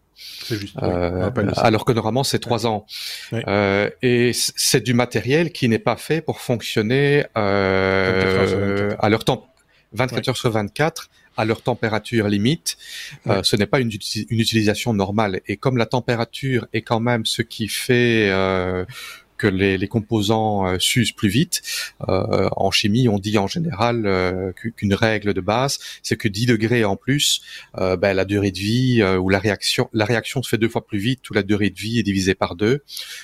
Juste, 0.49 0.77
euh, 0.83 1.31
alors 1.57 1.85
que 1.85 1.93
normalement 1.93 2.25
c'est 2.25 2.39
trois 2.39 2.67
ans. 2.67 2.87
Euh, 3.33 3.91
et 4.03 4.33
c'est 4.35 4.83
du 4.83 4.95
matériel 4.95 5.53
qui 5.53 5.69
n'est 5.69 5.79
pas 5.79 5.97
fait 5.97 6.21
pour 6.21 6.41
fonctionner 6.41 7.25
euh, 7.37 8.95
à 8.99 9.09
leur 9.09 9.25
temps 9.25 9.47
24 9.93 10.29
heures 10.31 10.37
sur 10.37 10.51
24 10.51 11.11
à 11.37 11.45
leur 11.45 11.63
température 11.63 12.29
limite. 12.29 12.77
Euh, 13.27 13.43
ce 13.43 13.57
n'est 13.57 13.67
pas 13.67 13.81
une, 13.81 13.91
une, 13.91 14.41
utilisation 14.41 14.93
normale. 14.93 15.41
Et 15.47 15.57
comme 15.57 15.77
la 15.77 15.87
température 15.87 16.67
est 16.73 16.83
quand 16.83 17.01
même 17.01 17.25
ce 17.27 17.43
qui 17.43 17.69
fait 17.69 18.29
euh, 18.31 18.85
que 19.43 19.49
les, 19.49 19.77
les 19.77 19.89
composants 19.89 20.69
euh, 20.69 20.79
s'usent 20.79 21.11
plus 21.11 21.29
vite. 21.29 21.63
Euh, 22.09 22.49
en 22.57 22.71
chimie, 22.71 23.09
on 23.09 23.19
dit 23.19 23.39
en 23.39 23.49
général 23.49 24.07
euh, 24.07 24.53
qu'une 24.53 24.95
règle 24.95 25.35
de 25.35 25.41
base, 25.41 25.81
c'est 26.05 26.17
que 26.17 26.29
10 26.29 26.47
degrés 26.47 26.85
en 26.85 26.97
plus, 26.97 27.43
ben, 27.75 28.13
la 28.13 28.25
durée 28.25 28.53
de 28.53 28.59
vie 28.59 29.03
ou 29.03 29.29
la 29.29 29.39
réaction, 29.39 29.89
la 29.93 30.05
réaction 30.05 30.43
se 30.43 30.49
fait 30.49 30.59
deux 30.59 30.69
fois 30.69 30.87
plus 30.87 30.99
vite, 30.99 31.29
ou 31.31 31.35
la 31.35 31.43
durée 31.43 31.71
de 31.71 31.79
vie 31.79 31.99
est 31.99 32.03
divisée 32.03 32.35
par 32.35 32.55
deux. 32.55 32.83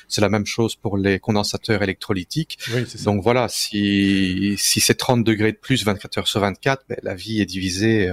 C'est 0.09 0.21
la 0.21 0.29
même 0.29 0.47
chose 0.47 0.75
pour 0.75 0.97
les 0.97 1.21
condensateurs 1.21 1.83
électrolytiques. 1.83 2.59
Donc 3.05 3.23
voilà, 3.23 3.49
si, 3.49 4.55
si 4.59 4.81
c'est 4.81 4.95
30 4.95 5.23
degrés 5.23 5.53
de 5.53 5.59
plus 5.59 5.85
24 5.85 6.19
heures 6.19 6.29
sur 6.29 6.41
24, 6.41 6.85
ben, 6.89 6.99
la 7.03 7.15
vie 7.15 7.41
est 7.41 7.47
divisée. 7.47 8.11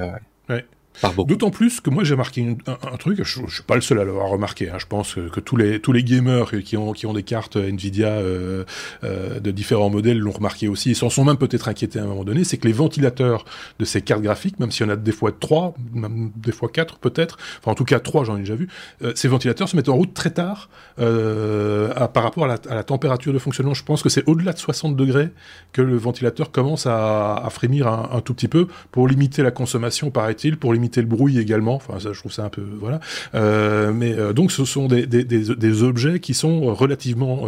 D'autant 1.28 1.50
plus 1.50 1.82
que 1.82 1.90
moi 1.90 2.04
j'ai 2.04 2.16
marqué 2.16 2.56
un, 2.68 2.98
truc, 2.98 3.18
je, 3.24 3.42
je, 3.48 3.54
suis 3.54 3.64
pas 3.64 3.76
le 3.76 3.82
seul 3.82 4.00
à 4.00 4.06
l'avoir 4.06 4.30
remarqué. 4.30 4.70
Hein. 4.70 4.78
Je 4.80 4.86
pense 4.86 5.16
que, 5.16 5.40
tous 5.40 5.58
les 5.58 5.80
tous 5.80 5.92
les 5.92 6.04
gamers 6.04 6.52
qui 6.64 6.78
ont 6.78 6.94
qui 6.94 7.06
ont 7.06 7.14
des 7.14 7.24
cartes 7.24 7.58
Nvidia 7.58 8.08
euh, 8.08 8.64
euh, 9.04 9.40
de 9.40 9.52
différents 9.52 9.90
modèles 9.90 10.18
l'ont 10.18 10.32
remarqué 10.32 10.68
aussi 10.68 10.92
et 10.92 10.94
s'en 10.94 11.10
sont 11.10 11.26
même 11.26 11.38
peut-être 11.38 11.68
inquiétés 11.68 12.00
à 12.00 12.04
un 12.04 12.08
moment 12.08 12.24
donné. 12.24 12.44
C'est 12.44 12.58
que 12.58 12.68
les 12.68 12.74
ventilateurs 12.74 13.46
de 13.80 13.86
ces 13.86 14.02
cartes 14.02 14.22
graphiques, 14.22 14.60
même 14.60 14.72
s'il 14.72 14.86
y 14.86 14.90
en 14.90 14.94
a 14.94 14.96
des 14.96 15.12
fois 15.12 15.32
trois, 15.38 15.76
même 15.94 16.32
des 16.36 16.52
fois 16.52 16.70
quatre 16.70 16.98
peut-être, 16.98 17.38
enfin 17.60 17.72
en 17.72 17.76
tout 17.76 17.86
cas 17.86 18.00
trois 18.00 18.24
j'en 18.24 18.38
ai 18.38 18.42
déjà 18.42 18.56
vu, 18.56 18.68
euh, 19.04 19.12
ces 19.16 19.28
ventilateurs 19.28 19.70
se 19.70 19.76
mettent 19.76 19.90
en 19.90 19.96
route 19.96 20.14
très 20.14 20.32
tard 20.32 20.70
par 20.96 22.24
rapport 22.24 22.46
à 22.46 22.48
la, 22.48 22.84
température 22.84 23.34
de 23.34 23.40
fonctionnement. 23.40 23.74
Je 23.74 23.84
pense 23.84 24.02
que 24.02 24.10
c'est 24.10 24.28
au-delà 24.28 24.54
de 24.54 24.60
60 24.60 24.96
degrés 24.96 25.30
que 25.74 25.82
le 25.82 25.98
ventilateur 25.98 26.52
commence 26.52 26.86
à, 26.86 27.36
à 27.36 27.50
frémir 27.50 27.88
un, 27.88 28.10
un, 28.14 28.22
tout 28.22 28.34
petit 28.34 28.48
peu 28.48 28.68
pour 28.92 29.08
limiter 29.08 29.44
la 29.44 29.52
consommation, 29.52 30.12
paraît-il, 30.12 30.58
pour 30.58 30.74
limiter 30.74 30.85
le 30.96 31.08
bruit 31.08 31.40
également. 31.40 31.76
Enfin, 31.76 32.00
ça, 32.00 32.14
je 32.14 32.20
trouve 32.20 32.32
ça 32.32 32.44
un 32.44 32.50
peu 32.50 32.64
voilà. 32.80 33.00
Euh, 33.34 33.92
mais 33.94 34.14
euh, 34.14 34.34
donc, 34.34 34.52
ce 34.52 34.66
sont 34.66 34.88
des, 34.88 35.06
des, 35.06 35.24
des, 35.24 35.84
objets 35.84 36.20
qui 36.20 36.34
sont 36.34 36.74
relativement, 36.74 37.48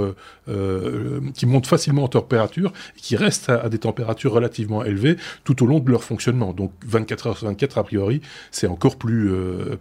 euh, 0.50 1.19
qui 1.34 1.45
montent 1.45 1.67
facilement 1.67 2.04
en 2.04 2.08
température 2.08 2.73
et 2.97 3.00
qui 3.00 3.15
restent 3.15 3.50
à, 3.50 3.69
des 3.69 3.80
températures 3.80 4.34
relativement 4.34 4.84
élevées 4.84 5.17
tout 5.43 5.63
au 5.63 5.65
long 5.65 5.80
de 5.80 5.89
leur 5.89 6.04
fonctionnement. 6.04 6.54
Donc, 6.54 6.71
24 6.86 7.28
heures 7.28 7.38
sur 7.38 7.47
24 7.47 7.78
a 7.78 7.84
priori, 7.84 8.21
c'est 8.52 8.67
encore 8.67 8.97
plus 8.97 9.32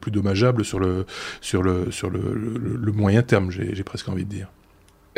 plus 0.01 0.11
dommageable 0.11 0.65
sur 0.65 0.79
le 0.79 1.07
sur 1.41 1.63
le 1.63 1.91
sur 1.91 2.11
le, 2.11 2.21
le 2.81 2.93
moyen 2.93 3.23
terme. 3.23 3.51
J'ai 3.51 3.83
presque 3.85 4.09
envie 4.09 4.25
de 4.25 4.31
dire. 4.31 4.49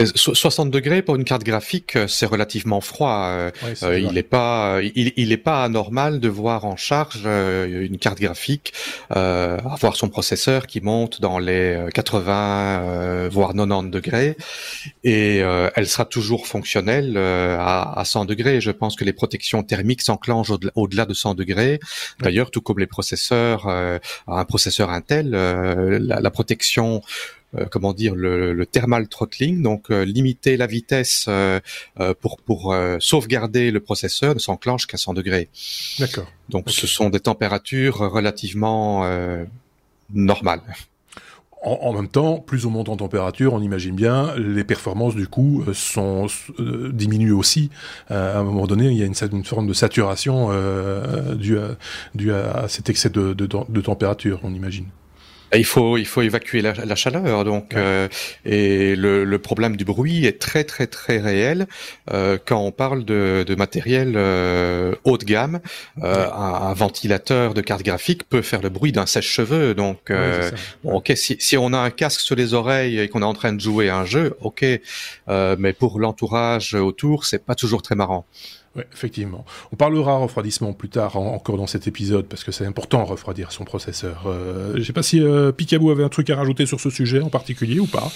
60 0.07 0.71
degrés 0.71 1.03
pour 1.03 1.17
une 1.17 1.25
carte 1.25 1.43
graphique, 1.45 1.97
euh, 1.97 2.07
c'est 2.07 2.27
relativement 2.27 2.81
froid. 2.81 3.29
Euh, 3.31 3.51
euh, 3.83 3.99
il 3.99 4.13
n'est 4.13 4.23
pas, 4.23 4.81
il, 4.83 5.13
il 5.17 5.33
est 5.33 5.37
pas 5.37 5.65
anormal 5.65 6.21
de 6.21 6.29
voir 6.29 6.65
en 6.65 6.77
charge 6.77 7.27
une 7.27 7.99
carte 7.99 8.21
graphique 8.21 8.73
euh, 9.17 9.59
avoir 9.59 9.97
son 9.97 10.09
processeur 10.09 10.67
qui 10.67 10.81
monte 10.81 11.21
dans 11.21 11.39
les 11.39 11.79
80 11.95 13.29
voire 13.29 13.53
90 13.55 13.91
degrés 13.91 14.37
et 15.05 15.39
elle 15.39 15.87
sera 15.87 16.05
toujours 16.05 16.47
fonctionnelle 16.47 17.17
à, 17.17 17.99
à, 17.99 18.05
100 18.05 18.25
degrés. 18.25 18.61
Je 18.61 18.71
pense 18.71 18.97
que 18.97 19.05
les 19.05 19.13
protections 19.13 19.63
thermiques 19.63 20.03
s'enclenchent 20.03 20.53
au-delà 20.75 21.07
de 21.07 21.15
100 21.15 21.35
degrés. 21.35 21.81
D'ailleurs, 22.21 22.51
tout 22.51 22.61
comme 22.61 22.79
les 22.79 22.87
processeurs, 22.87 23.69
un 23.69 24.45
processeur 24.45 24.91
Intel, 24.91 25.31
la, 25.31 26.21
la 26.21 26.31
protection 26.31 26.69
euh, 26.89 27.01
comment 27.71 27.93
dire 27.93 28.15
le, 28.15 28.53
le, 28.53 28.67
thermal 28.67 29.09
throttling, 29.09 29.63
donc 29.63 29.91
euh, 29.91 30.05
limiter 30.05 30.57
la 30.57 30.67
vitesse 30.67 31.27
euh, 31.29 31.61
pour 32.21 32.39
pour 32.39 32.75
sauvegarder 33.01 33.71
le 33.71 33.81
processeur 33.81 34.35
ne 34.35 34.39
s'enclenche 34.39 34.87
qu'à 34.87 34.97
100 34.97 35.15
degrés. 35.15 35.49
D'accord. 35.99 36.31
Donc 36.49 36.71
ce 36.71 36.87
sont 36.87 37.11
des 37.11 37.21
températures 37.21 37.99
relativement 37.99 39.09
normales. 40.13 40.63
En, 41.61 41.93
même 41.93 42.09
temps, 42.09 42.39
plus 42.39 42.67
on 42.67 42.71
monte 42.71 42.89
en 42.89 42.97
température, 42.97 43.53
on 43.53 43.61
imagine 43.61 43.97
bien, 43.97 44.33
les 44.37 44.63
performances 44.63 45.17
du 45.17 45.27
coup 45.27 45.65
sont 45.75 46.27
diminuent 46.93 47.33
aussi. 47.33 47.71
à 48.09 48.39
un 48.39 48.45
moment 48.45 48.67
donné, 48.67 48.87
il 48.87 48.97
y 48.97 49.03
a 49.03 49.07
une, 49.07 49.15
une 49.33 49.45
forme 49.45 49.67
de 49.67 49.73
saturation 49.73 50.51
due, 51.35 51.59
à, 51.59 51.77
due 52.15 52.33
à, 52.33 52.67
cet 52.69 52.89
excès 52.91 53.11
de, 53.11 53.33
de, 53.33 53.47
de 53.47 53.81
température, 53.81 54.41
on 54.45 54.55
imagine. 54.55 54.87
Il 55.55 55.65
faut, 55.65 55.97
il 55.97 56.05
faut 56.05 56.21
évacuer 56.21 56.61
la, 56.61 56.75
la 56.75 56.95
chaleur, 56.95 57.45
donc 57.45 57.75
euh, 57.75 58.09
et 58.45 58.95
le, 58.97 59.25
le, 59.25 59.39
problème 59.39 59.77
du 59.77 59.85
bruit 59.85 60.27
est 60.27 60.39
très 60.39 60.63
très 60.65 60.87
très 60.87 61.19
réel 61.19 61.67
euh, 62.13 62.37
quand 62.45 62.61
on 62.61 62.71
parle 62.71 63.05
de, 63.05 63.45
de 63.47 63.55
matériel 63.55 64.15
euh, 64.17 64.95
haut 65.05 65.17
de 65.17 65.25
gamme. 65.25 65.61
Euh, 66.03 66.27
un, 66.31 66.69
un, 66.69 66.75
ventilateur 66.75 67.55
de 67.55 67.63
carte 67.63 67.83
graphique 67.83 68.29
peut 68.29 68.43
faire 68.43 68.61
le 68.61 68.69
bruit 68.69 68.93
d'un 68.93 69.07
sèche-cheveux, 69.07 69.75
donc 69.75 70.11
euh, 70.11 70.51
bon, 70.85 70.97
ok, 70.97 71.13
si, 71.17 71.37
si, 71.41 71.57
on 71.57 71.73
a 71.73 71.79
un 71.79 71.91
casque 71.91 72.21
sur 72.21 72.37
les 72.37 72.53
oreilles 72.53 73.01
et 73.01 73.09
qu'on 73.09 73.23
est 73.23 73.25
en 73.25 73.35
train 73.35 73.55
de 73.55 73.61
jouer 73.61 73.89
à 73.89 73.97
un 73.97 74.05
jeu, 74.05 74.37
ok, 74.41 74.65
mais 75.29 75.73
pour 75.73 75.99
l'entourage 75.99 76.75
autour, 76.75 77.25
c'est 77.25 77.45
pas 77.45 77.55
toujours 77.55 77.81
très 77.81 77.95
marrant. 77.95 78.27
Oui, 78.77 78.83
effectivement. 78.93 79.45
On 79.73 79.77
parlera 79.77 80.17
refroidissement 80.19 80.73
plus 80.73 80.89
tard 80.89 81.17
encore 81.17 81.57
dans 81.57 81.67
cet 81.67 81.87
épisode 81.87 82.27
parce 82.27 82.45
que 82.45 82.53
c'est 82.53 82.67
important 82.67 83.03
de 83.03 83.09
refroidir 83.09 83.53
son 83.53 83.65
processeur. 83.65 84.25
Euh, 84.27 84.73
je 84.75 84.79
ne 84.79 84.85
sais 84.85 84.93
pas 84.93 85.03
si 85.03 85.23
euh, 85.23 85.53
Picaboo 85.53 85.91
avait 85.91 86.05
un 86.05 86.09
truc 86.09 86.31
à 86.31 86.37
rajouter 86.37 86.67
sur 86.67 86.81
ce 86.81 86.91
sujet 86.91 87.21
en 87.21 87.31
particulier 87.31 87.81
ou 87.81 87.87
pas. 87.87 88.11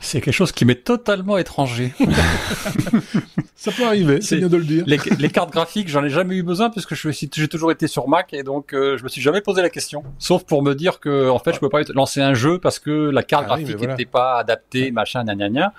C'est 0.00 0.20
quelque 0.20 0.34
chose 0.34 0.52
qui 0.52 0.64
m'est 0.64 0.84
totalement 0.84 1.38
étranger. 1.38 1.92
Ça 3.68 3.76
peut 3.76 3.86
arriver, 3.86 4.20
c'est 4.20 4.36
bien 4.36 4.48
de 4.48 4.56
le 4.56 4.64
dire. 4.64 4.84
Les, 4.86 4.98
les 5.18 5.28
cartes 5.28 5.52
graphiques, 5.52 5.88
j'en 5.88 6.04
ai 6.04 6.10
jamais 6.10 6.36
eu 6.36 6.42
besoin 6.42 6.70
puisque 6.70 6.94
j'ai 6.94 7.48
toujours 7.48 7.70
été 7.70 7.86
sur 7.86 8.08
Mac 8.08 8.32
et 8.32 8.42
donc 8.42 8.72
euh, 8.72 8.96
je 8.96 9.04
me 9.04 9.08
suis 9.08 9.20
jamais 9.20 9.40
posé 9.40 9.62
la 9.62 9.70
question. 9.70 10.02
Sauf 10.18 10.44
pour 10.44 10.62
me 10.62 10.74
dire 10.74 11.00
que 11.00 11.28
en 11.28 11.38
fait, 11.38 11.52
je 11.54 11.60
peux 11.60 11.68
pas 11.68 11.82
lancer 11.94 12.20
un 12.20 12.34
jeu 12.34 12.58
parce 12.58 12.78
que 12.78 13.10
la 13.10 13.22
carte 13.22 13.44
ah 13.46 13.56
graphique 13.56 13.80
n'était 13.80 14.04
pas 14.04 14.38
adaptée, 14.38 14.90
machin, 14.90 15.24
gna 15.24 15.48
gna 15.48 15.72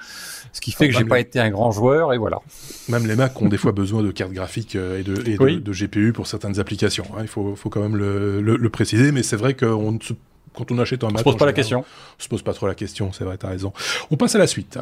Ce 0.53 0.61
qui 0.61 0.71
fait 0.71 0.87
que 0.89 0.97
j'ai 0.97 1.05
pas 1.05 1.19
été 1.19 1.39
un 1.39 1.49
grand 1.49 1.71
joueur 1.71 2.13
et 2.13 2.17
voilà. 2.17 2.39
Même 2.87 3.07
les 3.07 3.15
Mac 3.15 3.41
ont 3.41 3.47
des 3.47 3.57
fois 3.57 3.71
besoin 3.71 4.03
de 4.03 4.11
cartes 4.11 4.31
graphiques 4.31 4.75
euh, 4.75 4.99
et 4.99 5.03
de, 5.03 5.27
et 5.27 5.37
de, 5.37 5.59
de 5.59 5.71
GPU 5.71 6.13
pour 6.13 6.27
certaines 6.27 6.59
applications. 6.59 7.05
Hein. 7.15 7.21
Il 7.21 7.27
faut, 7.27 7.55
faut 7.55 7.69
quand 7.69 7.81
même 7.81 7.95
le, 7.95 8.41
le, 8.41 8.55
le 8.57 8.69
préciser, 8.69 9.11
mais 9.11 9.23
c'est 9.23 9.35
vrai 9.35 9.53
qu'on 9.55 9.93
ne 9.93 9.99
se 9.99 10.13
quand 10.53 10.71
on 10.71 10.79
achète 10.79 11.03
un 11.03 11.07
Mac. 11.07 11.15
On 11.15 11.19
se 11.19 11.23
pose 11.23 11.37
pas 11.37 11.45
la 11.45 11.53
question. 11.53 11.79
On 12.19 12.23
se 12.23 12.27
pose 12.27 12.41
pas 12.41 12.53
trop 12.53 12.67
la 12.67 12.75
question, 12.75 13.11
c'est 13.13 13.23
vrai, 13.23 13.37
t'as 13.37 13.49
raison. 13.49 13.71
On 14.11 14.17
passe 14.17 14.35
à 14.35 14.39
la 14.39 14.47
suite. 14.47 14.77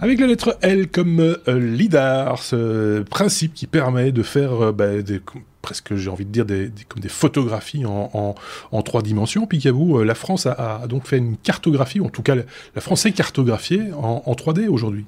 Avec 0.00 0.20
la 0.20 0.28
lettre 0.28 0.56
L 0.62 0.88
comme 0.88 1.18
euh, 1.18 1.58
LIDAR, 1.58 2.40
ce 2.40 3.02
principe 3.02 3.52
qui 3.52 3.66
permet 3.66 4.12
de 4.12 4.22
faire 4.22 4.66
euh, 4.66 4.72
bah, 4.72 5.02
des 5.02 5.20
presque, 5.60 5.96
j'ai 5.96 6.08
envie 6.08 6.24
de 6.24 6.30
dire, 6.30 6.46
des, 6.46 6.70
comme 6.88 7.02
des 7.02 7.08
photographies 7.08 7.84
en, 7.84 8.34
en, 8.70 8.82
trois 8.82 9.02
dimensions. 9.02 9.46
Picabou, 9.46 10.02
la 10.02 10.14
France 10.14 10.46
a, 10.46 10.86
donc 10.88 11.06
fait 11.06 11.18
une 11.18 11.36
cartographie, 11.36 12.00
en 12.00 12.08
tout 12.08 12.22
cas, 12.22 12.36
la 12.36 12.80
France 12.80 13.04
est 13.06 13.12
cartographiée 13.12 13.92
en, 13.92 14.22
en 14.24 14.32
3D 14.34 14.68
aujourd'hui. 14.68 15.04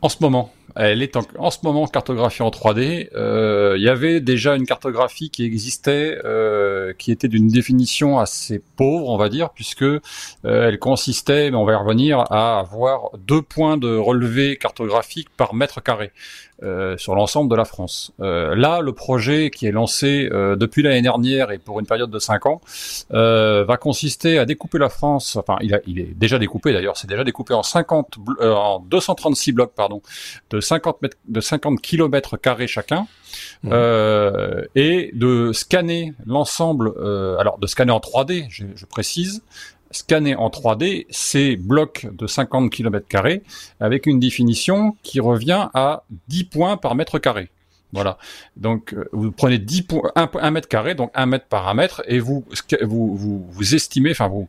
En 0.00 0.08
ce 0.08 0.16
moment, 0.20 0.52
elle 0.76 1.02
est 1.02 1.16
en, 1.16 1.50
ce 1.50 1.58
moment 1.62 1.86
cartographiée 1.86 2.44
en 2.44 2.50
3D. 2.50 3.08
Euh, 3.14 3.74
il 3.76 3.82
y 3.82 3.88
avait 3.88 4.20
déjà 4.20 4.54
une 4.54 4.66
cartographie 4.66 5.30
qui 5.30 5.44
existait, 5.44 6.18
euh, 6.24 6.92
qui 6.98 7.10
était 7.12 7.28
d'une 7.28 7.48
définition 7.48 8.18
assez 8.18 8.62
pauvre, 8.76 9.08
on 9.08 9.16
va 9.16 9.28
dire, 9.28 9.50
puisque 9.50 9.82
euh, 9.82 10.00
elle 10.44 10.78
consistait, 10.78 11.50
mais 11.50 11.56
on 11.56 11.64
va 11.64 11.72
y 11.72 11.76
revenir, 11.76 12.24
à 12.30 12.58
avoir 12.58 13.10
deux 13.18 13.42
points 13.42 13.76
de 13.76 13.96
relevé 13.96 14.56
cartographique 14.56 15.28
par 15.36 15.54
mètre 15.54 15.82
carré. 15.82 16.12
Euh, 16.62 16.98
sur 16.98 17.14
l'ensemble 17.14 17.50
de 17.50 17.56
la 17.56 17.64
France. 17.64 18.12
Euh, 18.20 18.54
là, 18.54 18.82
le 18.82 18.92
projet 18.92 19.48
qui 19.48 19.64
est 19.64 19.70
lancé 19.70 20.28
euh, 20.30 20.56
depuis 20.56 20.82
l'année 20.82 21.00
dernière 21.00 21.52
et 21.52 21.56
pour 21.56 21.80
une 21.80 21.86
période 21.86 22.10
de 22.10 22.18
5 22.18 22.44
ans 22.44 22.60
va 23.10 23.76
consister 23.78 24.38
à 24.38 24.44
découper 24.44 24.76
la 24.76 24.90
France. 24.90 25.36
Enfin, 25.36 25.56
il, 25.62 25.74
a, 25.74 25.80
il 25.86 25.98
est 25.98 26.12
déjà 26.14 26.38
découpé 26.38 26.74
d'ailleurs. 26.74 26.98
C'est 26.98 27.06
déjà 27.06 27.24
découpé 27.24 27.54
en 27.54 27.62
50, 27.62 28.18
en 28.42 28.80
236 28.80 29.52
blocs, 29.52 29.72
pardon, 29.74 30.02
50 30.60 31.02
mètres, 31.02 31.16
de 31.28 31.40
50 31.40 31.80
kilomètres 31.80 32.36
carrés 32.36 32.66
chacun. 32.66 33.06
Mmh. 33.62 33.72
et 34.74 35.10
de 35.14 35.52
scanner 35.52 36.14
l'ensemble, 36.26 36.92
alors 37.38 37.58
de 37.58 37.66
scanner 37.66 37.92
en 37.92 37.98
3D, 37.98 38.46
je, 38.50 38.64
je 38.74 38.86
précise, 38.86 39.42
scanner 39.90 40.34
en 40.36 40.48
3D 40.48 41.06
ces 41.10 41.56
blocs 41.56 42.06
de 42.12 42.26
50 42.26 42.70
km 42.70 43.06
avec 43.80 44.06
une 44.06 44.20
définition 44.20 44.96
qui 45.02 45.20
revient 45.20 45.68
à 45.74 46.04
10 46.28 46.44
points 46.44 46.76
par 46.76 46.94
mètre 46.94 47.18
carré. 47.18 47.50
Voilà. 47.92 48.18
Donc 48.56 48.94
euh, 48.94 49.08
vous 49.12 49.32
prenez 49.32 49.58
10 49.58 49.82
points, 49.82 50.12
1, 50.14 50.50
mètre 50.50 50.68
carré, 50.68 50.94
donc 50.94 51.10
1 51.14 51.26
mètre 51.26 51.46
par 51.46 51.68
1 51.68 51.74
mètre, 51.74 52.02
et 52.06 52.18
vous 52.20 52.44
vous, 52.82 53.16
vous, 53.16 53.46
vous 53.48 53.74
estimez, 53.74 54.12
enfin 54.12 54.28
vous 54.28 54.48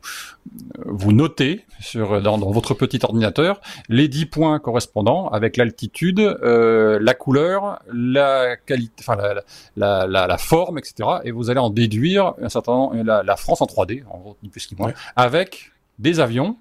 vous 0.86 1.12
notez 1.12 1.66
sur 1.80 2.22
dans, 2.22 2.38
dans, 2.38 2.52
votre 2.52 2.74
petit 2.74 3.00
ordinateur 3.04 3.62
les 3.90 4.08
10 4.08 4.28
points 4.28 4.60
correspondants 4.60 5.28
avec 5.30 5.58
l'altitude, 5.58 6.20
euh, 6.20 7.00
la 7.02 7.14
couleur, 7.14 7.82
la 7.92 8.56
qualité, 8.58 8.94
enfin 9.00 9.16
la, 9.16 9.42
la, 9.76 10.08
la, 10.08 10.28
la, 10.28 10.38
forme, 10.38 10.78
etc. 10.78 11.10
Et 11.24 11.32
vous 11.32 11.50
allez 11.50 11.60
en 11.60 11.70
déduire 11.70 12.34
un 12.42 12.50
certain 12.50 12.92
la, 13.04 13.24
la 13.24 13.36
France 13.36 13.62
en 13.62 13.66
3D, 13.66 14.04
en 14.10 14.20
gros, 14.20 14.38
ni 14.44 14.50
plus 14.50 14.72
ni 14.72 14.78
moins, 14.78 14.94
avec 15.16 15.72
des 16.00 16.20
avions 16.20 16.58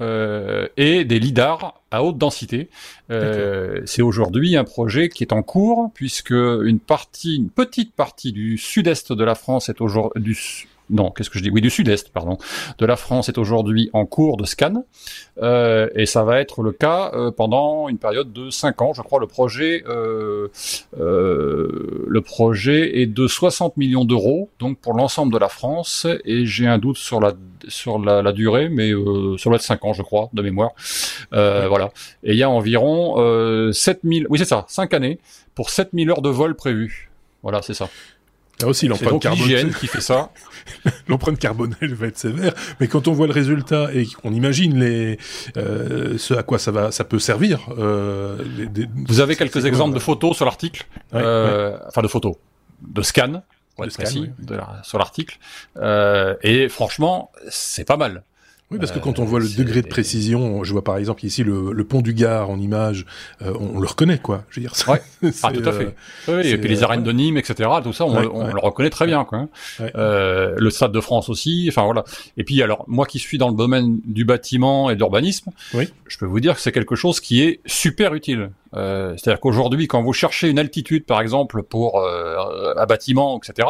euh, 0.00 0.68
et 0.76 1.04
des 1.04 1.18
lidars 1.18 1.80
à 1.90 2.02
haute 2.02 2.18
densité. 2.18 2.70
Euh, 3.10 3.80
c'est 3.84 4.02
aujourd'hui 4.02 4.56
un 4.56 4.64
projet 4.64 5.08
qui 5.08 5.22
est 5.22 5.32
en 5.32 5.42
cours 5.42 5.90
puisque 5.94 6.30
une 6.30 6.80
partie, 6.80 7.36
une 7.36 7.50
petite 7.50 7.94
partie 7.94 8.32
du 8.32 8.56
sud-est 8.56 9.12
de 9.12 9.24
la 9.24 9.34
France 9.34 9.68
est 9.68 9.80
aujourd'hui 9.80 10.22
du 10.22 10.68
non, 10.92 11.10
qu'est-ce 11.10 11.30
que 11.30 11.38
je 11.38 11.42
dis? 11.42 11.50
Oui, 11.50 11.62
du 11.62 11.70
sud-est, 11.70 12.10
pardon, 12.10 12.36
de 12.78 12.86
la 12.86 12.96
France 12.96 13.28
est 13.30 13.38
aujourd'hui 13.38 13.88
en 13.94 14.04
cours 14.04 14.36
de 14.36 14.44
scan, 14.44 14.84
euh, 15.40 15.88
et 15.94 16.04
ça 16.04 16.22
va 16.22 16.40
être 16.40 16.62
le 16.62 16.72
cas 16.72 17.10
euh, 17.14 17.30
pendant 17.30 17.88
une 17.88 17.98
période 17.98 18.32
de 18.32 18.50
5 18.50 18.82
ans. 18.82 18.92
Je 18.92 19.00
crois 19.00 19.18
le 19.18 19.26
projet, 19.26 19.82
euh, 19.88 20.48
euh, 21.00 22.04
le 22.06 22.20
projet 22.20 23.00
est 23.00 23.06
de 23.06 23.26
60 23.26 23.78
millions 23.78 24.04
d'euros, 24.04 24.50
donc 24.58 24.78
pour 24.78 24.92
l'ensemble 24.92 25.32
de 25.32 25.38
la 25.38 25.48
France, 25.48 26.06
et 26.24 26.44
j'ai 26.44 26.66
un 26.66 26.78
doute 26.78 26.98
sur 26.98 27.20
la 27.20 27.32
sur 27.68 27.98
la, 27.98 28.22
la 28.22 28.32
durée, 28.32 28.68
mais 28.68 28.90
euh, 28.90 29.36
ça 29.38 29.48
va 29.48 29.56
être 29.56 29.62
5 29.62 29.84
ans, 29.84 29.92
je 29.92 30.02
crois, 30.02 30.28
de 30.32 30.42
mémoire. 30.42 30.72
Euh, 31.32 31.68
voilà. 31.68 31.90
Et 32.24 32.32
il 32.32 32.36
y 32.36 32.42
a 32.42 32.50
environ 32.50 33.72
7000, 33.72 34.26
oui 34.28 34.38
c'est 34.38 34.44
ça, 34.44 34.66
5 34.68 34.92
années 34.94 35.18
pour 35.54 35.70
7000 35.70 36.10
heures 36.10 36.22
de 36.22 36.28
vol 36.28 36.54
prévues. 36.54 37.10
Voilà, 37.42 37.62
c'est 37.62 37.74
ça. 37.74 37.88
Là 38.60 38.68
aussi, 38.68 38.86
l'empreinte 38.86 39.22
carbone 39.22 39.74
qui 39.74 39.86
fait 39.86 40.00
ça. 40.00 40.30
l'empreinte 41.08 41.38
carbone, 41.38 41.76
elle 41.80 41.94
va 41.94 42.06
être 42.06 42.18
sévère. 42.18 42.54
Mais 42.80 42.88
quand 42.88 43.08
on 43.08 43.12
voit 43.12 43.26
le 43.26 43.32
résultat 43.32 43.92
et 43.92 44.06
qu'on 44.06 44.32
imagine 44.32 44.78
les, 44.78 45.18
euh, 45.56 46.16
ce 46.18 46.34
à 46.34 46.42
quoi 46.42 46.58
ça 46.58 46.70
va, 46.70 46.92
ça 46.92 47.04
peut 47.04 47.18
servir. 47.18 47.68
Euh, 47.78 48.38
Vous 49.06 49.20
avez 49.20 49.36
quelques 49.36 49.64
exemples 49.66 49.94
de 49.94 50.00
photos 50.00 50.36
sur 50.36 50.44
l'article, 50.44 50.86
euh, 51.14 51.76
enfin 51.88 52.02
de 52.02 52.08
photos, 52.08 52.36
de 52.82 53.02
scans, 53.02 53.42
de 53.78 53.90
scan, 53.90 54.26
sur 54.82 54.98
l'article. 54.98 55.38
Euh, 55.76 56.36
et 56.42 56.68
franchement, 56.68 57.32
c'est 57.48 57.84
pas 57.84 57.96
mal. 57.96 58.22
Oui, 58.72 58.78
parce 58.78 58.90
que 58.90 58.98
quand 58.98 59.18
on 59.18 59.24
voit 59.24 59.38
le 59.38 59.48
degré 59.48 59.82
de 59.82 59.86
précision, 59.86 60.64
je 60.64 60.72
vois 60.72 60.82
par 60.82 60.96
exemple 60.96 61.24
ici 61.26 61.44
le, 61.44 61.84
pont 61.84 62.00
du 62.00 62.14
Gard 62.14 62.48
en 62.48 62.58
image, 62.58 63.04
euh, 63.42 63.52
on, 63.60 63.78
le 63.78 63.86
reconnaît, 63.86 64.18
quoi. 64.18 64.44
Je 64.48 64.60
veux 64.60 64.66
dire, 64.66 64.74
ouais. 64.88 65.02
ah, 65.42 65.52
tout 65.52 65.68
à 65.68 65.72
fait. 65.72 65.94
Euh, 66.28 66.40
oui, 66.42 66.48
et 66.48 66.56
puis 66.56 66.68
les 66.68 66.82
arènes 66.82 67.02
de 67.02 67.12
Nîmes, 67.12 67.36
etc. 67.36 67.68
Tout 67.82 67.92
ça, 67.92 68.06
on, 68.06 68.18
le 68.18 68.60
reconnaît 68.60 68.90
très 68.90 69.06
bien, 69.06 69.24
quoi. 69.24 69.48
Euh, 69.94 70.54
le 70.56 70.70
Stade 70.70 70.92
de 70.92 71.00
France 71.00 71.28
aussi. 71.28 71.66
Enfin 71.68 71.84
voilà. 71.84 72.04
Et 72.36 72.44
puis 72.44 72.62
alors, 72.62 72.84
moi 72.88 73.04
qui 73.04 73.18
suis 73.18 73.36
dans 73.36 73.48
le 73.48 73.56
domaine 73.56 74.00
du 74.04 74.24
bâtiment 74.24 74.90
et 74.90 74.94
de 74.94 74.98
l'urbanisme, 74.98 75.50
je 75.72 76.18
peux 76.18 76.26
vous 76.26 76.40
dire 76.40 76.54
que 76.54 76.60
c'est 76.60 76.72
quelque 76.72 76.96
chose 76.96 77.20
qui 77.20 77.42
est 77.42 77.60
super 77.66 78.14
utile. 78.14 78.50
Euh, 78.74 79.14
C'est-à-dire 79.16 79.40
qu'aujourd'hui, 79.40 79.86
quand 79.86 80.02
vous 80.02 80.12
cherchez 80.12 80.48
une 80.48 80.58
altitude, 80.58 81.04
par 81.04 81.20
exemple, 81.20 81.62
pour 81.62 82.00
euh, 82.00 82.74
un 82.76 82.86
bâtiment, 82.86 83.38
etc 83.38 83.68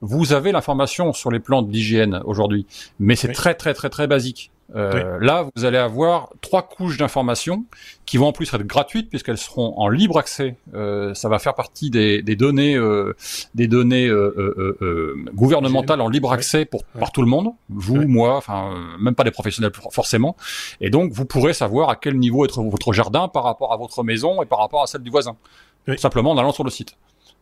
vous 0.00 0.32
avez 0.32 0.52
l'information 0.52 1.12
sur 1.12 1.30
les 1.30 1.40
plans 1.40 1.62
de 1.62 1.72
l'hygiène 1.72 2.20
aujourd'hui, 2.24 2.66
mais 2.98 3.16
c'est 3.16 3.32
très 3.32 3.54
très 3.54 3.74
très 3.74 3.88
très 3.90 4.06
basique. 4.06 4.50
Euh, 4.74 5.18
Là, 5.20 5.46
vous 5.54 5.64
allez 5.64 5.78
avoir 5.78 6.30
trois 6.40 6.62
couches 6.62 6.96
d'informations 6.98 7.64
qui 8.04 8.16
vont 8.16 8.26
en 8.26 8.32
plus 8.32 8.52
être 8.52 8.64
gratuites 8.64 9.08
puisqu'elles 9.08 9.38
seront 9.38 9.78
en 9.78 9.88
libre 9.88 10.18
accès. 10.18 10.56
Euh, 10.74 11.14
ça 11.14 11.28
va 11.28 11.38
faire 11.38 11.54
partie 11.54 11.88
des, 11.88 12.20
des 12.20 12.34
données, 12.34 12.74
euh, 12.74 13.14
des 13.54 13.68
données 13.68 14.08
euh, 14.08 14.34
euh, 14.36 14.76
euh, 14.82 15.24
gouvernementales 15.34 16.00
en 16.00 16.08
libre 16.08 16.32
accès 16.32 16.64
pour 16.64 16.82
par 16.82 17.12
tout 17.12 17.22
le 17.22 17.28
monde, 17.28 17.50
vous, 17.68 18.08
moi, 18.08 18.36
enfin 18.36 18.74
même 18.98 19.14
pas 19.14 19.22
des 19.22 19.30
professionnels 19.30 19.70
forcément. 19.92 20.36
Et 20.80 20.90
donc, 20.90 21.12
vous 21.12 21.26
pourrez 21.26 21.52
savoir 21.52 21.88
à 21.88 21.94
quel 21.94 22.18
niveau 22.18 22.44
est 22.44 22.58
votre 22.58 22.92
jardin 22.92 23.28
par 23.28 23.44
rapport 23.44 23.72
à 23.72 23.76
votre 23.76 24.02
maison 24.02 24.42
et 24.42 24.46
par 24.46 24.58
rapport 24.58 24.82
à 24.82 24.88
celle 24.88 25.02
du 25.02 25.10
voisin, 25.10 25.36
simplement 25.96 26.32
en 26.32 26.38
allant 26.38 26.52
sur 26.52 26.64
le 26.64 26.70
site. 26.70 26.96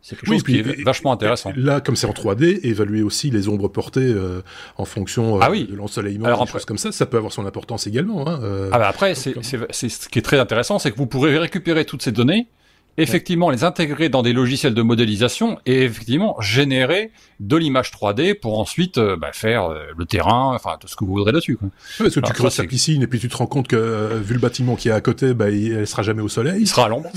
C'est 0.04 0.16
quelque 0.16 0.32
chose 0.32 0.42
qui 0.42 0.58
est 0.58 0.84
vachement 0.84 1.12
intéressant. 1.12 1.50
Là, 1.56 1.80
comme 1.80 1.96
c'est 1.96 2.06
en 2.06 2.12
3D, 2.12 2.60
évaluer 2.62 3.00
aussi 3.00 3.30
les 3.30 3.48
ombres 3.48 3.68
portées 3.68 4.02
euh, 4.02 4.42
en 4.76 4.84
fonction 4.84 5.36
euh, 5.36 5.40
ah 5.40 5.50
oui. 5.50 5.66
de 5.70 5.74
l'ensoleillement, 5.74 6.44
des 6.44 6.50
choses 6.50 6.66
comme 6.66 6.76
ça, 6.76 6.92
ça 6.92 7.06
peut 7.06 7.16
avoir 7.16 7.32
son 7.32 7.46
importance 7.46 7.86
également. 7.86 8.28
Hein, 8.28 8.38
euh, 8.42 8.68
ah 8.70 8.78
bah 8.78 8.88
après, 8.88 9.14
c'est 9.14 9.32
ce 9.32 10.08
qui 10.10 10.18
est 10.18 10.22
très 10.22 10.38
intéressant, 10.38 10.78
c'est 10.78 10.90
que 10.90 10.98
vous 10.98 11.06
pourrez 11.06 11.38
récupérer 11.38 11.86
toutes 11.86 12.02
ces 12.02 12.12
données 12.12 12.48
effectivement 12.96 13.50
les 13.50 13.64
intégrer 13.64 14.08
dans 14.08 14.22
des 14.22 14.32
logiciels 14.32 14.74
de 14.74 14.82
modélisation 14.82 15.58
et 15.66 15.82
effectivement 15.82 16.40
générer 16.40 17.10
de 17.40 17.56
l'image 17.56 17.90
3D 17.90 18.34
pour 18.34 18.58
ensuite 18.58 18.98
euh, 18.98 19.16
bah, 19.16 19.30
faire 19.32 19.64
euh, 19.64 19.84
le 19.96 20.04
terrain, 20.04 20.52
enfin 20.54 20.76
tout 20.80 20.88
ce 20.88 20.96
que 20.96 21.04
vous 21.04 21.12
voudrez 21.12 21.32
dessus. 21.32 21.56
Quoi. 21.56 21.68
parce 21.98 22.14
que 22.14 22.20
tu 22.20 22.32
creuses 22.32 22.56
ta 22.56 22.64
piscine 22.64 23.02
et 23.02 23.06
puis 23.06 23.18
tu 23.18 23.28
te 23.28 23.36
rends 23.36 23.46
compte 23.46 23.68
que 23.68 23.76
euh, 23.76 24.20
vu 24.20 24.34
le 24.34 24.40
bâtiment 24.40 24.76
qui 24.76 24.88
est 24.88 24.92
à 24.92 25.00
côté, 25.00 25.34
bah, 25.34 25.50
il, 25.50 25.72
elle 25.72 25.86
sera 25.86 26.02
jamais 26.02 26.22
au 26.22 26.28
soleil. 26.28 26.60
Il 26.60 26.68
sera 26.68 26.86
à 26.86 26.88
l'ombre. 26.88 27.10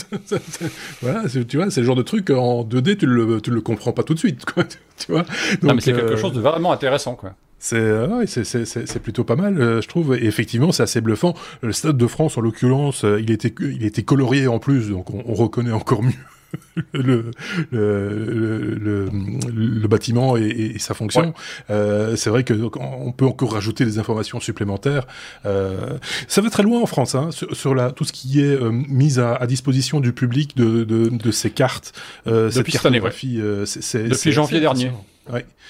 voilà, 1.01 1.23
tu 1.27 1.57
vois, 1.57 1.69
c'est 1.69 1.81
le 1.81 1.85
genre 1.85 1.95
de 1.95 2.01
truc 2.01 2.29
en 2.29 2.63
2D 2.63 2.97
tu 2.97 3.05
le 3.05 3.41
tu 3.41 3.51
le 3.51 3.61
comprends 3.61 3.93
pas 3.93 4.03
tout 4.03 4.13
de 4.13 4.19
suite. 4.19 4.45
Quoi, 4.45 4.63
tu 4.97 5.11
vois. 5.11 5.25
non 5.61 5.73
mais 5.75 5.81
c'est 5.81 5.93
quelque 5.93 6.17
chose 6.17 6.33
de 6.33 6.41
vraiment 6.41 6.71
intéressant 6.71 7.15
quoi. 7.15 7.33
C'est 7.59 8.43
c'est 8.43 8.99
plutôt 8.99 9.23
pas 9.23 9.35
mal, 9.35 9.55
je 9.57 9.87
trouve. 9.87 10.15
Et 10.15 10.25
effectivement, 10.25 10.71
c'est 10.71 10.83
assez 10.83 11.01
bluffant. 11.01 11.33
Le 11.61 11.73
Stade 11.73 11.97
de 11.97 12.07
France, 12.07 12.37
en 12.37 12.41
l'occurrence, 12.41 13.03
il 13.03 13.31
était 13.31 13.53
il 13.59 13.83
était 13.83 14.03
colorié 14.03 14.47
en 14.47 14.59
plus, 14.59 14.89
donc 14.89 15.09
on, 15.11 15.23
on 15.25 15.33
reconnaît 15.33 15.71
encore 15.71 16.03
mieux 16.03 16.13
le, 16.93 17.31
le, 17.71 19.09
le, 19.49 19.87
bâtiment 19.87 20.37
et, 20.37 20.75
sa 20.79 20.93
fonction. 20.93 21.33
Euh, 21.69 22.15
c'est 22.15 22.29
vrai 22.29 22.43
que 22.43 22.53
on 22.79 23.11
peut 23.11 23.25
encore 23.25 23.53
rajouter 23.53 23.85
des 23.85 23.99
informations 23.99 24.39
supplémentaires. 24.39 25.07
Euh, 25.45 25.97
ça 26.27 26.41
va 26.41 26.49
très 26.49 26.63
loin 26.63 26.81
en 26.81 26.85
France 26.85 27.15
hein, 27.15 27.29
sur, 27.31 27.75
la, 27.75 27.91
tout 27.91 28.03
ce 28.03 28.13
qui 28.13 28.41
est 28.41 28.55
euh, 28.55 28.69
mis 28.71 29.19
à, 29.19 29.45
disposition 29.47 29.99
du 29.99 30.13
public 30.13 30.55
de, 30.55 30.83
de, 30.83 31.09
de 31.09 31.31
ces 31.31 31.49
cartes. 31.49 31.93
Euh, 32.27 32.49
Depuis 32.51 32.73
cette 32.73 32.81
cartographie, 32.81 33.39
euh, 33.39 33.65
Depuis 33.93 34.31
janvier 34.31 34.59
dernier. 34.59 34.91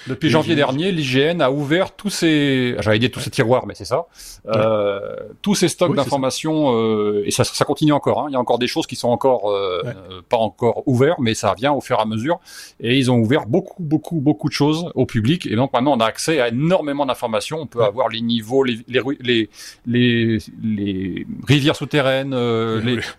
Depuis 0.07 0.29
janvier 0.29 0.55
dernier, 0.55 0.91
l'IGN 0.91 1.41
a 1.41 1.51
ouvert 1.51 1.91
tous 1.91 2.09
ces, 2.09 2.75
j'allais 2.79 2.99
dire 2.99 3.11
tous 3.11 3.19
ces 3.19 3.29
tiroirs, 3.29 3.65
mais 3.65 3.75
c'est 3.75 3.85
ça, 3.85 4.05
euh, 4.47 5.15
tous 5.41 5.55
ces 5.55 5.67
stocks 5.67 5.95
d'informations 5.95 6.73
euh, 6.75 7.23
et 7.25 7.31
ça, 7.31 7.43
ça, 7.43 7.65
continue 7.65 7.91
encore. 7.91 8.21
Hein. 8.21 8.25
Il 8.29 8.33
y 8.33 8.35
a 8.35 8.39
encore 8.39 8.59
des 8.59 8.67
choses 8.67 8.87
qui 8.87 8.95
sont 8.95 9.09
encore 9.09 9.49
euh, 9.51 9.81
pas 10.29 10.37
encore 10.37 10.83
ouvertes, 10.85 11.19
mais 11.19 11.33
ça 11.33 11.53
vient 11.57 11.73
au 11.73 11.81
fur 11.81 11.97
et 11.97 12.01
à 12.01 12.05
mesure. 12.05 12.39
Et 12.79 12.97
ils 12.97 13.11
ont 13.11 13.17
ouvert 13.17 13.45
beaucoup, 13.45 13.81
beaucoup, 13.83 14.19
beaucoup 14.21 14.47
de 14.47 14.53
choses 14.53 14.91
au 14.95 15.05
public. 15.05 15.45
Et 15.47 15.55
donc 15.55 15.73
maintenant, 15.73 15.93
on 15.97 15.99
a 15.99 16.05
accès 16.05 16.39
à 16.39 16.49
énormément 16.49 17.05
d'informations. 17.05 17.59
On 17.59 17.67
peut 17.67 17.83
avoir 17.83 18.09
les 18.09 18.21
niveaux, 18.21 18.63
les 18.63 18.79
les 18.87 19.49
les, 19.85 20.39
les, 20.63 21.27
rivières 21.47 21.75
souterraines, 21.75 22.35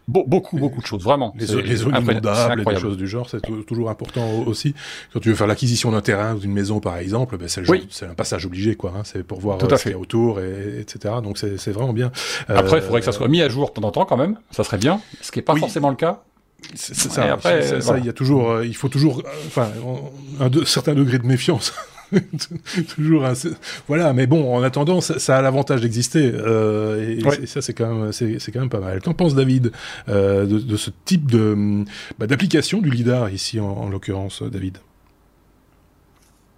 beaucoup, 0.07 0.59
beaucoup 0.59 0.81
de 0.81 0.87
choses, 0.87 1.03
vraiment. 1.03 1.35
Les, 1.39 1.63
les 1.63 1.77
zones 1.77 1.97
inondables, 2.01 2.65
des 2.65 2.77
choses 2.77 2.97
du 2.97 3.07
genre, 3.07 3.29
c'est 3.29 3.43
toujours 3.67 3.91
important 3.91 4.43
aussi. 4.47 4.75
Quand 5.13 5.21
tu 5.21 5.31
veux 5.31 5.35
faire 5.35 5.47
l'acquisition 5.47 5.91
d'un 5.91 6.01
terrain 6.01 6.28
d'une 6.35 6.53
maison 6.53 6.81
par 6.81 6.99
exemple, 6.99 7.37
ben 7.37 7.49
c'est 7.49 8.07
un 8.07 8.15
passage 8.15 8.47
obligé 8.47 8.75
quoi. 8.75 8.93
Hein, 8.97 9.03
c'est 9.05 9.23
pour 9.23 9.41
voir 9.41 9.59
Tout 9.59 9.67
euh, 9.67 9.77
ce 9.77 9.83
qu'il 9.83 9.93
y 9.93 9.95
a 9.95 9.99
autour 9.99 10.41
et 10.41 10.81
etc. 10.81 11.17
Donc 11.23 11.39
c'est 11.39 11.71
vraiment 11.71 11.93
bien. 11.93 12.11
Après, 12.49 12.79
il 12.79 12.83
faudrait 12.83 13.01
que 13.01 13.07
ça 13.07 13.13
soit 13.13 13.29
mis 13.29 13.43
à 13.43 13.49
jour 13.49 13.69
de 13.69 13.81
temps 13.81 13.87
en 13.87 13.91
temps 13.91 14.05
quand 14.05 14.17
même. 14.17 14.39
Ça 14.51 14.65
serait 14.65 14.79
bien, 14.79 15.01
ce 15.21 15.31
qui 15.31 15.39
est 15.39 15.43
pas 15.43 15.57
forcément 15.57 15.91
le 15.91 15.97
cas. 15.97 16.23
ça, 16.75 17.33
après, 17.33 17.81
ça, 17.81 17.99
il 17.99 18.07
y 18.07 18.09
a 18.09 18.13
toujours, 18.13 18.63
il 18.63 18.75
faut 18.75 18.89
toujours, 18.89 19.23
enfin, 19.47 19.69
un, 20.41 20.49
de, 20.49 20.65
certain 20.65 20.95
degré 20.95 21.19
de 21.19 21.27
méfiance. 21.27 21.73
toujours 22.95 23.25
voilà 23.87 24.13
mais 24.13 24.27
bon 24.27 24.55
en 24.55 24.63
attendant 24.63 25.01
ça, 25.01 25.37
a 25.37 25.43
l'avantage 25.43 25.81
d'exister 25.81 26.33
euh, 26.35 27.19
et, 27.43 27.47
ça 27.47 27.61
c'est 27.61 27.75
quand 27.75 27.95
même 27.95 28.13
c'est 28.13 28.51
quand 28.53 28.61
même 28.61 28.71
pas 28.71 28.81
mal 28.81 29.01
qu'en 29.03 29.15
pense 29.15 29.35
David 29.35 29.73
euh, 30.09 30.47
de, 30.47 30.77
ce 30.77 30.91
type 31.05 31.31
de 31.31 31.85
bah, 32.19 32.27
d'application 32.27 32.81
du 32.81 32.91
lidar 32.91 33.31
ici 33.31 33.61
en, 33.61 33.89
l'occurrence 33.89 34.43
David? 34.43 34.79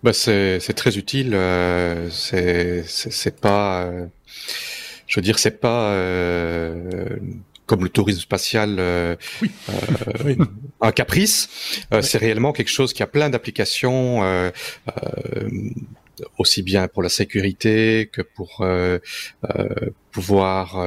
Bah 0.03 0.13
c'est 0.13 0.75
très 0.75 0.97
utile 0.97 1.35
euh, 1.35 2.09
c'est 2.11 2.85
c'est 2.87 3.41
pas 3.41 3.91
je 5.07 5.17
veux 5.17 5.23
dire 5.23 5.39
c'est 5.39 5.61
pas 5.61 5.95
comme 7.71 7.85
le 7.85 7.89
tourisme 7.89 8.19
spatial 8.19 8.79
euh, 8.81 9.15
euh, 9.69 10.35
un 10.81 10.91
caprice. 10.91 11.49
Euh, 11.95 12.03
c'est 12.03 12.19
réellement 12.19 12.53
quelque 12.53 12.69
chose 12.69 12.93
qui 12.93 13.05
a 13.05 13.07
plein 13.07 13.31
d'applications, 13.31 14.23
aussi 16.37 16.63
bien 16.63 16.89
pour 16.89 17.05
la 17.05 17.09
sécurité 17.09 18.11
que 18.13 18.23
pour 18.23 18.67
pouvoir 20.11 20.85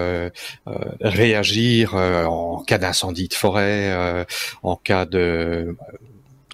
réagir 1.00 1.96
en 1.96 2.64
cas 2.68 2.78
d'incendie 2.78 3.30
de 3.30 3.34
forêt, 3.34 4.26
en 4.62 4.76
cas 4.76 5.06
de 5.06 5.78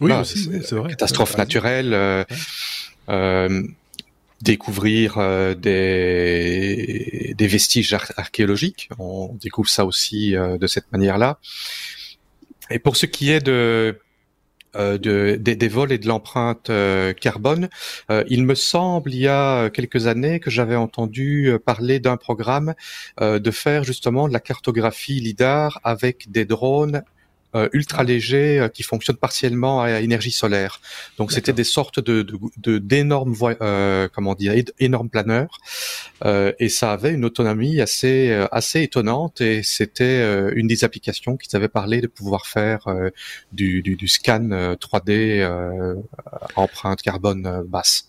oui, 0.02 0.12
aussi, 0.12 0.50
vrai. 0.72 0.90
catastrophe 0.90 1.38
naturelle 1.38 2.26
découvrir 4.42 5.18
euh, 5.18 5.54
des, 5.54 7.34
des, 7.38 7.48
vestiges 7.48 7.94
archéologiques. 7.94 8.90
On 8.98 9.36
découvre 9.42 9.70
ça 9.70 9.86
aussi 9.86 10.36
euh, 10.36 10.58
de 10.58 10.68
cette 10.68 10.92
manière-là. 10.92 11.40
Et 12.70 12.80
pour 12.80 12.96
ce 12.96 13.06
qui 13.06 13.32
est 13.32 13.42
de, 13.42 14.00
euh, 14.76 14.98
de 14.98 15.36
des, 15.40 15.56
des, 15.56 15.68
vols 15.68 15.92
et 15.92 15.98
de 15.98 16.08
l'empreinte 16.08 16.72
carbone, 17.20 17.70
il 18.28 18.46
me 18.46 18.56
semble 18.56 19.14
il 19.14 19.22
y 19.22 19.28
a 19.28 19.70
quelques 19.70 20.08
années 20.08 20.40
que 20.40 20.52
j'avais 20.52 20.76
entendu 20.76 21.52
parler 21.66 22.00
d'un 22.00 22.18
programme 22.18 22.76
de 23.20 23.52
faire 23.52 23.84
justement 23.84 24.28
de 24.28 24.34
la 24.34 24.40
cartographie 24.40 25.20
lidar 25.20 25.80
avec 25.84 26.32
des 26.32 26.46
drones 26.46 26.98
euh, 26.98 27.19
ultra 27.74 28.04
léger 28.04 28.60
euh, 28.60 28.68
qui 28.68 28.84
fonctionne 28.84 29.18
partiellement 29.18 29.82
à 29.82 30.02
énergie 30.02 30.32
solaire. 30.32 30.82
Donc 31.18 31.32
c'était 31.32 31.54
des 31.54 31.64
sortes 31.64 32.00
de 32.00 32.26
d'énormes 32.78 33.34
de, 33.34 33.58
euh, 33.62 34.08
comment 34.14 34.36
dire 34.36 34.54
énormes 34.80 35.10
planeurs 35.10 35.60
euh, 36.26 36.52
et 36.60 36.70
ça 36.70 36.92
avait 36.92 37.14
une 37.14 37.26
autonomie 37.26 37.82
assez 37.82 38.32
assez 38.52 38.84
étonnante 38.84 39.42
et 39.42 39.62
c'était 39.64 40.22
une 40.54 40.68
des 40.68 40.84
applications 40.84 41.38
qui 41.38 41.54
avaient 41.56 41.68
parlé 41.68 42.02
de 42.02 42.08
pouvoir 42.08 42.46
faire 42.46 42.86
du, 43.52 43.82
du, 43.82 43.96
du, 43.96 44.08
scan 44.08 44.50
3D 44.80 45.98
empreinte 46.56 47.02
carbone 47.02 47.64
basse. 47.68 48.09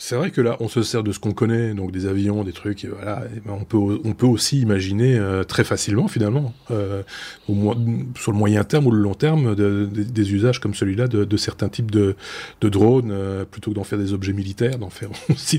C'est 0.00 0.14
vrai 0.14 0.30
que 0.30 0.40
là, 0.40 0.56
on 0.60 0.68
se 0.68 0.84
sert 0.84 1.02
de 1.02 1.10
ce 1.10 1.18
qu'on 1.18 1.32
connaît, 1.32 1.74
donc 1.74 1.90
des 1.90 2.06
avions, 2.06 2.44
des 2.44 2.52
trucs, 2.52 2.84
voilà. 2.84 3.24
Ben, 3.44 3.52
on 3.60 3.64
peut, 3.64 4.00
on 4.04 4.12
peut 4.12 4.26
aussi 4.26 4.60
imaginer 4.60 5.18
euh, 5.18 5.42
très 5.42 5.64
facilement, 5.64 6.06
finalement, 6.06 6.54
euh, 6.70 7.02
au 7.48 7.54
moins, 7.54 7.74
sur 8.16 8.30
le 8.30 8.38
moyen 8.38 8.62
terme 8.62 8.86
ou 8.86 8.92
le 8.92 9.00
long 9.00 9.14
terme, 9.14 9.56
des 9.56 10.32
usages 10.32 10.60
comme 10.60 10.72
celui-là 10.72 11.08
de, 11.08 11.36
certains 11.36 11.68
types 11.68 11.90
de, 11.90 12.14
drones, 12.62 13.10
euh, 13.10 13.44
plutôt 13.44 13.72
que 13.72 13.74
d'en 13.74 13.82
faire 13.82 13.98
des 13.98 14.12
objets 14.12 14.32
militaires, 14.32 14.78
d'en 14.78 14.88
faire 14.88 15.08
aussi 15.30 15.58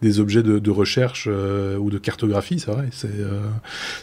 des, 0.00 0.20
objets 0.20 0.44
de, 0.44 0.70
recherche 0.70 1.26
ou 1.26 1.90
de 1.90 1.98
cartographie. 1.98 2.60
C'est 2.60 2.70
vrai, 2.70 2.88
c'est 2.92 3.10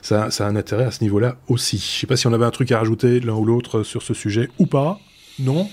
ça, 0.01 0.29
ça 0.29 0.45
a 0.45 0.49
un 0.49 0.57
intérêt 0.57 0.83
à 0.83 0.91
ce 0.91 1.05
niveau-là 1.05 1.37
aussi. 1.47 1.77
Je 1.77 2.01
sais 2.01 2.07
pas 2.07 2.17
si 2.17 2.27
on 2.27 2.33
avait 2.33 2.45
un 2.45 2.51
truc 2.51 2.69
à 2.73 2.79
rajouter 2.79 3.21
l'un 3.21 3.35
ou 3.35 3.45
l'autre 3.45 3.83
sur 3.83 4.03
ce 4.03 4.13
sujet 4.13 4.49
ou 4.59 4.65
pas. 4.65 4.99
Non? 5.39 5.69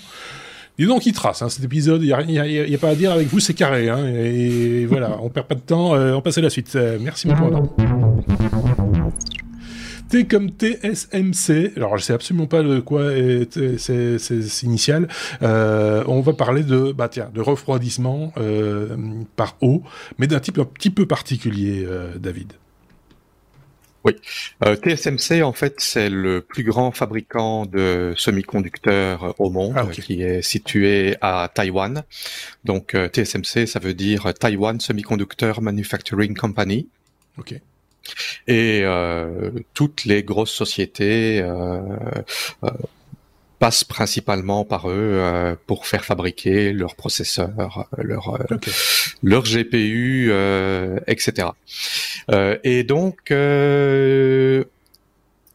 Dis 0.78 0.86
donc, 0.86 1.06
il 1.06 1.12
trace 1.12 1.40
hein, 1.40 1.48
cet 1.48 1.64
épisode. 1.64 2.02
Il 2.02 2.08
n'y 2.26 2.74
a, 2.74 2.78
pas 2.78 2.90
à 2.90 2.94
dire 2.94 3.12
avec 3.12 3.28
vous, 3.28 3.40
c'est 3.40 3.54
carré. 3.54 3.88
Hein, 3.88 4.06
et, 4.06 4.84
voilà, 4.84 5.18
on 5.22 5.30
perd 5.30 5.46
pas 5.46 5.54
de 5.54 5.60
temps. 5.60 5.94
Euh, 5.94 6.12
on 6.12 6.20
passe 6.20 6.36
à 6.36 6.42
la 6.42 6.50
suite. 6.50 6.74
Euh, 6.76 6.98
merci 7.00 7.26
beaucoup. 7.26 7.70
T 10.10 10.26
comme 10.26 10.50
TSMC. 10.50 11.72
Alors, 11.76 11.96
je 11.96 12.04
sais 12.04 12.12
absolument 12.12 12.46
pas 12.46 12.62
de 12.62 12.80
quoi 12.80 13.14
est, 13.14 13.78
c'est, 13.78 14.62
initial. 14.62 15.08
Euh, 15.42 16.04
on 16.06 16.20
va 16.20 16.34
parler 16.34 16.62
de, 16.62 16.92
bah 16.92 17.08
tiens, 17.08 17.30
de 17.34 17.40
refroidissement 17.40 18.32
par 19.34 19.56
eau, 19.62 19.82
mais 20.18 20.26
d'un 20.26 20.40
type 20.40 20.58
un 20.58 20.64
petit 20.64 20.90
peu 20.90 21.06
particulier, 21.06 21.86
David. 22.20 22.52
Oui, 24.06 24.12
euh, 24.64 24.76
TSMC 24.76 25.42
en 25.42 25.52
fait 25.52 25.74
c'est 25.78 26.08
le 26.08 26.40
plus 26.40 26.62
grand 26.62 26.92
fabricant 26.92 27.66
de 27.66 28.14
semi-conducteurs 28.16 29.34
au 29.40 29.50
monde, 29.50 29.74
ah, 29.76 29.86
qui 29.86 30.22
est 30.22 30.42
situé 30.42 31.16
à 31.20 31.50
Taïwan. 31.52 32.04
Donc 32.64 32.94
euh, 32.94 33.08
TSMC 33.08 33.66
ça 33.66 33.80
veut 33.80 33.94
dire 33.94 34.32
Taiwan 34.32 34.78
Semiconductor 34.78 35.60
Manufacturing 35.60 36.36
Company. 36.36 36.86
Ok. 37.36 37.54
Et 38.46 38.82
euh, 38.84 39.50
toutes 39.74 40.04
les 40.04 40.22
grosses 40.22 40.52
sociétés 40.52 41.42
passent 43.58 43.84
principalement 43.84 44.64
par 44.64 44.90
eux 44.90 44.94
euh, 44.94 45.56
pour 45.66 45.86
faire 45.86 46.04
fabriquer 46.04 46.72
leurs 46.72 46.94
processeurs, 46.94 47.88
leur 47.96 48.34
euh, 48.34 48.56
leur 49.22 49.44
GPU, 49.44 50.28
euh, 50.30 50.98
etc. 51.06 51.48
et 52.64 52.84
donc 52.84 53.32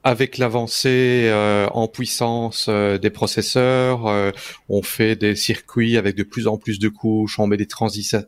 avec 0.04 0.38
l'avancée 0.38 1.26
euh, 1.26 1.68
en 1.74 1.88
puissance 1.88 2.66
euh, 2.70 2.98
des 2.98 3.10
processeurs, 3.10 4.08
euh, 4.08 4.32
on 4.68 4.82
fait 4.82 5.16
des 5.16 5.36
circuits 5.36 5.98
avec 5.98 6.16
de 6.16 6.24
plus 6.24 6.48
en 6.48 6.58
plus 6.58 6.80
de 6.80 6.90
couches, 6.90 7.38
on 7.40 7.48
met 7.48 7.58
des, 7.58 7.68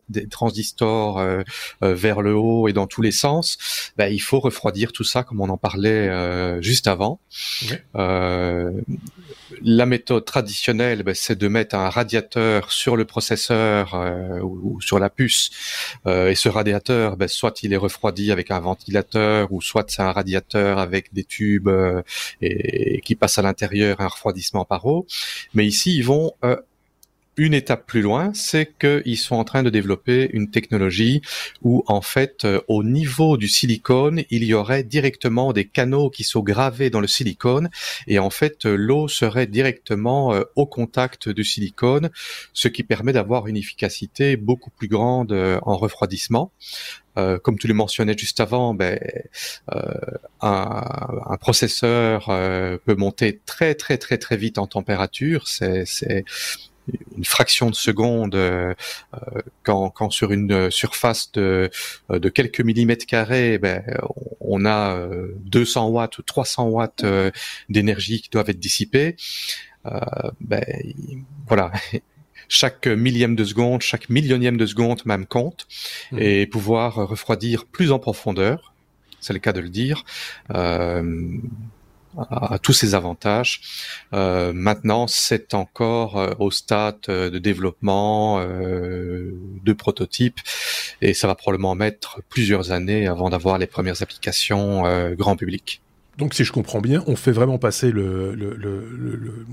des 0.10 0.28
transistors 0.28 1.24
vers 1.82 2.22
le 2.22 2.36
haut 2.36 2.68
et 2.68 2.74
dans 2.74 2.88
tous 2.88 3.02
les 3.02 3.12
sens. 3.12 3.58
Ben, 3.98 4.08
il 4.08 4.20
faut 4.20 4.40
refroidir 4.40 4.92
tout 4.92 5.04
ça, 5.04 5.24
comme 5.24 5.42
on 5.42 5.50
en 5.50 5.58
parlait 5.58 6.62
juste 6.62 6.88
avant. 6.88 7.20
La 9.62 9.86
méthode 9.86 10.26
traditionnelle, 10.26 11.04
ben, 11.04 11.16
c'est 11.16 11.38
de 11.38 11.47
mettre 11.47 11.76
un 11.76 11.89
radiateur 11.89 12.72
sur 12.72 12.95
le 12.95 13.06
processeur 13.06 13.95
ou, 14.43 14.82
sur 14.82 14.99
la 14.99 15.10
puce, 15.10 15.51
et 16.06 16.36
ce 16.36 16.49
radiateur, 16.49 17.18
ben, 17.18 17.28
soit 17.28 17.64
il 17.64 17.74
est 17.74 17.78
refroidi 17.78 18.32
avec 18.32 18.51
un 18.51 18.60
ventilateur, 18.60 19.51
ou 19.51 19.62
soit 19.62 19.86
c'est 19.89 20.01
un 20.01 20.12
radiateur 20.12 20.80
avec 20.80 21.14
des 21.14 21.24
tubes 21.24 21.68
euh, 21.68 22.01
et, 22.41 23.01
qui 23.01 23.16
passe 23.16 23.38
à 23.38 23.41
l'intérieur 23.41 24.01
un 24.01 24.08
refroidissement 24.08 24.66
par 24.66 24.86
eau. 24.86 25.06
Mais 25.54 25.66
ici, 25.66 25.95
ils 25.95 26.06
vont 26.06 26.34
euh, 26.43 26.58
une 27.38 27.54
étape 27.54 27.86
plus 27.86 28.02
loin, 28.02 28.32
c'est 28.34 28.74
qu'ils 28.80 29.18
sont 29.18 29.36
en 29.36 29.44
train 29.44 29.64
de 29.64 29.70
développer 29.70 30.30
une 30.34 30.52
technologie 30.52 31.22
où, 31.62 31.84
en 31.88 32.02
fait, 32.02 32.46
euh, 32.46 32.62
au 32.68 32.84
niveau 32.84 33.38
du 33.38 33.48
silicone, 33.48 34.24
il 34.30 34.44
y 34.44 34.54
aurait 34.54 34.84
directement 34.84 35.54
des 35.54 35.66
canaux 35.66 36.10
qui 36.10 36.24
sont 36.24 36.42
gravés 36.42 36.90
dans 36.90 37.02
le 37.02 37.08
silicone, 37.08 37.70
et 38.08 38.20
en 38.20 38.30
fait, 38.30 38.66
l'eau 38.66 39.08
serait 39.08 39.48
directement 39.48 40.36
au 40.56 40.66
contact 40.66 41.30
du 41.30 41.44
silicone, 41.44 42.10
ce 42.54 42.68
qui 42.68 42.84
permet 42.84 43.14
d'avoir 43.14 43.48
une 43.48 43.58
efficacité 43.58 44.38
beaucoup 44.38 44.70
plus 44.72 44.88
grande 44.88 45.34
en 45.64 45.78
refroidissement. 45.78 46.52
Euh, 47.18 47.38
comme 47.38 47.60
tu 47.60 47.68
le 47.68 47.74
mentionnais 47.74 48.18
juste 48.18 48.40
avant, 48.40 48.74
ben, 48.74 49.00
euh, 49.72 49.82
un, 50.42 50.84
un, 51.28 51.38
processeur 51.38 52.30
euh, 52.30 52.78
peut 52.86 52.96
monter 52.96 53.40
très 53.46 53.76
très 53.76 53.98
très 53.98 54.18
très 54.18 54.36
vite 54.36 54.58
en 54.58 54.66
température. 54.66 55.48
C'est 55.48 55.86
une 57.18 57.26
fraction 57.26 57.70
de 57.70 57.76
seconde 57.76 58.36
euh, 58.36 58.74
quand, 59.64 59.90
quand, 59.90 60.10
sur 60.10 60.32
une 60.32 60.70
surface 60.72 61.32
de, 61.32 61.70
de 62.10 62.30
quelques 62.30 62.62
millimètres 62.62 63.06
carrés, 63.06 63.58
ben, 63.58 63.84
on 64.40 64.66
a 64.66 65.08
200 65.46 65.88
watts 65.90 66.18
ou 66.18 66.22
300 66.24 66.68
watts 66.70 67.06
d'énergie 67.70 68.22
qui 68.22 68.30
doivent 68.30 68.50
être 68.50 68.60
dissipés. 68.60 69.16
ben, 69.86 70.64
voilà, 71.48 71.72
chaque 72.50 72.88
millième 72.88 73.36
de 73.36 73.44
seconde, 73.44 73.82
chaque 73.82 74.10
millionième 74.10 74.58
de 74.58 74.66
seconde 74.66 75.02
même 75.06 75.26
compte, 75.26 75.68
mmh. 76.12 76.20
et 76.20 76.48
pouvoir 76.48 76.96
refroidir 76.96 77.66
plus 77.66 77.92
en 77.92 78.00
profondeur, 78.00 78.74
c'est 79.24 79.34
le 79.34 79.40
cas 79.40 79.54
de 79.54 79.62
le 79.62 79.70
dire, 79.70 80.04
euh, 80.54 81.38
à, 82.18 82.59
tous 82.59 82.74
ces 82.74 82.95
avantages. 82.95 83.61
Euh, 84.14 84.53
maintenant, 84.53 85.07
c'est 85.07 85.53
encore 85.53 86.18
euh, 86.18 86.32
au 86.39 86.51
stade 86.51 87.01
de 87.07 87.38
développement, 87.39 88.43
de 88.43 89.74
prototype, 89.74 90.39
et 91.01 91.14
ça 91.14 91.28
va 91.28 91.36
probablement 91.36 91.76
mettre 91.76 92.22
plusieurs 92.30 92.72
années 92.72 93.07
avant 93.07 93.30
d'avoir 93.30 93.57
les 93.57 93.68
premières 93.68 94.01
applications 94.01 94.84
grand 95.16 95.36
public. 95.36 95.82
Donc, 96.18 96.36
si 96.36 96.43
je 96.43 96.51
comprends 96.51 96.80
bien, 96.80 97.03
on 97.07 97.16
fait 97.16 97.32
vraiment 97.32 97.57
passer 97.57 97.91
le, 97.91 98.36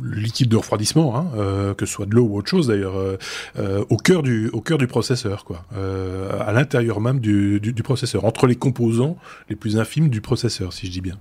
liquide 0.03 0.49
de 0.49 0.57
refroidissement, 0.57 1.17
hein, 1.17 1.31
euh, 1.37 1.75
que 1.75 1.87
ce 1.87 1.93
soit 1.93 2.07
de 2.07 2.15
l'eau 2.15 2.25
ou 2.25 2.37
autre 2.37 2.51
chose 2.51 2.67
d'ailleurs, 2.67 2.99
euh, 2.99 3.17
euh, 3.59 3.85
au 3.89 3.97
cœur 3.97 4.23
du 4.23 4.49
au 4.53 4.61
cœur 4.61 4.77
du 4.77 4.87
processeur, 4.87 5.45
quoi, 5.45 5.65
à 5.75 6.53
l'intérieur 6.53 7.01
même 7.01 7.19
du, 7.21 7.83
processeur, 7.83 8.25
entre 8.25 8.47
les 8.47 8.57
composants 8.57 9.17
les 9.49 9.57
plus 9.57 9.79
infimes 9.79 10.11
du 10.11 10.21
processeur, 10.21 10.73
si 10.73 10.87
je 10.87 10.93
dis 10.93 11.01
bien. 11.01 11.17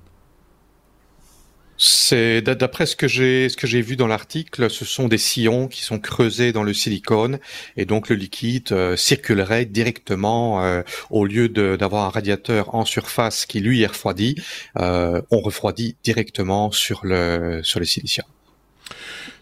C'est 1.81 2.41
d'après 2.41 2.85
ce 2.85 2.97
que 2.97 3.07
j'ai 3.07 3.47
ce 3.47 3.55
que 3.55 3.65
j'ai 3.65 3.79
vu 3.81 3.95
dans 3.95 4.07
l'article, 4.07 4.69
ce 4.69 4.83
sont 4.83 5.07
des 5.07 5.17
sillons 5.17 5.69
qui 5.69 5.81
sont 5.81 5.97
creusés 5.97 6.51
dans 6.51 6.63
le 6.63 6.73
silicone 6.73 7.39
et 7.77 7.85
donc 7.85 8.09
le 8.09 8.17
liquide 8.17 8.73
euh, 8.73 8.97
circulerait 8.97 9.63
directement 9.63 10.61
euh, 10.61 10.81
au 11.09 11.25
lieu 11.25 11.47
d'avoir 11.47 12.05
un 12.05 12.09
radiateur 12.09 12.75
en 12.75 12.83
surface 12.83 13.45
qui 13.45 13.61
lui 13.61 13.81
est 13.81 13.87
refroidi, 13.87 14.35
euh, 14.77 15.21
on 15.31 15.39
refroidit 15.39 15.95
directement 16.03 16.69
sur 16.71 17.05
le 17.05 17.61
sur 17.63 17.79
le 17.79 17.85
silicium. 17.85 18.25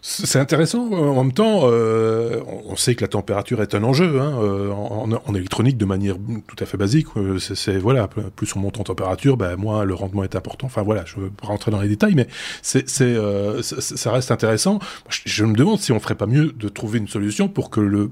C'est 0.00 0.38
intéressant. 0.38 0.90
En 0.92 1.24
même 1.24 1.32
temps, 1.32 1.62
euh, 1.64 2.40
on 2.66 2.76
sait 2.76 2.94
que 2.94 3.02
la 3.02 3.08
température 3.08 3.60
est 3.62 3.74
un 3.74 3.82
enjeu 3.82 4.20
hein, 4.20 4.38
euh, 4.40 4.70
en, 4.70 5.34
électronique 5.34 5.76
de 5.76 5.84
manière 5.84 6.16
tout 6.46 6.56
à 6.60 6.66
fait 6.66 6.76
basique. 6.76 7.08
Euh, 7.16 7.38
c'est 7.38 7.78
voilà, 7.78 8.08
plus 8.08 8.54
on 8.54 8.60
monte 8.60 8.78
en 8.78 8.84
température, 8.84 9.36
ben 9.36 9.56
moins 9.56 9.84
le 9.84 9.94
rendement 9.94 10.22
est 10.22 10.36
important. 10.36 10.66
Enfin 10.66 10.82
voilà, 10.82 11.04
je 11.04 11.16
veux 11.16 11.32
rentrer 11.42 11.70
dans 11.70 11.80
les 11.80 11.88
détails, 11.88 12.14
mais 12.14 12.28
c'est 12.62 12.88
ça 12.88 14.12
reste 14.12 14.30
intéressant. 14.30 14.78
Je, 15.08 15.44
me 15.44 15.54
demande 15.54 15.80
si 15.80 15.92
on 15.92 15.98
ferait 15.98 16.14
pas 16.14 16.26
mieux 16.26 16.52
de 16.52 16.68
trouver 16.68 16.98
une 16.98 17.08
solution 17.08 17.48
pour 17.48 17.70
que 17.70 17.80
le 17.80 18.10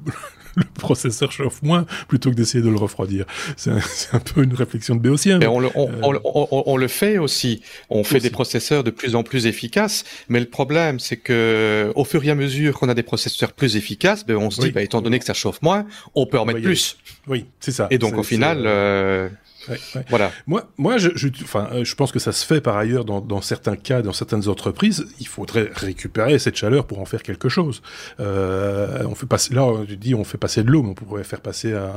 le 0.56 0.64
processeur 0.74 1.30
chauffe 1.30 1.62
moins 1.62 1.86
plutôt 2.08 2.30
que 2.30 2.34
d'essayer 2.34 2.62
de 2.62 2.68
le 2.68 2.76
refroidir. 2.76 3.26
C'est 3.56 3.70
un, 4.12 4.18
peu 4.18 4.42
une 4.42 4.54
réflexion 4.54 4.94
de 4.94 5.00
béotien. 5.00 5.38
Mais 5.38 5.46
on, 5.46 5.60
le, 5.60 5.68
on, 5.74 5.88
on, 6.02 6.62
on, 6.66 6.76
le 6.76 6.88
fait 6.88 7.18
aussi. 7.18 7.62
On 7.90 8.04
fait 8.04 8.20
des 8.20 8.30
processeurs 8.30 8.82
de 8.82 8.90
plus 8.90 9.14
en 9.14 9.22
plus 9.22 9.46
efficaces, 9.46 10.04
mais 10.28 10.40
le 10.40 10.46
problème, 10.46 10.98
c'est 10.98 11.16
que 11.16 11.92
au 11.94 12.04
fur 12.04 12.24
et 12.24 12.30
à 12.30 12.34
mesure 12.34 12.78
qu'on 12.78 12.88
a 12.88 12.94
des 12.94 13.02
processeurs 13.02 13.52
plus 13.52 13.76
efficaces, 13.76 14.24
ben, 14.26 14.36
on 14.36 14.50
se 14.50 14.60
dit, 14.60 14.70
bah, 14.70 14.82
étant 14.82 15.02
donné 15.02 15.18
que 15.18 15.24
ça 15.24 15.34
chauffe 15.34 15.62
moins, 15.62 15.86
on 16.14 16.26
peut 16.26 16.38
en 16.38 16.44
mettre 16.44 16.62
plus. 16.62 16.96
Oui, 17.26 17.46
c'est 17.60 17.72
ça. 17.72 17.88
Et 17.90 17.98
donc 17.98 18.16
au 18.16 18.22
final, 18.22 18.66
euh, 19.70 20.00
voilà. 20.08 20.30
Moi, 20.46 20.68
moi, 20.78 20.98
je, 20.98 21.10
je, 21.14 21.28
enfin, 21.42 21.68
euh, 21.72 21.84
je 21.84 21.94
pense 21.94 22.12
que 22.12 22.18
ça 22.18 22.32
se 22.32 22.44
fait 22.44 22.60
par 22.60 22.76
ailleurs 22.76 23.04
dans, 23.04 23.20
dans, 23.20 23.40
certains 23.40 23.76
cas, 23.76 24.02
dans 24.02 24.12
certaines 24.12 24.48
entreprises. 24.48 25.06
Il 25.20 25.28
faudrait 25.28 25.70
récupérer 25.74 26.38
cette 26.38 26.56
chaleur 26.56 26.86
pour 26.86 27.00
en 27.00 27.04
faire 27.04 27.22
quelque 27.22 27.48
chose. 27.48 27.82
Euh, 28.20 29.04
on 29.08 29.14
fait 29.14 29.26
passer, 29.26 29.54
là, 29.54 29.72
tu 29.86 29.96
dis, 29.96 30.14
on 30.14 30.24
fait 30.24 30.38
passer 30.38 30.62
de 30.62 30.70
l'eau, 30.70 30.82
mais 30.82 30.90
on 30.90 30.94
pourrait 30.94 31.24
faire 31.24 31.40
passer 31.40 31.72
un, 31.72 31.92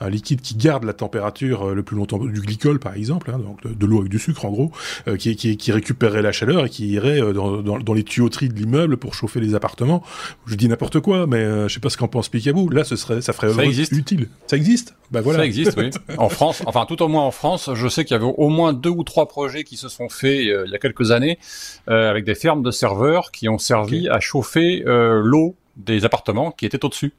un, 0.00 0.10
liquide 0.10 0.40
qui 0.40 0.54
garde 0.54 0.84
la 0.84 0.92
température 0.92 1.68
euh, 1.68 1.74
le 1.74 1.82
plus 1.82 1.96
longtemps, 1.96 2.18
du 2.18 2.40
glycol 2.40 2.78
par 2.78 2.94
exemple, 2.94 3.30
hein, 3.30 3.38
donc 3.38 3.66
de, 3.66 3.86
l'eau 3.86 4.00
avec 4.00 4.10
du 4.10 4.18
sucre 4.18 4.44
en 4.44 4.50
gros, 4.50 4.72
euh, 5.08 5.16
qui, 5.16 5.34
qui, 5.36 5.56
qui, 5.56 5.72
récupérerait 5.72 6.22
la 6.22 6.32
chaleur 6.32 6.66
et 6.66 6.68
qui 6.68 6.88
irait 6.88 7.20
dans, 7.32 7.62
dans, 7.62 7.78
dans 7.78 7.94
les 7.94 8.04
tuyauteries 8.04 8.48
de 8.48 8.54
l'immeuble 8.54 8.96
pour 8.96 9.14
chauffer 9.14 9.40
les 9.40 9.54
appartements. 9.54 10.02
Je 10.46 10.54
dis 10.54 10.68
n'importe 10.68 11.00
quoi, 11.00 11.26
mais 11.26 11.38
euh, 11.38 11.68
je 11.68 11.74
sais 11.74 11.80
pas 11.80 11.90
ce 11.90 11.96
qu'en 11.96 12.08
pense 12.08 12.28
Picabou. 12.28 12.68
Là, 12.70 12.84
ce 12.84 12.96
serait, 12.96 13.20
ça 13.20 13.32
ferait 13.32 13.52
ça 13.52 13.64
existe. 13.64 13.92
utile. 13.92 14.28
Ça 14.46 14.56
existe? 14.56 14.94
Bah 15.10 15.20
voilà. 15.20 15.40
Ça 15.40 15.46
existe, 15.46 15.74
oui. 15.76 15.90
en 16.18 16.28
France, 16.28 16.62
enfin 16.66 16.86
tout 16.86 17.01
au 17.02 17.08
moins 17.08 17.24
en 17.24 17.30
France, 17.30 17.70
je 17.74 17.88
sais 17.88 18.04
qu'il 18.04 18.14
y 18.14 18.20
avait 18.20 18.32
au 18.36 18.48
moins 18.48 18.72
deux 18.72 18.90
ou 18.90 19.04
trois 19.04 19.26
projets 19.26 19.64
qui 19.64 19.76
se 19.76 19.88
sont 19.88 20.08
faits 20.08 20.46
euh, 20.46 20.64
il 20.66 20.72
y 20.72 20.74
a 20.74 20.78
quelques 20.78 21.10
années 21.10 21.38
euh, 21.88 22.10
avec 22.10 22.24
des 22.24 22.34
fermes 22.34 22.62
de 22.62 22.70
serveurs 22.70 23.30
qui 23.30 23.48
ont 23.48 23.58
servi 23.58 24.08
à 24.08 24.20
chauffer 24.20 24.84
euh, 24.86 25.20
l'eau 25.22 25.54
des 25.76 26.04
appartements 26.04 26.50
qui 26.50 26.66
étaient 26.66 26.84
au-dessus. 26.84 27.14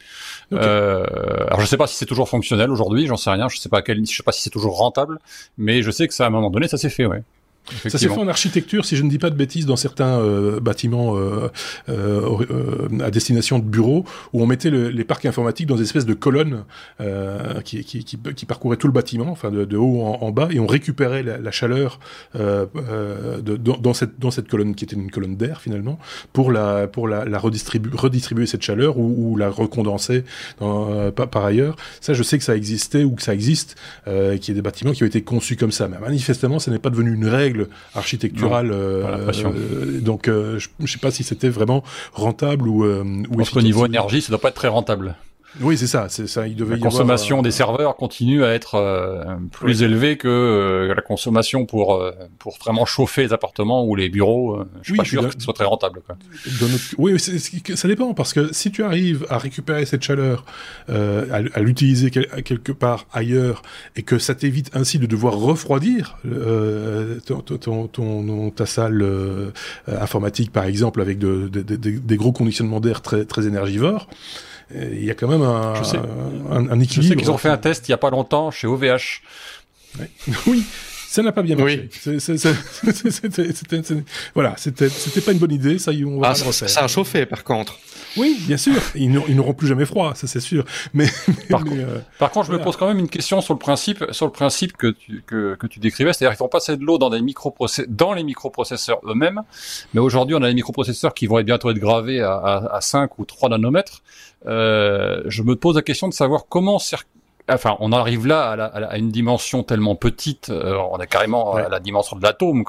Euh, 0.51 1.05
alors 1.47 1.61
je 1.61 1.65
sais 1.65 1.77
pas 1.77 1.87
si 1.87 1.95
c'est 1.95 2.05
toujours 2.05 2.29
fonctionnel 2.29 2.69
aujourd'hui, 2.69 3.07
j'en 3.07 3.17
sais 3.17 3.31
rien, 3.31 3.49
je 3.49 3.57
sais 3.57 3.69
pas 3.69 3.81
quel, 3.81 4.05
je 4.05 4.15
sais 4.15 4.23
pas 4.23 4.31
si 4.31 4.41
c'est 4.41 4.49
toujours 4.49 4.77
rentable, 4.77 5.19
mais 5.57 5.81
je 5.81 5.91
sais 5.91 6.07
que 6.07 6.13
ça 6.13 6.25
à 6.25 6.27
un 6.27 6.29
moment 6.29 6.49
donné 6.49 6.67
ça 6.67 6.77
s'est 6.77 6.89
fait, 6.89 7.05
ouais. 7.05 7.23
Ça 7.71 7.97
s'est 7.97 8.07
fait 8.09 8.17
en 8.17 8.27
architecture, 8.27 8.85
si 8.85 8.97
je 8.97 9.03
ne 9.03 9.09
dis 9.09 9.19
pas 9.19 9.29
de 9.29 9.35
bêtises, 9.35 9.65
dans 9.65 9.77
certains 9.77 10.19
euh, 10.19 10.59
bâtiments 10.59 11.17
euh, 11.17 11.49
euh, 11.89 12.87
à 13.01 13.09
destination 13.09 13.59
de 13.59 13.63
bureaux, 13.63 14.05
où 14.33 14.43
on 14.43 14.47
mettait 14.47 14.69
les 14.69 15.03
parcs 15.03 15.25
informatiques 15.25 15.67
dans 15.67 15.75
des 15.75 15.83
espèces 15.83 16.05
de 16.05 16.13
colonnes 16.13 16.63
qui, 17.63 17.83
qui, 17.83 18.03
qui, 18.03 18.17
qui, 18.17 18.45
parcouraient 18.45 18.77
tout 18.77 18.87
le 18.87 18.93
bâtiment, 18.93 19.29
enfin 19.29 19.49
de, 19.49 19.65
de 19.65 19.77
haut 19.77 20.01
en, 20.03 20.31
bas, 20.31 20.49
et 20.51 20.59
on 20.59 20.67
récupérait 20.67 21.23
la, 21.23 21.37
la 21.37 21.51
chaleur 21.51 21.99
de, 22.35 23.57
dans, 23.57 23.93
cette, 23.93 24.19
dans 24.19 24.31
cette 24.31 24.47
colonne 24.47 24.75
qui 24.75 24.83
était 24.83 24.95
une 24.95 25.11
colonne 25.11 25.37
d'air 25.37 25.61
finalement, 25.61 25.99
pour 26.33 26.51
la, 26.51 26.87
pour 26.87 27.07
la, 27.07 27.25
la 27.25 27.39
redistribuer, 27.39 27.91
redistribuer 27.95 28.45
cette 28.45 28.61
chaleur 28.61 28.97
ou, 28.97 29.31
ou 29.31 29.37
la 29.37 29.49
recondenser 29.49 30.25
dans, 30.59 31.11
par, 31.11 31.29
par, 31.29 31.45
ailleurs. 31.45 31.75
Ça, 32.01 32.13
je 32.13 32.23
sais 32.23 32.37
que 32.37 32.43
ça 32.43 32.55
existait 32.55 33.03
ou 33.03 33.11
que 33.11 33.21
ça 33.21 33.33
existe, 33.33 33.75
qu'il 34.05 34.47
y 34.49 34.51
a 34.51 34.53
des 34.53 34.61
bâtiments 34.61 34.91
qui 34.91 35.03
ont 35.03 35.07
été 35.07 35.21
conçus 35.21 35.55
comme 35.55 35.71
ça, 35.71 35.87
mais 35.87 35.99
manifestement, 35.99 36.59
ça 36.59 36.71
n'est 36.71 36.79
pas 36.79 36.89
devenu 36.89 37.13
une 37.13 37.27
règle 37.27 37.52
architecturale. 37.95 38.71
Euh, 38.71 39.31
euh, 39.45 39.99
donc, 40.01 40.27
euh, 40.27 40.59
je 40.59 40.69
ne 40.79 40.87
sais 40.87 40.97
pas 40.97 41.11
si 41.11 41.23
c'était 41.23 41.49
vraiment 41.49 41.83
rentable 42.13 42.67
ou. 42.67 42.85
ou 42.85 43.37
Parce 43.37 43.49
qu'au 43.49 43.61
niveau 43.61 43.85
énergie, 43.85 44.21
ça 44.21 44.29
doit 44.29 44.41
pas 44.41 44.49
être 44.49 44.55
très 44.55 44.67
rentable. 44.67 45.15
Oui, 45.61 45.77
c'est 45.77 45.87
ça. 45.87 46.07
C'est 46.09 46.27
ça. 46.27 46.47
Il 46.47 46.55
devait 46.55 46.75
la 46.75 46.81
consommation 46.81 47.41
des 47.41 47.51
serveurs 47.51 47.95
continue 47.95 48.43
à 48.43 48.53
être 48.53 48.75
euh, 48.75 49.23
plus 49.51 49.83
élevée 49.83 50.17
que 50.17 50.27
euh, 50.27 50.93
la 50.93 51.01
consommation 51.01 51.65
pour 51.65 51.95
euh, 51.95 52.11
pour 52.39 52.57
vraiment 52.57 52.85
chauffer 52.85 53.23
les 53.23 53.33
appartements 53.33 53.85
ou 53.85 53.95
les 53.95 54.09
bureaux. 54.09 54.63
je 54.81 54.89
suis 54.89 54.97
pas 54.97 55.05
sûr 55.05 55.27
que 55.27 55.33
ce 55.33 55.39
soit 55.39 55.53
très 55.53 55.65
rentable. 55.65 56.01
Quoi. 56.05 56.17
Oui, 56.97 57.19
ça 57.19 57.87
dépend 57.87 58.13
parce 58.13 58.33
que 58.33 58.51
si 58.53 58.71
tu 58.71 58.83
arrives 58.83 59.25
à 59.29 59.37
récupérer 59.37 59.85
cette 59.85 60.03
chaleur, 60.03 60.45
à, 60.89 61.41
à 61.53 61.59
l'utiliser 61.59 62.09
quelque 62.09 62.71
part 62.71 63.05
ailleurs 63.13 63.61
et 63.95 64.03
que 64.03 64.17
ça 64.17 64.35
t'évite 64.35 64.71
ainsi 64.73 64.99
de 64.99 65.05
devoir 65.05 65.35
refroidir 65.35 66.17
ton, 67.25 67.41
ton, 67.41 67.87
ton, 67.87 68.49
ta 68.51 68.65
salle 68.65 69.05
informatique 69.87 70.51
par 70.51 70.65
exemple 70.65 71.01
avec 71.01 71.19
de, 71.19 71.47
de, 71.47 71.61
de, 71.61 71.75
des 71.75 72.17
gros 72.17 72.31
conditionnements 72.31 72.79
d'air 72.79 73.01
très 73.01 73.25
très 73.25 73.47
énergivores 73.47 74.07
il 74.75 75.03
y 75.03 75.11
a 75.11 75.13
quand 75.13 75.27
même 75.27 75.41
un, 75.41 75.73
un, 76.51 76.69
un, 76.69 76.79
équilibre. 76.79 77.03
Je 77.03 77.09
sais 77.09 77.15
qu'ils 77.15 77.31
ont 77.31 77.37
fait 77.37 77.49
un 77.49 77.57
test 77.57 77.87
il 77.87 77.91
y 77.91 77.93
a 77.93 77.97
pas 77.97 78.09
longtemps 78.09 78.51
chez 78.51 78.67
OVH. 78.67 79.21
Oui, 80.47 80.65
ça 81.13 81.21
n'a 81.21 81.31
pas 81.31 81.43
bien 81.43 81.55
marché. 81.55 81.89
voilà, 84.33 84.55
c'était 84.57 85.21
pas 85.21 85.31
une 85.31 85.37
bonne 85.37 85.51
idée. 85.51 85.77
Ça, 85.77 85.91
on 85.91 86.19
va 86.19 86.29
ah, 86.29 86.33
ça, 86.33 86.83
a 86.83 86.87
chauffé, 86.87 87.27
par 87.27 87.43
contre. 87.43 87.77
Oui, 88.17 88.35
bien 88.47 88.57
sûr. 88.57 88.81
Ils 88.95 89.11
n'auront 89.11 89.53
plus 89.53 89.67
jamais 89.67 89.85
froid, 89.85 90.15
ça 90.15 90.25
c'est 90.25 90.39
sûr. 90.39 90.65
Mais, 90.95 91.05
par, 91.51 91.63
contre, 91.63 91.75
euh, 91.77 91.99
par 92.17 92.31
contre, 92.31 92.47
je 92.47 92.53
me 92.53 92.59
pose 92.59 92.77
quand 92.77 92.87
même 92.87 92.97
une 92.97 93.09
question 93.09 93.41
sur 93.41 93.53
le 93.53 93.59
principe, 93.59 94.03
sur 94.09 94.25
le 94.25 94.31
principe 94.31 94.75
que 94.75 94.87
tu, 94.87 95.23
que, 95.27 95.53
que 95.53 95.67
tu 95.67 95.79
décrivais, 95.79 96.13
c'est-à-dire 96.13 96.35
qu'ils 96.35 96.43
vont 96.43 96.49
passer 96.49 96.77
de 96.77 96.83
l'eau 96.83 96.97
dans 96.97 97.11
des 97.11 97.21
dans 97.89 98.13
les 98.13 98.23
microprocesseurs 98.23 98.99
eux-mêmes. 99.05 99.43
Mais 99.93 99.99
aujourd'hui, 99.99 100.35
on 100.35 100.41
a 100.41 100.47
des 100.47 100.55
microprocesseurs 100.55 101.13
qui 101.13 101.27
vont 101.27 101.37
être 101.37 101.45
bientôt 101.45 101.69
être 101.69 101.77
gravés 101.77 102.21
à, 102.21 102.33
à, 102.33 102.75
à 102.77 102.81
5 102.81 103.19
ou 103.19 103.25
3 103.25 103.49
nanomètres. 103.49 104.01
Euh, 104.45 105.23
je 105.25 105.43
me 105.43 105.55
pose 105.55 105.75
la 105.75 105.81
question 105.81 106.07
de 106.07 106.13
savoir 106.13 106.45
comment 106.49 106.79
enfin, 107.49 107.77
on 107.79 107.91
arrive 107.91 108.27
là 108.27 108.51
à, 108.51 108.97
une 108.97 109.09
dimension 109.09 109.63
tellement 109.63 109.95
petite, 109.95 110.49
euh, 110.49 110.77
on 110.91 110.97
est 110.99 111.07
carrément 111.07 111.55
à 111.55 111.69
la 111.69 111.79
dimension 111.79 112.17
de 112.17 112.23
l'atome. 112.23 112.63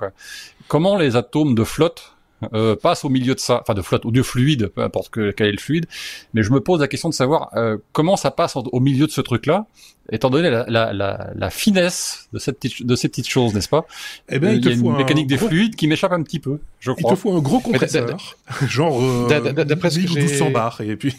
Comment 0.68 0.96
les 0.96 1.16
atomes 1.16 1.54
de 1.54 1.64
flotte 1.64 2.13
euh, 2.52 2.76
passent 2.76 3.04
au 3.04 3.08
milieu 3.08 3.34
de 3.34 3.40
ça, 3.40 3.60
enfin 3.62 3.74
de 3.74 3.82
flotte 3.82 4.04
ou 4.04 4.10
de 4.10 4.22
fluide, 4.22 4.68
peu 4.68 4.82
importe 4.82 5.10
que, 5.10 5.30
quel 5.30 5.48
est 5.48 5.52
le 5.52 5.58
fluide. 5.58 5.86
Mais 6.34 6.42
je 6.42 6.52
me 6.52 6.60
pose 6.60 6.80
la 6.80 6.88
question 6.88 7.08
de 7.08 7.14
savoir 7.14 7.50
euh, 7.56 7.78
comment 7.92 8.16
ça 8.16 8.30
passe 8.30 8.56
au 8.56 8.80
milieu 8.80 9.06
de 9.06 9.12
ce 9.12 9.20
truc-là, 9.20 9.66
étant 10.12 10.30
donné 10.30 10.50
la, 10.50 10.64
la, 10.68 10.92
la, 10.92 11.30
la, 11.34 11.50
finesse 11.50 12.28
de, 12.32 12.38
cette 12.38 12.58
petite, 12.58 12.86
de 12.86 12.96
ces 12.96 13.08
petites 13.08 13.28
choses, 13.28 13.54
n'est-ce 13.54 13.68
pas? 13.68 13.86
Eh 14.28 14.38
bien, 14.38 14.52
il, 14.52 14.64
y 14.64 14.68
a 14.68 14.72
une 14.72 14.96
mécanique 14.96 15.26
des 15.26 15.38
fluides 15.38 15.76
qui 15.76 15.86
m'échappe 15.86 16.12
un 16.12 16.22
petit 16.22 16.40
peu, 16.40 16.60
je 16.80 16.90
crois. 16.92 17.12
Il 17.12 17.14
te 17.14 17.20
faut 17.20 17.32
un 17.32 17.40
gros 17.40 17.60
compresseur, 17.60 18.36
genre 18.66 19.00
euh, 19.00 19.64
d'après 19.64 19.90
ce 19.90 20.00
que 20.00 20.08
1200 20.08 20.50
bars, 20.50 20.80
et 20.80 20.96
puis 20.96 21.14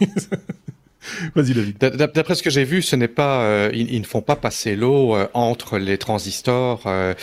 Vas-y, 1.36 1.54
David. 1.54 1.78
D'après 1.78 2.36
ce 2.36 2.44
que 2.44 2.50
j'ai 2.50 2.64
vu, 2.64 2.82
ce 2.82 2.96
n'est 2.96 3.08
pas, 3.08 3.42
euh, 3.42 3.72
ils, 3.74 4.00
ne 4.00 4.06
font 4.06 4.22
pas 4.22 4.36
passer 4.36 4.76
l'eau 4.76 5.16
euh, 5.16 5.28
entre 5.34 5.78
les 5.78 5.98
transistors. 5.98 6.84
Euh, 6.86 7.14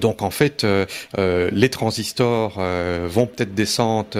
donc 0.00 0.22
en 0.22 0.30
fait, 0.30 0.66
les 1.16 1.68
transistors 1.68 2.60
vont 3.06 3.26
peut-être 3.26 3.54
descendre 3.54 4.18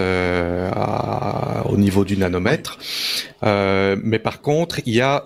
au 1.66 1.77
niveau 1.77 2.05
du 2.05 2.16
nanomètre, 2.16 2.79
mais 3.43 4.18
par 4.18 4.41
contre, 4.41 4.81
il 4.87 4.95
y 4.95 5.01
a, 5.01 5.25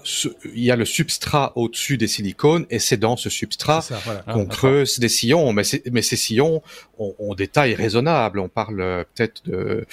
il 0.54 0.64
y 0.64 0.70
a 0.70 0.76
le 0.76 0.84
substrat 0.84 1.52
au-dessus 1.56 1.96
des 1.98 2.08
silicones, 2.08 2.66
et 2.70 2.78
c'est 2.78 2.96
dans 2.96 3.16
ce 3.16 3.30
substrat 3.30 3.84
qu'on 4.32 4.46
ah, 4.48 4.54
creuse 4.54 4.98
des 4.98 5.08
sillons. 5.08 5.52
Mais, 5.52 5.62
mais 5.90 6.02
ces 6.02 6.16
sillons 6.16 6.62
ont, 6.98 7.14
ont 7.18 7.34
des 7.34 7.48
tailles 7.48 7.74
raisonnables. 7.74 8.38
On 8.38 8.48
parle 8.48 9.04
peut-être 9.14 9.42
de 9.46 9.86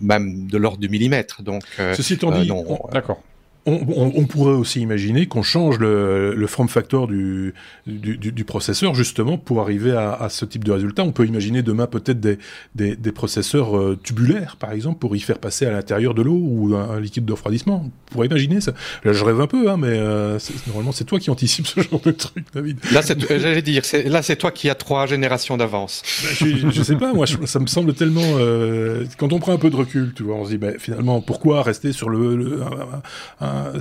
même 0.00 0.46
de 0.46 0.58
l'ordre 0.58 0.78
du 0.78 0.88
millimètre. 0.88 1.42
Donc, 1.42 1.62
Ceci 1.94 2.14
étant 2.14 2.30
dit, 2.32 2.50
d'accord 2.92 3.22
on, 3.66 4.24
pourrait 4.24 4.54
aussi 4.54 4.80
imaginer 4.80 5.26
qu'on 5.26 5.42
change 5.42 5.78
le, 5.78 6.46
form 6.46 6.68
factor 6.68 7.06
du, 7.06 7.54
du, 7.86 8.44
processeur 8.44 8.94
justement 8.94 9.36
pour 9.38 9.60
arriver 9.60 9.92
à, 9.92 10.28
ce 10.30 10.44
type 10.44 10.64
de 10.64 10.72
résultat. 10.72 11.04
On 11.04 11.12
peut 11.12 11.26
imaginer 11.26 11.62
demain 11.62 11.86
peut-être 11.86 12.20
des, 12.20 12.38
des, 12.74 13.12
processeurs 13.12 13.76
euh, 13.76 13.98
tubulaires, 14.02 14.56
par 14.56 14.72
exemple, 14.72 14.98
pour 14.98 15.14
y 15.14 15.20
faire 15.20 15.38
passer 15.38 15.66
à 15.66 15.70
l'intérieur 15.72 16.14
de 16.14 16.22
l'eau 16.22 16.40
ou 16.40 16.74
un, 16.74 17.00
liquide 17.00 17.24
de 17.24 17.32
refroidissement. 17.32 17.84
On 17.86 18.12
pourrait 18.12 18.26
imaginer 18.28 18.60
ça. 18.60 18.72
Là, 19.04 19.12
je 19.12 19.24
rêve 19.24 19.40
un 19.40 19.46
peu, 19.46 19.70
hein, 19.70 19.76
mais 19.76 19.88
euh, 19.90 20.38
normalement 20.66 20.92
c'est 20.92 21.04
toi 21.04 21.18
qui 21.18 21.30
anticipe 21.30 21.66
ce 21.66 21.80
genre 21.80 22.00
de 22.00 22.12
truc, 22.12 22.44
David. 22.54 22.78
Là, 22.92 23.02
j'allais 23.28 23.62
dire, 23.62 23.82
là 24.06 24.22
c'est 24.22 24.36
toi 24.36 24.50
qui 24.50 24.70
as 24.70 24.74
trois 24.74 25.06
générations 25.06 25.56
d'avance. 25.56 26.02
Ben, 26.40 26.70
je, 26.70 26.82
sais 26.82 26.96
pas, 26.96 27.12
moi, 27.12 27.26
ça 27.26 27.58
me 27.58 27.66
semble 27.66 27.94
tellement. 27.94 28.20
Euh, 28.24 29.04
quand 29.18 29.32
on 29.32 29.38
prend 29.38 29.52
un 29.52 29.58
peu 29.58 29.70
de 29.70 29.76
recul, 29.76 30.12
tu 30.14 30.22
vois, 30.22 30.36
on 30.36 30.44
se 30.44 30.50
dit, 30.50 30.58
ben, 30.58 30.78
finalement, 30.78 31.20
pourquoi 31.20 31.62
rester 31.62 31.92
sur 31.92 32.08
le, 32.08 32.60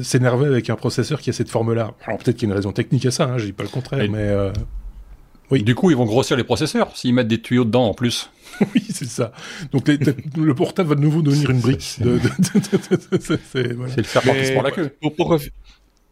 s'énerver 0.04 0.48
avec 0.48 0.70
un 0.70 0.76
processeur 0.76 1.22
qui 1.22 1.30
a 1.30 1.34
cette 1.34 1.50
forme-là. 1.50 1.94
Alors 2.06 2.20
peut-être 2.20 2.38
qu'il 2.38 2.48
y 2.48 2.52
a 2.52 2.54
une 2.54 2.58
raison 2.58 2.72
technique 2.72 3.06
à 3.06 3.12
ça, 3.12 3.26
hein, 3.26 3.38
je 3.38 3.46
dis 3.46 3.54
pas 3.54 3.64
le 3.64 3.70
contraire, 3.70 4.06
mais... 4.10 4.18
Euh, 4.20 4.52
Oui. 5.52 5.64
Du 5.64 5.76
coup, 5.76 5.90
ils 5.90 5.98
vont 5.98 6.06
grossir 6.06 6.38
les 6.38 6.44
processeurs 6.44 6.96
s'ils 6.96 7.14
mettent 7.14 7.28
des 7.28 7.42
tuyaux 7.42 7.66
dedans 7.66 7.86
en 7.86 7.94
plus. 7.94 8.30
oui, 8.76 8.84
c'est 8.90 9.08
ça. 9.08 9.32
Donc 9.72 9.88
le 9.88 10.54
portable 10.54 10.90
va 10.90 10.96
de 10.96 11.02
nouveau 11.02 11.22
devenir 11.22 11.50
une 11.50 11.60
brique. 11.60 11.82
C'est 11.82 12.04
le 12.04 12.20
faire 14.04 14.22
partir 14.22 14.54
pour 14.54 14.64
la 14.64 14.72
queue. 14.72 14.96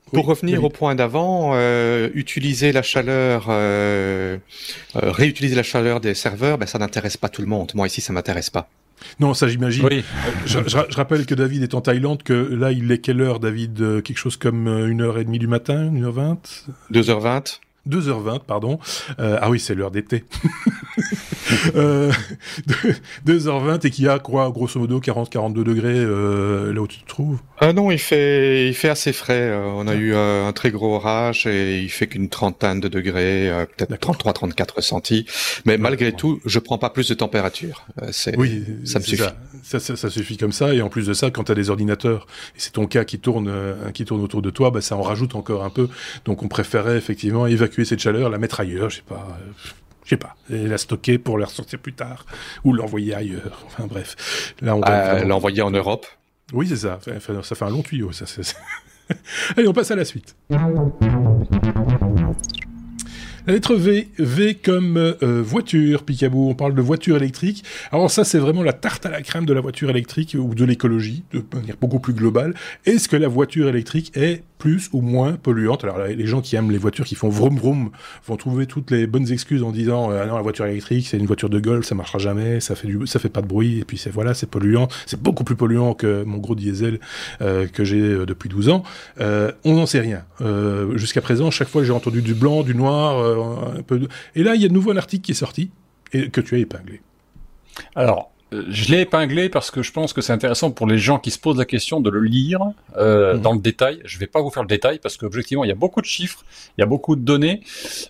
Pour, 0.09 0.25
revenir 0.25 0.63
au 0.63 0.69
point 0.69 0.95
d'avant, 0.95 1.51
euh, 1.53 2.09
utiliser 2.13 2.71
la 2.71 2.81
chaleur, 2.81 3.47
euh, 3.49 4.37
euh, 4.95 5.11
réutiliser 5.11 5.53
la 5.53 5.63
chaleur 5.63 5.99
des 5.99 6.13
serveurs, 6.13 6.57
ben, 6.57 6.65
ça 6.65 6.79
n'intéresse 6.79 7.17
pas 7.17 7.27
tout 7.27 7.41
le 7.41 7.47
monde. 7.47 7.71
Moi 7.75 7.87
ici, 7.87 7.99
ça 7.99 8.13
m'intéresse 8.13 8.49
pas. 8.49 8.69
Non, 9.19 9.33
ça 9.33 9.47
j'imagine. 9.47 9.85
Oui. 9.85 10.03
Je, 10.45 10.95
rappelle 10.95 11.25
que 11.25 11.35
David 11.35 11.63
est 11.63 11.73
en 11.73 11.81
Thaïlande, 11.81 12.23
que 12.23 12.33
là 12.33 12.71
il 12.71 12.91
est 12.91 12.99
quelle 12.99 13.21
heure, 13.21 13.39
David? 13.39 14.01
Quelque 14.03 14.17
chose 14.17 14.37
comme 14.37 14.67
une 14.67 15.01
heure 15.01 15.17
et 15.17 15.23
demie 15.23 15.39
du 15.39 15.47
matin, 15.47 15.91
une 15.93 16.03
heure 16.03 16.13
vingt? 16.13 16.65
2h20 16.91 17.59
2h20, 17.87 18.41
pardon. 18.45 18.79
Euh, 19.19 19.37
ah 19.41 19.49
oui, 19.49 19.59
c'est 19.59 19.75
l'heure 19.75 19.91
d'été. 19.91 20.23
euh, 21.75 22.11
2h20 23.25 23.85
et 23.85 23.89
qui 23.89 24.07
a 24.07 24.19
quoi, 24.19 24.49
grosso 24.49 24.79
modo, 24.79 24.99
40-42 24.99 25.63
degrés 25.63 25.93
euh, 25.95 26.73
là 26.73 26.81
où 26.81 26.87
tu 26.87 26.99
te 26.99 27.07
trouves? 27.07 27.39
Ah 27.59 27.73
non, 27.73 27.91
il 27.91 27.99
fait, 27.99 28.67
il 28.67 28.73
fait 28.73 28.89
assez 28.89 29.13
frais. 29.13 29.55
On 29.55 29.87
a 29.87 29.95
eu 29.95 30.13
un 30.15 30.51
très 30.53 30.71
gros 30.71 30.95
orage 30.95 31.47
et 31.47 31.79
il 31.79 31.89
fait 31.89 32.07
qu'une 32.07 32.29
trentaine 32.29 32.79
de 32.79 32.87
degrés, 32.87 33.51
peut-être 33.77 33.95
33-34 33.99 34.81
sentis. 34.81 35.25
Mais 35.65 35.77
malgré 35.77 36.11
tout, 36.11 36.39
je 36.45 36.59
prends 36.59 36.77
pas 36.77 36.89
plus 36.89 37.09
de 37.09 37.13
température. 37.13 37.87
oui, 38.37 38.63
ça 38.85 38.99
me 38.99 39.03
suffit. 39.03 39.23
Ça. 39.63 39.79
Ça, 39.79 39.97
ça, 39.97 40.09
suffit 40.09 40.37
comme 40.37 40.51
ça. 40.53 40.73
Et 40.73 40.81
en 40.81 40.89
plus 40.89 41.07
de 41.07 41.13
ça, 41.13 41.29
quand 41.29 41.45
tu 41.45 41.51
as 41.51 41.55
des 41.55 41.69
ordinateurs, 41.69 42.27
et 42.55 42.59
c'est 42.59 42.73
ton 42.73 42.85
cas 42.85 43.03
qui 43.03 43.19
tourne, 43.19 43.51
qui 43.93 44.05
tourne 44.05 44.21
autour 44.21 44.41
de 44.41 44.49
toi, 44.49 44.71
bah, 44.71 44.81
ça 44.81 44.95
en 44.95 45.01
rajoute 45.01 45.35
encore 45.35 45.63
un 45.63 45.69
peu. 45.69 45.89
Donc 46.25 46.43
on 46.43 46.47
préférait 46.47 46.97
effectivement 46.97 47.47
évacuer 47.47 47.76
cette 47.85 47.99
chaleur, 47.99 48.29
la 48.29 48.37
mettre 48.37 48.59
ailleurs, 48.59 48.89
je 48.89 48.97
sais 48.97 49.03
pas. 49.07 49.27
Euh, 49.29 49.51
je 50.03 50.11
sais 50.11 50.17
pas, 50.17 50.37
et 50.49 50.67
la 50.67 50.77
stocker 50.77 51.17
pour 51.17 51.37
la 51.37 51.47
ressortir 51.47 51.79
plus 51.79 51.91
tard, 51.91 52.25
ou 52.63 52.71
l'envoyer 52.71 53.13
ailleurs. 53.13 53.61
Enfin 53.65 53.87
bref. 53.87 54.53
Là, 54.61 54.77
on 54.77 54.81
euh, 54.87 55.25
l'envoyer 55.25 55.61
en 55.61 55.71
Europe. 55.71 56.07
Oui, 56.53 56.65
c'est 56.65 56.77
ça. 56.77 56.99
Ça 57.01 57.55
fait 57.55 57.65
un 57.65 57.69
long 57.69 57.81
tuyau. 57.81 58.13
Ça, 58.13 58.25
Allez, 59.57 59.67
on 59.67 59.73
passe 59.73 59.91
à 59.91 59.95
la 59.97 60.05
suite. 60.05 60.33
La 63.47 63.53
lettre 63.53 63.75
V, 63.75 64.09
V 64.19 64.55
comme 64.55 64.97
euh, 64.97 65.41
voiture, 65.41 66.03
Picabou. 66.03 66.49
On 66.49 66.53
parle 66.53 66.75
de 66.75 66.81
voiture 66.81 67.15
électrique. 67.15 67.63
Alors 67.93 68.11
ça, 68.11 68.25
c'est 68.25 68.39
vraiment 68.39 68.61
la 68.61 68.73
tarte 68.73 69.05
à 69.05 69.09
la 69.09 69.21
crème 69.21 69.45
de 69.45 69.53
la 69.53 69.61
voiture 69.61 69.89
électrique 69.89 70.35
ou 70.37 70.53
de 70.53 70.65
l'écologie, 70.65 71.23
de 71.31 71.41
manière 71.55 71.77
beaucoup 71.79 72.01
plus 72.01 72.11
globale. 72.11 72.55
Est-ce 72.85 73.07
que 73.07 73.15
la 73.15 73.29
voiture 73.29 73.69
électrique 73.69 74.11
est 74.17 74.43
plus 74.57 74.89
ou 74.91 74.99
moins 74.99 75.33
polluante? 75.33 75.85
Alors 75.85 75.99
les 75.99 76.25
gens 76.25 76.41
qui 76.41 76.57
aiment 76.57 76.71
les 76.71 76.77
voitures 76.77 77.05
qui 77.05 77.15
font 77.15 77.29
vroom 77.29 77.57
vroom 77.57 77.91
vont 78.25 78.35
trouver 78.35 78.65
toutes 78.65 78.91
les 78.91 79.07
bonnes 79.07 79.31
excuses 79.31 79.63
en 79.63 79.71
disant 79.71 80.11
euh, 80.11 80.21
ah 80.23 80.25
non 80.25 80.35
la 80.35 80.41
voiture 80.41 80.65
électrique 80.65 81.07
c'est 81.07 81.17
une 81.17 81.27
voiture 81.27 81.49
de 81.49 81.59
golf, 81.59 81.85
ça 81.85 81.95
marchera 81.95 82.17
jamais, 82.17 82.59
ça 82.59 82.75
fait 82.75 82.87
du, 82.87 83.05
ça 83.05 83.19
fait 83.19 83.29
pas 83.29 83.41
de 83.41 83.47
bruit 83.47 83.79
et 83.79 83.85
puis 83.85 83.97
c'est 83.97 84.09
voilà 84.09 84.33
c'est 84.33 84.49
polluant, 84.49 84.87
c'est 85.05 85.21
beaucoup 85.21 85.43
plus 85.43 85.55
polluant 85.55 85.93
que 85.93 86.23
mon 86.23 86.39
gros 86.39 86.55
diesel 86.55 86.99
euh, 87.41 87.67
que 87.67 87.83
j'ai 87.83 88.01
depuis 88.25 88.49
12 88.49 88.69
ans. 88.69 88.83
on 89.19 89.75
n'en 89.75 89.85
sait 89.85 90.01
rien. 90.01 90.25
Jusqu'à 90.95 91.21
présent, 91.21 91.49
chaque 91.51 91.69
fois 91.69 91.83
j'ai 91.83 91.93
entendu 91.93 92.21
du 92.21 92.33
blanc, 92.33 92.63
du 92.63 92.75
noir 92.75 93.36
Et 94.35 94.43
là, 94.43 94.55
il 94.55 94.61
y 94.61 94.65
a 94.65 94.67
de 94.67 94.73
nouveau 94.73 94.91
un 94.91 94.97
article 94.97 95.23
qui 95.23 95.31
est 95.31 95.35
sorti 95.35 95.71
et 96.13 96.29
que 96.29 96.41
tu 96.41 96.55
as 96.55 96.59
épinglé. 96.59 97.01
Alors, 97.95 98.31
je 98.51 98.91
l'ai 98.91 99.01
épinglé 99.01 99.49
parce 99.49 99.71
que 99.71 99.83
je 99.83 99.91
pense 99.91 100.13
que 100.13 100.21
c'est 100.21 100.31
intéressant 100.31 100.71
pour 100.71 100.87
les 100.87 100.97
gens 100.97 101.19
qui 101.19 101.31
se 101.31 101.39
posent 101.39 101.57
la 101.57 101.65
question 101.65 101.99
de 101.99 102.09
le 102.09 102.21
lire 102.21 102.61
euh, 102.95 103.33
mhm. 103.33 103.41
dans 103.41 103.53
le 103.53 103.59
détail. 103.59 104.01
Je 104.05 104.17
vais 104.19 104.27
pas 104.27 104.41
vous 104.41 104.49
faire 104.49 104.63
le 104.63 104.69
détail 104.69 104.99
parce 104.99 105.17
qu'objectivement 105.17 105.65
il 105.65 105.67
y 105.67 105.71
a 105.71 105.75
beaucoup 105.75 105.99
de 105.99 106.05
chiffres, 106.05 106.45
il 106.77 106.81
y 106.81 106.83
a 106.83 106.85
beaucoup 106.85 107.17
de 107.17 107.21
données. 107.21 107.61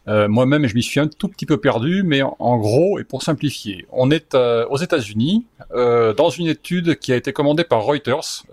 Euh, 0.07 0.27
Moi-même 0.27 0.67
je 0.67 0.75
m'y 0.75 0.83
suis 0.83 0.99
un 0.99 1.07
tout 1.07 1.27
petit 1.27 1.47
peu 1.47 1.57
perdu, 1.57 2.03
mais 2.03 2.21
en, 2.21 2.57
gros 2.57 2.99
et 2.99 3.03
pour 3.03 3.23
simplifier, 3.23 3.87
on 3.91 4.11
est 4.11 4.35
euh, 4.35 4.65
aux 4.69 4.77
États-Unis 4.77 5.45
euh, 5.71 6.13
dans 6.13 6.29
une 6.29 6.47
étude 6.47 6.99
qui 6.99 7.11
a 7.13 7.15
été 7.15 7.33
commandée 7.33 7.63
par 7.63 7.83
Reuters, 7.83 8.45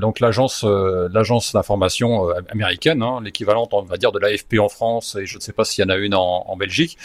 donc 0.00 0.20
l'agence 0.20 0.64
l'agence 0.64 1.52
d'information 1.52 2.28
américaine, 2.50 3.02
hein, 3.02 3.20
l'équivalent 3.22 3.68
on 3.72 3.82
va 3.82 3.96
dire 3.96 4.12
de 4.12 4.18
l'AFP 4.18 4.58
en 4.58 4.68
France 4.68 5.16
et 5.16 5.26
je 5.26 5.36
ne 5.36 5.40
sais 5.40 5.52
pas 5.52 5.64
s'il 5.64 5.84
y 5.84 5.86
en 5.86 5.90
a 5.90 5.96
une 5.96 6.14
en, 6.14 6.44
en 6.48 6.56
Belgique. 6.56 6.98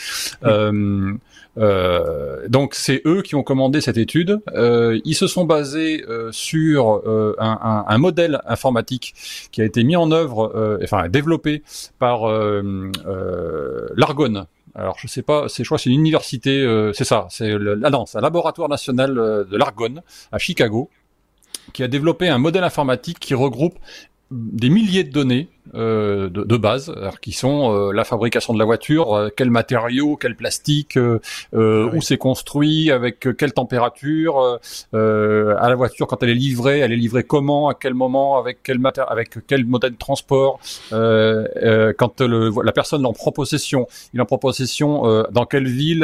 Euh, 1.58 2.48
donc 2.48 2.74
c'est 2.74 3.02
eux 3.06 3.22
qui 3.22 3.36
ont 3.36 3.44
commandé 3.44 3.82
cette 3.82 3.98
étude. 3.98 4.42
Euh, 4.54 5.00
ils 5.06 5.16
se 5.16 5.28
sont 5.28 5.46
basés 5.46 6.04
euh, 6.08 6.32
sur 6.32 7.02
euh, 7.08 7.36
un, 7.38 7.60
un, 7.62 7.86
un, 7.88 7.98
modèle 7.98 8.42
informatique 8.46 9.14
qui 9.52 9.62
a 9.62 9.66
été 9.66 9.84
mis 9.84 9.96
en 9.96 10.12
œuvre, 10.12 10.52
euh, 10.56 10.80
enfin 10.84 11.10
développé 11.10 11.64
par 12.00 12.28
l'Argonne. 13.96 14.46
Alors 14.76 14.98
je 14.98 15.08
sais 15.08 15.22
pas, 15.22 15.48
c'est 15.50 15.64
je 15.64 15.68
crois 15.68 15.78
c'est 15.78 15.92
une 15.92 16.00
université, 16.00 16.66
c'est 16.94 17.04
ça, 17.04 17.28
c'est 17.30 17.52
ah 17.52 17.90
non, 17.92 18.06
un 18.12 18.22
laboratoire 18.22 18.70
national 18.70 19.14
de 19.14 19.58
l'Argonne 19.58 20.02
à 20.32 20.40
Chicago 20.40 20.90
qui 21.74 21.84
a 21.84 21.88
développé 21.88 22.28
un 22.28 22.40
modèle 22.40 22.64
informatique 22.64 23.20
qui 23.20 23.36
regroupe 23.36 23.78
des 24.32 24.70
milliers 24.70 25.04
de 25.04 25.12
données 25.12 25.48
euh, 25.76 26.30
de, 26.30 26.44
de, 26.44 26.58
base, 26.58 26.94
alors, 26.96 27.20
qui 27.20 27.32
sont 27.32 27.74
euh, 27.74 27.94
la 27.94 28.04
fabrication 28.04 28.54
de 28.54 28.60
la 28.60 28.66
voiture, 28.66 29.14
euh, 29.14 29.30
quel 29.36 29.50
matériau, 29.50 30.18
quel 30.18 30.36
plastique, 30.36 30.98
euh, 30.98 31.20
où 31.54 32.02
c'est 32.02 32.18
construit, 32.18 32.92
avec 32.92 33.28
quelle 33.38 33.54
température, 33.54 34.60
à 34.94 35.70
la 35.70 35.76
voiture 35.76 36.08
quand 36.08 36.22
elle 36.22 36.30
est 36.30 36.36
livrée, 36.36 36.80
elle 36.80 36.92
est 36.92 36.98
livrée 36.98 37.24
comment, 37.24 37.70
à 37.70 37.74
quel 37.74 37.94
moment, 37.94 38.38
avec 38.38 38.60
quel 38.64 38.80
matériau, 38.80 39.10
avec 39.10 39.30
quel 39.48 39.66
modèle 39.66 39.94
de 39.94 39.98
transport, 39.98 40.60
quand 40.90 42.22
le, 42.22 42.64
la 42.64 42.72
personne 42.72 43.06
en 43.06 43.14
prend 43.14 43.32
possession, 43.32 43.88
il 44.14 44.22
en 44.22 44.26
prend 44.26 44.38
possession 44.38 45.24
dans 45.32 45.46
quelle 45.46 45.68
ville, 45.68 46.04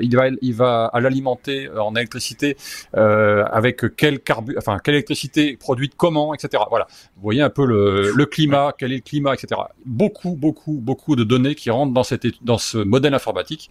il 0.00 0.16
va 0.16 0.28
il 0.40 0.54
va 0.54 0.86
à 0.86 1.00
l'alimenter 1.00 1.68
en 1.70 1.94
électricité, 1.94 2.56
avec 2.94 3.84
quel 3.96 4.20
carbu, 4.20 4.54
enfin 4.58 4.78
quelle 4.82 4.94
électricité 4.94 5.56
produite 5.56 5.94
comment, 5.96 6.34
etc. 6.34 6.62
Voilà, 6.70 6.86
vous 7.16 7.22
voyez 7.22 7.42
un 7.42 7.50
peu 7.50 7.66
le, 7.66 8.12
le 8.14 8.26
climat 8.26 8.72
quel 8.78 8.92
est 8.92 8.96
le 8.96 9.02
climat, 9.02 9.34
etc. 9.34 9.60
Beaucoup, 9.84 10.36
beaucoup, 10.36 10.78
beaucoup 10.80 11.16
de 11.16 11.24
données 11.24 11.54
qui 11.54 11.70
rentrent 11.70 11.92
dans, 11.92 12.02
cette, 12.02 12.26
dans 12.42 12.58
ce 12.58 12.78
modèle 12.78 13.14
informatique. 13.14 13.70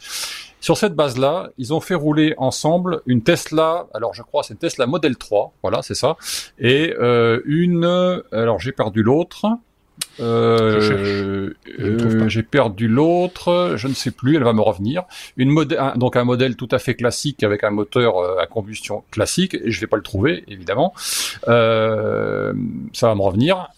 Sur 0.60 0.78
cette 0.78 0.96
base-là, 0.96 1.50
ils 1.58 1.74
ont 1.74 1.80
fait 1.80 1.96
rouler 1.96 2.34
ensemble 2.38 3.02
une 3.06 3.22
Tesla, 3.22 3.88
alors 3.94 4.14
je 4.14 4.24
crois 4.24 4.44
c'est 4.44 4.54
une 4.54 4.60
Tesla 4.60 4.88
Model 4.88 5.16
3, 5.16 5.54
voilà, 5.62 5.82
c'est 5.82 5.94
ça, 5.94 6.18
et 6.60 6.96
euh, 7.00 7.42
une, 7.46 7.86
alors 8.32 8.60
j'ai 8.60 8.72
perdu 8.72 9.04
l'autre, 9.04 9.46
euh, 10.20 11.54
euh, 11.80 12.28
j'ai 12.28 12.44
perdu 12.44 12.88
l'autre, 12.88 13.74
je 13.76 13.88
ne 13.88 13.94
sais 13.94 14.12
plus, 14.12 14.36
elle 14.36 14.44
va 14.44 14.54
me 14.54 14.62
revenir. 14.62 15.04
Une 15.38 15.50
modèle, 15.50 15.80
donc 15.96 16.16
un 16.16 16.24
modèle 16.24 16.56
tout 16.56 16.68
à 16.72 16.80
fait 16.80 16.96
classique 16.96 17.44
avec 17.44 17.64
un 17.64 17.70
moteur 17.70 18.18
euh, 18.18 18.40
à 18.40 18.48
combustion 18.48 19.04
classique, 19.12 19.56
et 19.56 19.72
je 19.72 19.80
vais 19.80 19.88
pas 19.88 19.98
le 19.98 20.04
trouver 20.04 20.44
évidemment. 20.48 20.94
Euh, 21.48 22.54
ça 22.94 23.08
va 23.08 23.16
me 23.16 23.22
revenir. 23.22 23.70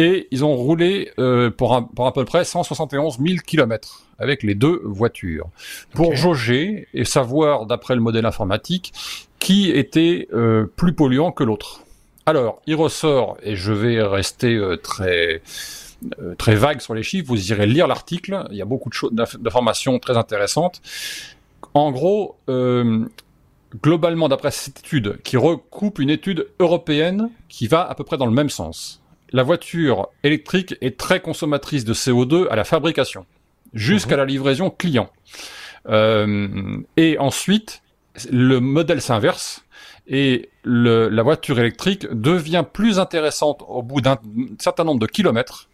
Euh, 0.00 0.04
et 0.04 0.28
ils 0.30 0.44
ont 0.44 0.54
roulé 0.54 1.10
pour, 1.56 1.88
pour 1.94 2.06
à 2.06 2.12
peu 2.12 2.24
près 2.24 2.44
171 2.44 3.18
000 3.18 3.38
kilomètres 3.46 4.06
avec 4.18 4.42
les 4.42 4.54
deux 4.54 4.80
voitures 4.84 5.48
pour 5.94 6.16
jauger 6.16 6.88
et 6.94 7.04
savoir 7.04 7.66
d'après 7.66 7.94
le 7.94 8.00
modèle 8.00 8.26
informatique 8.26 8.92
qui 9.38 9.70
était 9.70 10.28
plus 10.76 10.92
polluant 10.94 11.32
que 11.32 11.44
l'autre. 11.44 11.84
Alors, 12.30 12.60
il 12.66 12.76
ressort, 12.76 13.38
et 13.42 13.56
je 13.56 13.72
vais 13.72 14.00
rester 14.02 14.54
euh, 14.54 14.76
très 14.76 15.42
euh, 16.20 16.34
très 16.36 16.54
vague 16.54 16.80
sur 16.80 16.94
les 16.94 17.02
chiffres, 17.02 17.26
vous 17.26 17.50
irez 17.50 17.66
lire 17.66 17.88
l'article, 17.88 18.46
il 18.50 18.56
y 18.56 18.62
a 18.62 18.64
beaucoup 18.64 18.88
d'informations 19.10 19.98
très 19.98 20.16
intéressantes. 20.16 20.80
En 21.74 21.90
gros, 21.90 22.36
euh, 22.48 23.04
globalement, 23.82 24.28
d'après 24.28 24.50
cette 24.52 24.78
étude, 24.78 25.20
qui 25.24 25.36
recoupe 25.36 25.98
une 25.98 26.08
étude 26.08 26.46
européenne 26.58 27.30
qui 27.48 27.66
va 27.66 27.88
à 27.88 27.94
peu 27.94 28.04
près 28.04 28.16
dans 28.16 28.26
le 28.26 28.32
même 28.32 28.48
sens, 28.48 28.99
la 29.32 29.42
voiture 29.42 30.08
électrique 30.22 30.74
est 30.80 30.98
très 30.98 31.20
consommatrice 31.20 31.84
de 31.84 31.94
CO2 31.94 32.48
à 32.48 32.56
la 32.56 32.64
fabrication, 32.64 33.26
jusqu'à 33.72 34.16
mhm. 34.16 34.18
la 34.18 34.24
livraison 34.26 34.70
client. 34.70 35.10
et 35.88 37.16
ensuite, 37.18 37.82
le 38.30 38.58
modèle 38.58 39.00
s'inverse, 39.00 39.64
et 40.06 40.50
le, 40.64 41.08
la 41.08 41.22
voiture 41.22 41.58
électrique 41.60 42.06
devient 42.10 42.64
plus 42.70 42.98
intéressante 42.98 43.62
au 43.68 43.82
bout 43.82 44.00
d'un 44.00 44.18
certain 44.58 44.84
nombre 44.84 45.00
de 45.00 45.06
kilomètres. 45.06 45.69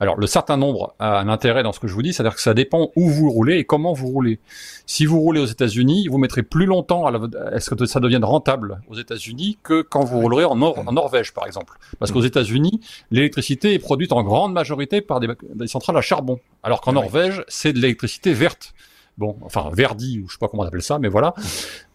Alors, 0.00 0.18
le 0.18 0.26
certain 0.26 0.56
nombre 0.56 0.94
a 0.98 1.20
un 1.20 1.28
intérêt 1.28 1.62
dans 1.62 1.72
ce 1.72 1.78
que 1.80 1.86
je 1.86 1.92
vous 1.92 2.02
dis, 2.02 2.12
c'est-à-dire 2.14 2.34
que 2.34 2.40
ça 2.40 2.54
dépend 2.54 2.90
où 2.96 3.08
vous 3.08 3.30
roulez 3.30 3.58
et 3.58 3.64
comment 3.64 3.92
vous 3.92 4.08
roulez. 4.08 4.40
Si 4.86 5.04
vous 5.04 5.20
roulez 5.20 5.40
aux 5.40 5.46
États-Unis, 5.46 6.08
vous 6.08 6.16
mettrez 6.16 6.42
plus 6.42 6.64
longtemps 6.64 7.06
à, 7.06 7.60
ce 7.60 7.74
que 7.74 7.84
ça 7.84 8.00
devienne 8.00 8.24
rentable 8.24 8.80
aux 8.88 8.94
États-Unis 8.94 9.58
que 9.62 9.82
quand 9.82 10.02
vous 10.02 10.18
roulerez 10.20 10.46
en, 10.46 10.60
en 10.60 10.92
Norvège, 10.92 11.32
par 11.32 11.46
exemple? 11.46 11.78
Parce 11.98 12.12
qu'aux 12.12 12.22
États-Unis, 12.22 12.80
l'électricité 13.10 13.74
est 13.74 13.78
produite 13.78 14.12
en 14.12 14.22
grande 14.22 14.54
majorité 14.54 15.02
par 15.02 15.20
des, 15.20 15.28
des 15.54 15.66
centrales 15.66 15.98
à 15.98 16.00
charbon, 16.00 16.40
alors 16.62 16.80
qu'en 16.80 16.94
Norvège, 16.94 17.44
c'est 17.48 17.72
de 17.74 17.78
l'électricité 17.78 18.32
verte 18.32 18.74
bon, 19.18 19.36
enfin 19.42 19.70
Verdi 19.72 20.18
ou 20.18 20.28
je 20.28 20.32
sais 20.32 20.38
pas 20.38 20.48
comment 20.48 20.62
on 20.62 20.66
appelle 20.66 20.82
ça, 20.82 20.98
mais 20.98 21.08
voilà. 21.08 21.34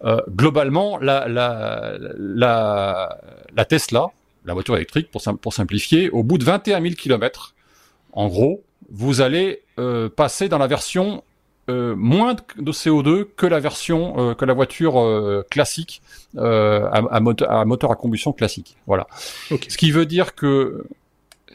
Euh, 0.03 0.21
globalement, 0.29 0.97
la, 0.99 1.27
la, 1.27 1.97
la, 2.17 3.19
la, 3.55 3.65
Tesla, 3.65 4.07
la 4.45 4.53
voiture 4.53 4.75
électrique, 4.75 5.09
pour, 5.11 5.21
pour 5.39 5.53
simplifier, 5.53 6.09
au 6.11 6.23
bout 6.23 6.37
de 6.37 6.43
21 6.43 6.81
000 6.81 6.93
km, 6.93 7.54
en 8.15 8.27
gros, 8.27 8.63
vous 8.89 9.21
allez 9.21 9.61
euh, 9.77 10.09
passer 10.09 10.49
dans 10.49 10.57
la 10.57 10.67
version 10.67 11.23
moins 11.67 12.35
de 12.35 12.71
CO2 12.71 13.25
que 13.35 13.47
la 13.47 13.59
version 13.59 14.35
que 14.35 14.45
la 14.45 14.53
voiture 14.53 15.43
classique 15.49 16.03
à, 16.37 17.19
moteur, 17.19 17.51
à, 17.51 17.65
moteur, 17.65 17.91
à 17.91 17.95
combustion 17.95 18.33
classique. 18.33 18.77
Voilà. 18.85 19.07
Ce 19.49 19.75
qui 19.75 19.89
veut 19.89 20.05
dire 20.05 20.35
que 20.35 20.85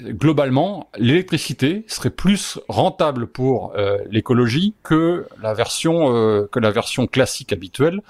globalement, 0.03 0.89
l'électricité 0.97 1.85
serait 1.87 2.11
plus 2.11 2.59
rentable 2.69 3.27
pour 3.27 3.73
euh, 3.77 3.99
l'écologie 4.11 4.75
que 4.83 5.27
la 5.43 5.55
version 5.55 6.15
euh, 6.15 6.49
que 6.51 6.59
la 6.59 6.71
version 6.71 7.07
classique 7.07 7.53
habituelle. 7.53 8.01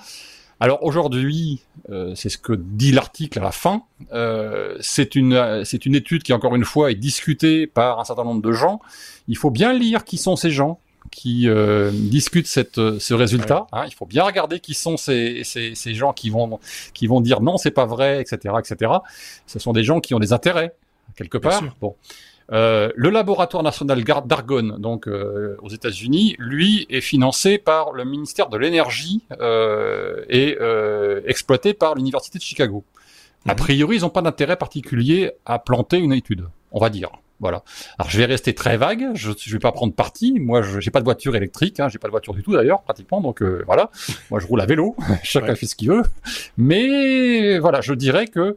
Alors 0.61 0.83
aujourd'hui, 0.83 1.61
euh, 1.91 2.15
c'est 2.15 2.29
ce 2.29 2.39
que 2.39 2.53
dit 2.53 2.93
l'article 2.93 3.39
à 3.39 3.43
la 3.43 3.53
fin. 3.53 3.83
c'est 4.81 5.15
une 5.15 5.65
c'est 5.65 5.87
une 5.87 5.95
étude 5.95 6.23
qui 6.23 6.33
encore 6.33 6.55
une 6.55 6.65
fois 6.65 6.91
est 6.91 6.97
discutée 6.97 7.67
par 7.67 7.99
un 7.99 8.05
certain 8.05 8.25
nombre 8.25 8.43
de 8.43 8.53
gens. 8.53 8.81
Il 9.29 9.37
faut 9.37 9.51
bien 9.51 9.73
lire 9.73 10.05
qui 10.05 10.19
sont 10.19 10.37
ces 10.37 10.51
gens 10.51 10.79
qui 11.11 11.49
discutent 11.93 12.47
cette, 12.47 12.99
ce 12.99 13.15
résultat. 13.15 13.67
Hein. 13.73 13.85
il 13.87 13.95
faut 13.95 14.07
bien 14.07 14.23
regarder 14.23 14.61
qui 14.61 14.75
sont 14.75 14.97
ces, 14.97 15.43
ces, 15.45 15.75
ces 15.75 15.95
gens 15.95 16.13
qui 16.13 16.31
vont 16.31 16.61
qui 16.95 17.07
vont 17.07 17.21
dire 17.21 17.41
non, 17.41 17.57
c'est 17.57 17.71
pas 17.71 17.87
vrai, 17.87 18.21
etc., 18.21 18.55
etc. 18.59 18.93
Ce 19.47 19.59
sont 19.59 19.73
des 19.73 19.83
gens 19.83 20.01
qui 20.01 20.15
ont 20.15 20.21
des 20.21 20.33
intérêts 20.33 20.75
quelque 21.17 21.39
part. 21.39 21.63
Bon. 21.81 21.97
Euh, 22.53 22.91
le 22.97 23.11
laboratoire 23.11 23.63
national 23.63 24.03
d'Argonne, 24.03 24.77
donc 24.79 25.07
euh, 25.07 25.57
aux 25.63 25.69
États-Unis, 25.69 26.35
lui 26.39 26.87
est 26.91 27.01
financé 27.01 27.59
par 27.59 27.93
le 27.93 28.05
ministère 28.05 28.49
de 28.49 28.59
l'énergie 28.59 29.23
euh, 29.41 30.25
et 30.29 30.57
euh, 30.61 31.21
exploité 31.27 31.75
par 31.75 31.95
l'université 31.95 32.39
de 32.39 32.43
Chicago. 32.43 32.85
A 33.47 33.53
mhm. 33.53 33.57
priori, 33.57 33.97
ils 33.97 34.03
n'ont 34.03 34.11
pas 34.11 34.23
d'intérêt 34.23 34.57
particulier 34.57 35.33
à 35.47 35.59
planter 35.59 35.99
une 35.99 36.13
étude, 36.13 36.49
on 36.73 36.81
va 36.81 36.91
dire. 36.91 37.11
Voilà. 37.41 37.63
Alors 37.99 38.11
je 38.11 38.19
vais 38.19 38.27
rester 38.27 38.55
très 38.55 38.77
vague. 38.77 39.13
Je 39.15 39.31
ne 39.31 39.53
vais 39.53 39.59
pas 39.59 39.73
prendre 39.73 39.95
parti. 39.95 40.39
Moi, 40.39 40.61
je 40.61 40.79
n'ai 40.79 40.91
pas 40.93 41.01
de 41.01 41.05
voiture 41.05 41.35
électrique. 41.35 41.81
Hein, 41.81 41.89
j'ai 41.89 41.99
pas 41.99 42.09
de 42.09 42.13
voiture 42.13 42.35
du 42.35 42.43
tout 42.43 42.53
d'ailleurs, 42.53 42.83
pratiquement. 42.83 43.21
Donc 43.23 43.43
euh, 43.43 43.63
voilà. 43.67 43.91
Moi, 44.31 44.41
je 44.41 44.47
roule 44.47 44.61
à 44.61 44.67
vélo. 44.67 44.95
Chacun 45.23 45.55
fait 45.55 45.67
ce 45.67 45.75
qu'il 45.75 45.89
veut. 45.89 46.03
Mais 46.59 47.59
voilà, 47.59 47.81
je 47.81 47.95
dirais 47.95 48.27
que 48.27 48.57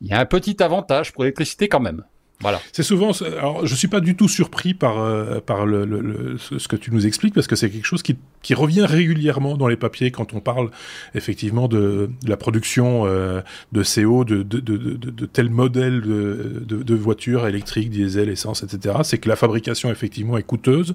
il 0.00 0.08
y 0.08 0.12
a 0.12 0.18
un 0.18 0.26
petit 0.26 0.60
avantage 0.62 1.12
pour 1.12 1.22
l'électricité 1.22 1.68
quand 1.68 1.80
même. 1.80 2.02
Voilà. 2.44 2.60
C'est 2.72 2.82
souvent. 2.82 3.12
Alors, 3.38 3.66
je 3.66 3.74
suis 3.74 3.88
pas 3.88 4.00
du 4.00 4.16
tout 4.16 4.28
surpris 4.28 4.74
par 4.74 4.98
euh, 4.98 5.40
par 5.40 5.64
le, 5.64 6.36
ce 6.38 6.68
que 6.68 6.76
tu 6.76 6.92
nous 6.92 7.06
expliques 7.06 7.32
parce 7.32 7.46
que 7.46 7.56
c'est 7.56 7.70
quelque 7.70 7.86
chose 7.86 8.02
qui, 8.02 8.18
qui 8.42 8.52
revient 8.52 8.84
régulièrement 8.84 9.56
dans 9.56 9.66
les 9.66 9.78
papiers 9.78 10.10
quand 10.10 10.34
on 10.34 10.40
parle 10.40 10.70
effectivement 11.14 11.68
de, 11.68 12.10
la 12.26 12.36
production 12.36 13.06
euh, 13.06 13.40
de 13.72 13.82
CO, 13.82 14.24
de 14.24 14.42
de, 14.42 14.60
de, 14.60 15.24
tel 15.24 15.48
modèle 15.48 16.02
de, 16.02 16.60
de, 16.66 16.94
voitures 16.94 17.46
électriques, 17.46 17.88
diesel, 17.88 18.28
essence, 18.28 18.62
etc. 18.62 18.96
C'est 19.04 19.16
que 19.16 19.30
la 19.30 19.36
fabrication 19.36 19.90
effectivement 19.90 20.36
est 20.36 20.42
coûteuse, 20.42 20.94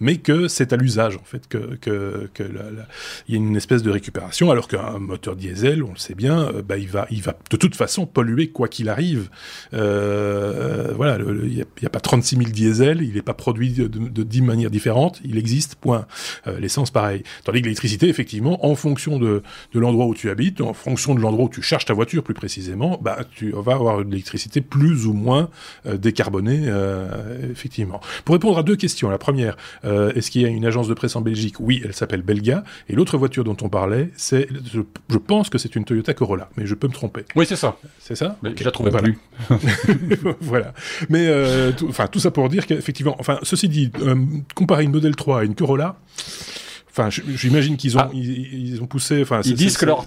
mais 0.00 0.18
que 0.18 0.48
c'est 0.48 0.74
à 0.74 0.76
l'usage 0.76 1.16
en 1.16 1.24
fait 1.24 1.48
que 1.48 1.76
que, 1.80 2.30
y 3.26 3.32
a 3.32 3.36
une 3.38 3.56
espèce 3.56 3.82
de 3.82 3.90
récupération, 3.90 4.50
alors 4.50 4.68
qu'un 4.68 4.98
moteur 4.98 5.34
diesel, 5.34 5.82
on 5.82 5.92
le 5.92 5.98
sait 5.98 6.14
bien, 6.14 6.40
euh, 6.48 6.60
bah, 6.60 6.76
il 6.76 6.88
va 6.88 7.06
il 7.10 7.22
va 7.22 7.34
de 7.50 7.56
toute 7.56 7.74
façon 7.74 8.04
polluer 8.04 8.48
quoi 8.48 8.68
qu'il 8.68 8.90
arrive. 8.90 9.30
Voilà, 10.94 11.18
il 11.44 11.54
n'y 11.54 11.86
a, 11.86 11.90
pas 11.90 12.00
36 12.00 12.36
000 12.36 12.50
diesel, 12.50 13.02
il 13.02 13.14
n'est 13.14 13.22
pas 13.22 13.34
produit 13.34 13.70
de, 13.70 13.86
de, 13.86 14.22
10 14.22 14.42
manières 14.42 14.70
différentes, 14.70 15.20
il 15.24 15.38
existe, 15.38 15.74
point. 15.74 16.06
Euh, 16.46 16.58
l'essence, 16.58 16.90
pareil. 16.90 17.22
Tandis 17.44 17.60
que 17.60 17.64
l'électricité, 17.64 18.08
effectivement, 18.08 18.64
en 18.66 18.74
fonction 18.74 19.18
de, 19.18 19.42
l'endroit 19.74 20.06
où 20.06 20.14
tu 20.14 20.30
habites, 20.30 20.60
en 20.60 20.72
fonction 20.72 21.14
de 21.14 21.20
l'endroit 21.20 21.46
où 21.46 21.48
tu 21.48 21.62
charges 21.62 21.84
ta 21.84 21.94
voiture 21.94 22.22
plus 22.22 22.34
précisément, 22.34 22.98
bah, 23.02 23.18
tu 23.34 23.52
vas 23.52 23.74
avoir 23.74 24.04
de 24.04 24.10
l'électricité 24.10 24.60
plus 24.60 25.06
ou 25.06 25.12
moins 25.12 25.48
euh, 25.86 25.96
décarbonée, 25.96 26.70
effectivement. 27.50 28.00
Pour 28.24 28.34
répondre 28.34 28.58
à 28.58 28.62
deux 28.62 28.76
questions, 28.76 29.10
la 29.10 29.18
première, 29.18 29.56
est-ce 29.84 30.30
qu'il 30.30 30.42
y 30.42 30.44
a 30.44 30.48
une 30.48 30.64
agence 30.64 30.88
de 30.88 30.94
presse 30.94 31.16
en 31.16 31.20
Belgique? 31.20 31.60
Oui, 31.60 31.82
elle 31.84 31.94
s'appelle 31.94 32.22
Belga. 32.22 32.64
Et 32.88 32.94
l'autre 32.94 33.18
voiture 33.18 33.44
dont 33.44 33.56
on 33.62 33.68
parlait, 33.68 34.10
c'est, 34.16 34.48
je, 34.72 34.80
pense 35.18 35.50
que 35.50 35.58
c'est 35.58 35.76
une 35.76 35.84
Toyota 35.84 36.14
Corolla, 36.14 36.48
mais 36.56 36.66
je 36.66 36.74
peux 36.74 36.88
me 36.88 36.92
tromper. 36.92 37.24
Oui, 37.36 37.46
c'est 37.46 37.56
ça. 37.56 37.76
C'est 37.98 38.16
ça? 38.16 38.36
Mais 38.42 38.52
Je 38.56 38.64
la 38.64 38.70
trouvais 38.70 38.90
plus. 38.90 39.18
voilà. 40.40 40.69
Mais 41.08 41.26
euh, 41.28 41.72
tout, 41.72 41.92
ça 41.92 42.30
pour 42.30 42.48
dire 42.48 42.66
qu'effectivement, 42.66 43.16
enfin, 43.18 43.38
ceci 43.42 43.68
dit, 43.68 43.90
euh, 44.02 44.16
comparer 44.54 44.84
une 44.84 44.92
Model 44.92 45.16
3 45.16 45.40
à 45.40 45.44
une 45.44 45.54
Corolla, 45.54 45.96
enfin, 46.90 47.08
j'imagine 47.10 47.76
qu'ils 47.76 47.96
ont, 47.96 48.00
ah. 48.00 48.10
ils, 48.12 48.82
ont 48.82 48.86
poussé, 48.86 49.22
enfin, 49.22 49.40
ils 49.44 49.54
disent 49.54 49.76
que 49.76 49.86
leur 49.86 50.06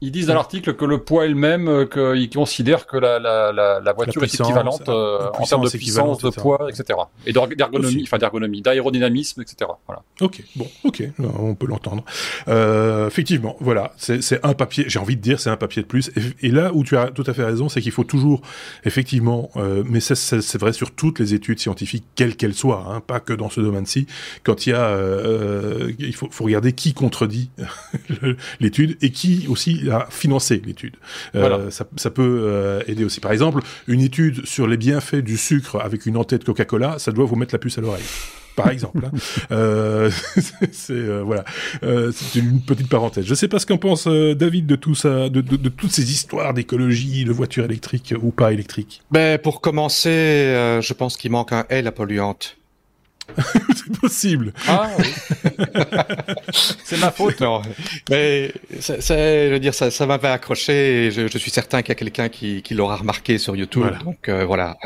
ils 0.00 0.12
disent 0.12 0.26
dans 0.26 0.34
l'article 0.34 0.74
que 0.74 0.84
le 0.84 0.98
poids 0.98 1.24
est 1.24 1.28
le 1.28 1.34
même, 1.34 1.66
euh, 1.66 1.84
qu'ils 1.84 2.30
considèrent 2.30 2.86
que 2.86 2.96
la, 2.96 3.18
la, 3.18 3.52
la, 3.52 3.80
la 3.80 3.92
voiture 3.92 4.22
est 4.22 4.32
équivalente 4.32 4.88
euh, 4.88 5.28
en 5.36 5.44
termes 5.44 5.64
de 5.64 5.70
puissance, 5.70 6.18
de 6.18 6.30
poids, 6.30 6.68
etc. 6.68 7.00
Et 7.26 7.32
d'ergonomie, 7.32 8.04
enfin 8.04 8.18
d'ergonomie, 8.18 8.62
d'aérodynamisme, 8.62 9.42
etc. 9.42 9.70
Voilà. 9.86 10.02
Ok, 10.20 10.42
bon, 10.54 10.68
ok, 10.84 11.02
on 11.18 11.56
peut 11.56 11.66
l'entendre. 11.66 12.04
Euh, 12.46 13.08
effectivement, 13.08 13.56
voilà, 13.58 13.92
c'est 13.96 14.44
un 14.44 14.54
papier, 14.54 14.84
j'ai 14.86 15.00
envie 15.00 15.16
de 15.16 15.20
dire, 15.20 15.40
c'est 15.40 15.50
un 15.50 15.56
papier 15.56 15.82
de 15.82 15.88
plus. 15.88 16.12
Et, 16.42 16.48
là 16.48 16.72
où 16.72 16.84
tu 16.84 16.96
as 16.96 17.08
tout 17.08 17.24
à 17.26 17.34
fait 17.34 17.44
raison, 17.44 17.68
c'est 17.68 17.80
qu'il 17.80 17.92
faut 17.92 18.04
toujours, 18.04 18.40
effectivement, 18.84 19.50
euh, 19.56 19.82
mais 19.84 20.00
c'est 20.00 20.58
vrai 20.58 20.72
sur 20.72 20.92
toutes 20.92 21.18
les 21.18 21.34
études 21.34 21.58
scientifiques, 21.58 22.04
quelles 22.14 22.36
qu'elles 22.36 22.54
soient, 22.54 22.84
hein, 22.88 23.00
pas 23.00 23.18
que 23.18 23.32
dans 23.32 23.50
ce 23.50 23.60
domaine-ci, 23.60 24.06
quand 24.44 24.66
il 24.66 24.70
y 24.70 24.72
a, 24.72 24.86
euh, 24.86 25.90
il 26.08 26.14
faut, 26.14 26.28
faut 26.30 26.44
regarder 26.44 26.72
qui 26.72 26.94
contredit 26.94 27.50
l'étude 28.60 28.96
et 29.02 29.10
qui 29.10 29.46
aussi 29.48 29.88
à 29.90 30.06
financer 30.10 30.60
l'étude. 30.64 30.96
Euh, 31.34 31.70
ça, 31.70 31.86
ça, 31.96 32.10
peut 32.10 32.40
euh, 32.42 32.82
aider 32.86 33.04
aussi. 33.04 33.20
Par 33.20 33.32
exemple, 33.32 33.60
une 33.86 34.00
étude 34.00 34.44
sur 34.46 34.66
les 34.66 34.76
bienfaits 34.76 35.16
du 35.16 35.36
sucre 35.36 35.80
avec 35.80 36.06
une 36.06 36.16
entête 36.16 36.44
Coca-Cola, 36.44 36.98
ça 36.98 37.12
doit 37.12 37.24
vous 37.24 37.36
mettre 37.36 37.54
la 37.54 37.58
puce 37.58 37.78
à 37.78 37.80
l'oreille 37.80 38.04
par 38.58 38.70
exemple. 38.70 39.06
Hein. 39.06 39.10
euh, 39.52 40.10
c'est 40.72 40.92
euh, 40.92 41.22
voilà, 41.22 41.44
euh, 41.84 42.12
c'est 42.12 42.40
une 42.40 42.60
petite 42.60 42.88
parenthèse. 42.88 43.24
Je 43.24 43.34
sais 43.34 43.48
pas 43.48 43.58
ce 43.58 43.66
qu'en 43.66 43.78
pense 43.78 44.06
euh, 44.06 44.34
David 44.34 44.66
de 44.66 44.76
tout 44.76 44.94
ça, 44.94 45.28
de, 45.28 45.40
de, 45.40 45.56
de 45.56 45.68
toutes 45.68 45.92
ces 45.92 46.10
histoires 46.10 46.52
d'écologie, 46.52 47.24
de 47.24 47.32
voitures 47.32 47.64
électriques 47.64 48.14
ou 48.20 48.30
pas 48.30 48.52
électriques. 48.52 49.02
Ben 49.10 49.38
pour 49.38 49.60
commencer, 49.60 50.10
je 50.80 50.92
pense 50.92 51.16
qu'il 51.16 51.30
manque 51.30 51.52
un 51.52 51.64
L 51.68 51.86
à 51.86 51.92
polluante. 51.92 52.56
c'est 53.76 54.00
possible. 54.00 54.52
Ah 54.66 54.90
oui. 54.98 55.04
c'est 56.84 56.98
ma 56.98 57.10
faute. 57.10 57.40
Non, 57.40 57.62
mais 58.10 58.52
c'est, 58.80 59.48
je 59.48 59.52
veux 59.52 59.60
dire, 59.60 59.74
ça, 59.74 59.90
ça 59.90 60.06
m'avait 60.06 60.28
accroché. 60.28 61.06
Et 61.06 61.10
je, 61.10 61.28
je, 61.28 61.38
suis 61.38 61.50
certain 61.50 61.82
qu'il 61.82 61.90
y 61.90 61.92
a 61.92 61.96
quelqu'un 61.96 62.28
qui, 62.28 62.62
qui 62.62 62.74
l'aura 62.74 62.96
remarqué 62.96 63.38
sur 63.38 63.56
YouTube. 63.56 63.86
Donc 64.04 64.28
euh, 64.28 64.44
voilà. 64.44 64.76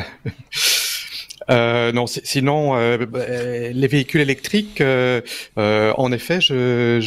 Euh, 1.51 1.93
non, 1.93 2.07
sinon 2.07 2.77
euh, 2.77 3.07
bah, 3.07 3.27
les 3.27 3.89
véhicules 3.89 4.21
électriques, 4.21 4.81
euh, 4.81 5.21
euh 5.59 5.93
en 5.97 6.13
effet, 6.13 6.41
je, 6.41 6.99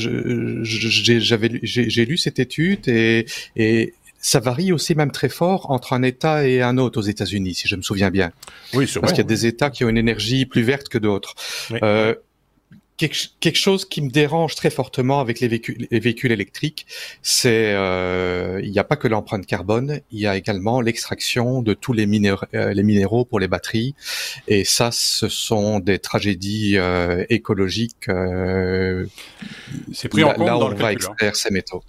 j'avais, 0.63 1.59
j'ai, 1.63 2.05
lu 2.05 2.17
cette 2.17 2.39
étude 2.39 2.87
et, 2.87 3.25
et 3.55 3.93
ça 4.25 4.39
varie 4.39 4.71
aussi 4.71 4.95
même 4.95 5.11
très 5.11 5.29
fort 5.29 5.69
entre 5.69 5.93
un 5.93 6.01
État 6.01 6.47
et 6.47 6.63
un 6.63 6.79
autre 6.79 6.97
aux 6.97 7.03
États-Unis, 7.03 7.53
si 7.53 7.67
je 7.67 7.75
me 7.75 7.83
souviens 7.83 8.09
bien. 8.09 8.31
Oui, 8.73 8.87
sûrement. 8.87 9.01
Parce 9.01 9.13
qu'il 9.13 9.21
y 9.23 9.25
a 9.25 9.29
des 9.29 9.45
États 9.45 9.69
qui 9.69 9.85
ont 9.85 9.89
une 9.89 9.99
énergie 9.99 10.47
plus 10.47 10.63
verte 10.63 10.89
que 10.89 10.97
d'autres. 10.97 11.35
Euh, 11.83 12.15
quelque, 12.97 13.55
chose 13.55 13.85
qui 13.85 14.01
me 14.01 14.09
dérange 14.09 14.55
très 14.55 14.71
fortement 14.71 15.19
avec 15.19 15.41
les 15.41 15.47
véhicules, 15.47 15.87
les 15.91 15.99
véhicules 15.99 16.31
électriques, 16.31 16.87
c'est 17.21 17.73
euh, 17.75 18.59
il 18.63 18.71
n'y 18.71 18.79
a 18.79 18.83
pas 18.83 18.95
que 18.95 19.07
l'empreinte 19.07 19.45
carbone, 19.45 19.99
il 20.09 20.19
y 20.19 20.25
a 20.25 20.35
également 20.35 20.81
l'extraction 20.81 21.61
de 21.61 21.75
tous 21.75 21.93
les, 21.93 22.07
minéraux, 22.07 22.47
euh, 22.55 22.73
les 22.73 22.81
minéraux 22.81 23.25
pour 23.25 23.39
les 23.39 23.47
batteries. 23.47 23.93
Et 24.47 24.63
ça, 24.63 24.89
ce 24.91 25.29
sont 25.29 25.79
des 25.79 25.99
tragédies 25.99 26.79
euh, 26.79 27.25
écologiques. 27.29 28.09
Euh, 28.09 29.05
c'est 29.93 30.09
pris 30.09 30.23
en 30.23 30.33
compte 30.33 30.47
là 30.47 30.53
dans 30.53 30.65
on 30.65 30.69
le 30.69 30.77
va 30.77 30.87
hein. 30.87 30.89
extraire 30.89 31.35
ces 31.35 31.51
métaux. 31.51 31.83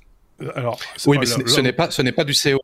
Alors, 0.54 0.78
oui, 1.06 1.18
mais 1.18 1.26
ce 1.26 1.60
n'est 1.60 1.72
pas, 1.72 1.90
ce 1.90 2.02
n'est 2.02 2.12
pas 2.12 2.24
du 2.24 2.32
CO. 2.32 2.60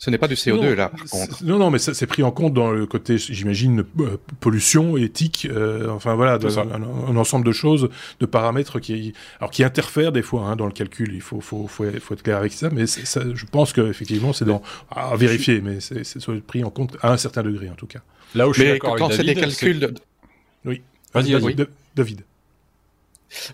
Ce 0.00 0.10
n'est 0.10 0.18
pas 0.18 0.28
du 0.28 0.34
CO2 0.36 0.54
non, 0.54 0.74
là, 0.76 0.90
par 0.90 1.04
contre. 1.06 1.44
Non, 1.44 1.58
non, 1.58 1.70
mais 1.72 1.80
c'est 1.80 2.06
pris 2.06 2.22
en 2.22 2.30
compte 2.30 2.54
dans 2.54 2.70
le 2.70 2.86
côté, 2.86 3.18
j'imagine, 3.18 3.84
euh, 3.98 4.16
pollution, 4.38 4.96
éthique, 4.96 5.48
euh, 5.50 5.90
enfin 5.90 6.14
voilà, 6.14 6.38
de, 6.38 6.46
un, 6.56 6.82
un, 7.10 7.16
ensemble 7.16 7.44
de 7.44 7.50
choses, 7.50 7.88
de 8.20 8.26
paramètres 8.26 8.78
qui, 8.78 9.12
alors 9.40 9.50
qui 9.50 9.64
interfèrent 9.64 10.12
des 10.12 10.22
fois 10.22 10.42
hein, 10.42 10.54
dans 10.54 10.66
le 10.66 10.72
calcul. 10.72 11.12
Il 11.12 11.20
faut, 11.20 11.40
faut, 11.40 11.66
faut, 11.66 11.84
faut 12.00 12.14
être 12.14 12.22
clair 12.22 12.36
avec 12.36 12.52
ça, 12.52 12.70
mais 12.70 12.86
ça, 12.86 13.22
je 13.34 13.44
pense 13.46 13.72
que 13.72 13.80
effectivement 13.90 14.32
c'est 14.32 14.44
dans 14.44 14.62
à 14.88 15.16
vérifier, 15.16 15.60
mais 15.60 15.80
c'est 15.80 16.40
pris 16.46 16.62
en 16.62 16.70
compte 16.70 16.96
à 17.02 17.12
un 17.12 17.16
certain 17.16 17.42
degré 17.42 17.68
en 17.68 17.74
tout 17.74 17.88
cas. 17.88 18.00
Là 18.36 18.48
où 18.48 18.52
je 18.52 18.60
suis 18.62 18.70
d'accord 18.70 18.94
quand 18.94 19.10
c'est 19.10 19.24
des 19.24 19.34
calculs, 19.34 19.80
de... 19.80 19.94
oui. 20.64 20.80
Vas-y, 21.12 21.32
vas-y. 21.32 21.56
David. 21.96 22.22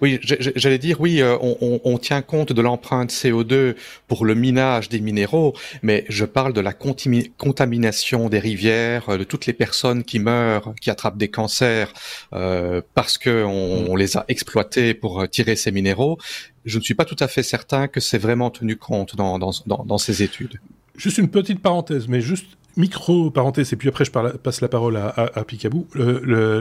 Oui, 0.01 0.21
j'allais 0.23 0.79
dire, 0.79 1.01
oui, 1.01 1.21
euh, 1.21 1.37
on, 1.41 1.57
on, 1.61 1.81
on, 1.85 1.99
tient 1.99 2.23
compte 2.23 2.53
de 2.53 2.63
l'empreinte 2.63 3.11
CO2 3.11 3.75
pour 4.07 4.25
le 4.25 4.35
minage 4.35 4.89
des 4.89 5.01
minéraux, 5.01 5.55
mais 5.83 6.05
je 6.09 6.25
parle 6.25 6.53
de 6.53 6.61
la 6.61 6.73
contamination 6.73 8.29
des 8.29 8.39
rivières, 8.39 9.09
euh, 9.09 9.19
de 9.19 9.25
toutes 9.25 9.47
les 9.47 9.53
personnes 9.53 10.05
qui 10.05 10.19
meurent, 10.19 10.75
qui 10.81 10.91
attrapent 10.91 11.17
des 11.17 11.29
cancers 11.29 11.93
euh, 12.35 12.83
parce 12.95 13.19
que 13.19 13.45
on, 13.45 13.83
mm. 13.83 13.89
on, 13.89 13.97
les 13.97 14.17
a 14.17 14.25
exploités 14.29 14.95
pour 14.95 15.29
tirer 15.29 15.57
ces 15.57 15.73
minéraux. 15.73 16.19
Je 16.65 16.79
ne 16.79 16.83
suis 16.83 16.95
pas 16.95 17.05
tout 17.05 17.17
à 17.19 17.29
fait 17.29 17.43
certain 17.43 17.89
que 17.89 18.01
c'est 18.01 18.19
vraiment 18.19 18.51
tenu 18.51 18.77
compte 18.77 19.17
dans, 19.17 19.39
dans, 19.39 19.51
dans, 19.67 19.85
dans 19.85 19.99
ces 19.99 20.23
études. 20.23 20.61
Juste 20.97 21.19
une 21.19 21.29
petite 21.29 21.61
parenthèse, 21.61 22.09
mais 22.09 22.21
juste 22.21 22.47
micro 22.77 23.31
parenthèse, 23.31 23.73
et 23.73 23.77
puis 23.77 23.89
après 23.89 24.05
je 24.05 24.11
passe 24.11 24.61
la 24.61 24.69
parole 24.69 24.97
à, 24.97 25.45
Picabou. 25.47 25.87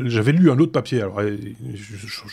J'avais 0.05 0.31
lu 0.31 0.51
un 0.51 0.59
autre 0.59 0.71
papier, 0.71 1.01
alors 1.01 1.19
euh, 1.19 1.37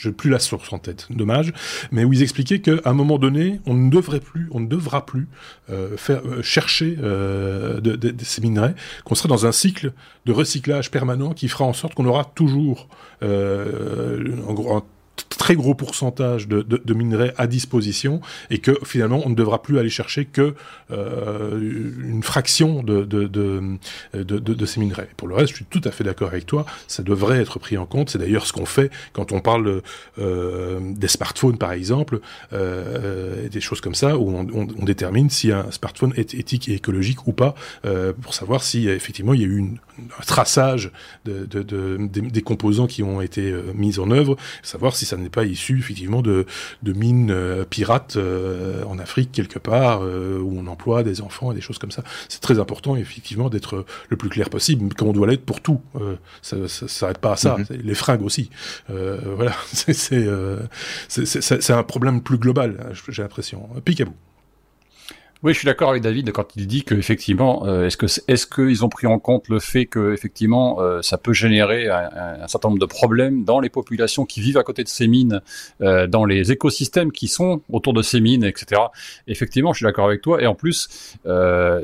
n'ai 0.05 0.13
plus 0.13 0.31
la 0.31 0.39
source 0.39 0.73
en 0.73 0.79
tête, 0.79 1.07
dommage, 1.11 1.53
mais 1.91 2.05
où 2.05 2.13
ils 2.13 2.23
expliquaient 2.23 2.61
qu'à 2.61 2.73
un 2.85 2.93
moment 2.93 3.19
donné, 3.19 3.61
on 3.67 3.75
ne 3.75 3.91
devrait 3.91 4.21
plus, 4.21 4.49
on 4.51 4.61
ne 4.61 4.67
devra 4.67 5.07
plus 5.07 5.29
euh, 5.71 5.97
faire 5.97 6.23
euh, 6.27 6.43
chercher 6.43 6.97
de, 6.97 8.15
ces 8.23 8.41
minerais, 8.41 8.75
qu'on 9.05 9.15
serait 9.15 9.29
dans 9.29 9.47
un 9.47 9.53
cycle 9.53 9.93
de 10.27 10.33
recyclage 10.33 10.91
permanent 10.91 11.33
qui 11.33 11.49
fera 11.49 11.65
en 11.65 11.73
sorte 11.73 11.95
qu'on 11.95 12.07
aura 12.07 12.25
toujours 12.25 12.89
en 13.23 14.53
gros, 14.53 14.83
très 15.41 15.57
gros 15.57 15.75
pourcentage 15.75 16.49
de, 16.49 16.95
minerais 16.95 17.33
à 17.39 17.47
disposition 17.47 18.21
et 18.51 18.59
que 18.59 18.79
finalement 18.85 19.23
on 19.25 19.31
ne 19.31 19.35
devra 19.35 19.63
plus 19.63 19.79
aller 19.79 19.89
chercher 19.89 20.27
que 20.27 20.55
euh, 20.91 21.59
une 21.59 22.23
fraction 22.23 22.83
de, 22.83 23.09
ces 24.67 24.81
minerais. 24.81 25.09
Pour 25.17 25.29
le 25.29 25.35
reste, 25.35 25.53
je 25.53 25.57
suis 25.57 25.65
tout 25.65 25.81
à 25.85 25.91
fait 25.93 26.05
d'accord 26.05 26.29
avec 26.29 26.45
toi, 26.45 26.67
ça 26.89 27.03
devrait 27.03 27.41
être 27.41 27.59
pris 27.59 27.79
en 27.79 27.87
compte. 27.87 28.11
C'est 28.11 28.19
d'ailleurs 28.19 28.47
ce 28.47 28.53
qu'on 28.53 28.67
fait 28.67 28.91
quand 29.15 29.33
on 29.33 29.41
parle 29.41 29.81
euh, 30.19 30.79
des 30.83 31.09
smartphones 31.09 31.57
par 31.57 31.73
exemple, 31.73 32.21
euh, 32.53 33.49
des 33.49 33.63
choses 33.63 33.81
comme 33.81 33.95
ça, 33.95 34.19
où 34.19 34.29
on, 34.31 34.47
on, 34.53 34.85
détermine 34.85 35.31
si 35.31 35.53
un 35.53 35.71
smartphone 35.71 36.13
est 36.17 36.35
éthique 36.35 36.69
et 36.69 36.75
écologique 36.75 37.27
ou 37.27 37.33
pas, 37.33 37.55
pour 38.21 38.35
savoir 38.35 38.63
si 38.63 38.89
effectivement 38.89 39.33
il 39.33 39.41
y 39.41 39.45
a 39.45 39.47
eu 39.47 39.57
une, 39.57 39.79
un 39.90 39.90
traçage 40.27 40.91
de, 41.25 41.45
des, 41.45 42.21
des, 42.21 42.43
composants 42.43 42.87
qui 42.87 43.03
ont 43.03 43.21
été 43.21 43.51
euh, 43.51 43.73
mis 43.75 43.99
en 43.99 44.11
œuvre, 44.11 44.37
savoir 44.63 44.97
si 44.97 45.05
ça 45.05 45.17
n'est 45.17 45.31
pas 45.31 45.45
issu 45.45 45.79
effectivement 45.79 46.23
de, 46.23 46.47
mines 46.85 47.31
euh, 47.31 47.65
pirates 47.65 48.17
euh, 48.17 48.85
en 48.85 48.99
Afrique 48.99 49.33
quelque 49.33 49.59
part 49.59 50.03
où 50.03 50.59
on 50.59 50.67
emploie 50.67 51.03
des 51.03 51.21
enfants 51.21 51.53
et 51.53 51.55
des 51.55 51.61
choses 51.61 51.79
comme 51.79 51.91
ça. 51.91 52.03
C'est 52.29 52.41
très 52.41 52.59
important 52.59 52.97
effectivement 52.97 53.49
d'être 53.49 53.85
le 54.09 54.17
plus 54.17 54.29
clair 54.29 54.51
possible, 54.51 54.95
comme 54.95 55.09
on 55.09 55.13
doit 55.13 55.27
l'être 55.27 55.45
pour 55.45 55.61
tout. 55.61 55.81
ça, 56.43 56.57
ça 56.69 56.89
s'arrête 56.89 57.19
pas 57.19 57.33
à 57.33 57.37
ça. 57.37 57.57
Mhm. 57.59 57.67
Les 57.83 57.95
fringues 57.95 58.23
aussi. 58.23 58.51
voilà, 58.89 59.53
c'est 59.73 60.27
c'est 61.09 61.73
un 61.73 61.83
problème 61.83 62.23
plus 62.23 62.39
global. 62.39 62.77
Hein, 62.81 62.93
j'ai 63.09 63.23
l'impression. 63.23 63.69
Picabou. 63.85 64.15
Oui, 65.43 65.55
je 65.55 65.59
suis 65.59 65.65
d'accord 65.65 65.89
avec 65.89 66.03
David 66.03 66.33
quand 66.33 66.55
il 66.55 66.67
dit 66.67 66.85
que 66.85 66.95
effectivement, 66.95 67.67
euh, 67.67 67.87
est-ce 67.87 67.97
que 67.97 68.05
est-ce 68.29 68.47
qu'ils 68.47 68.85
ont 68.85 68.91
pris 68.91 69.07
en 69.07 69.19
compte 69.19 69.49
le 69.49 69.59
fait 69.59 69.87
que 69.87 70.13
effectivement, 70.13 70.83
euh, 70.83 71.01
ça 71.01 71.17
peut 71.17 71.33
générer 71.33 71.89
un, 71.89 72.47
certain 72.47 72.69
nombre 72.69 72.79
de 72.79 72.85
problèmes 72.85 73.45
dans 73.45 73.59
les 73.59 73.71
populations 73.71 74.27
qui 74.27 74.43
vivent 74.43 74.59
à 74.59 74.65
côté 74.65 74.85
de 74.85 74.89
ces 74.91 75.09
mines, 75.09 75.41
euh, 75.81 76.07
dans 76.07 76.27
les 76.27 76.53
écosystèmes 76.53 77.11
qui 77.11 77.27
sont 77.27 77.63
autour 77.73 77.95
de 77.95 78.03
ces 78.03 78.21
mines, 78.21 78.45
etc. 78.45 78.83
Effectivement, 79.29 79.73
je 79.73 79.79
suis 79.79 79.87
d'accord 79.87 80.05
avec 80.05 80.21
toi. 80.21 80.43
Et 80.43 80.47
en 80.47 80.55
plus, 80.55 80.89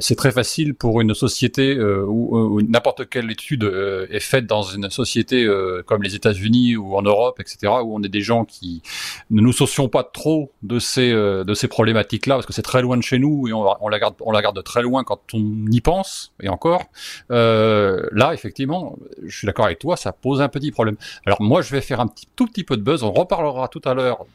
c'est 0.01 0.17
très 0.17 0.33
facile 0.33 0.75
pour 0.75 1.01
une 1.01 1.15
société 1.15 1.81
où, 1.81 2.61
n'importe 2.61 3.09
quelle 3.09 3.31
étude 3.31 3.65
est 4.11 4.21
faite 4.21 4.45
dans 4.45 4.65
une 4.65 4.91
société 4.91 5.49
comme 5.87 6.03
les 6.03 6.15
États-Unis 6.15 6.77
ou 6.77 6.95
en 6.95 7.03
Europe, 7.03 7.41
etc., 7.41 7.73
où 7.83 7.97
on 7.97 8.03
est 8.03 8.11
des 8.11 8.21
gens 8.21 8.45
qui 8.45 8.83
ne 9.31 9.41
nous 9.41 9.53
soucions 9.53 9.89
pas 9.89 10.05
trop 10.05 10.53
de 10.63 10.79
ces 10.79 11.11
de 11.11 11.55
ces 11.55 11.69
problématiques-là 11.69 12.35
parce 12.35 12.47
que 12.47 12.53
c'est 12.53 12.61
très 12.61 12.83
loin 12.83 12.99
de 12.99 13.03
chez 13.03 13.19
nous 13.19 13.46
et 13.49 13.53
on, 13.53 13.89
la 13.89 13.99
garde, 13.99 14.15
on 14.21 14.31
la 14.31 14.43
garde 14.43 14.57
de 14.57 14.61
très 14.61 14.83
loin 14.83 15.05
quand 15.05 15.21
on 15.35 15.67
y 15.71 15.81
pense, 15.81 16.33
et 16.41 16.49
encore. 16.49 16.85
Euh, 17.31 18.07
là, 18.13 18.35
effectivement, 18.35 18.97
je 19.25 19.37
suis 19.37 19.47
d'accord 19.47 19.67
avec 19.67 19.79
toi, 19.79 19.97
ça 19.97 20.13
pose 20.13 20.41
un 20.41 20.49
petit 20.49 20.71
problème. 20.71 20.97
Alors 21.27 21.41
moi, 21.41 21.63
je 21.63 21.71
vais 21.71 21.81
faire 21.81 22.01
un 22.01 22.07
petit, 22.07 22.29
tout 22.37 22.47
petit 22.47 22.65
peu 22.65 22.77
de 22.77 22.83
buzz. 22.83 23.03
On 23.03 23.13
reparlera 23.13 23.69
tout 23.69 23.83
à 23.85 23.95
l'heure, 23.95 24.27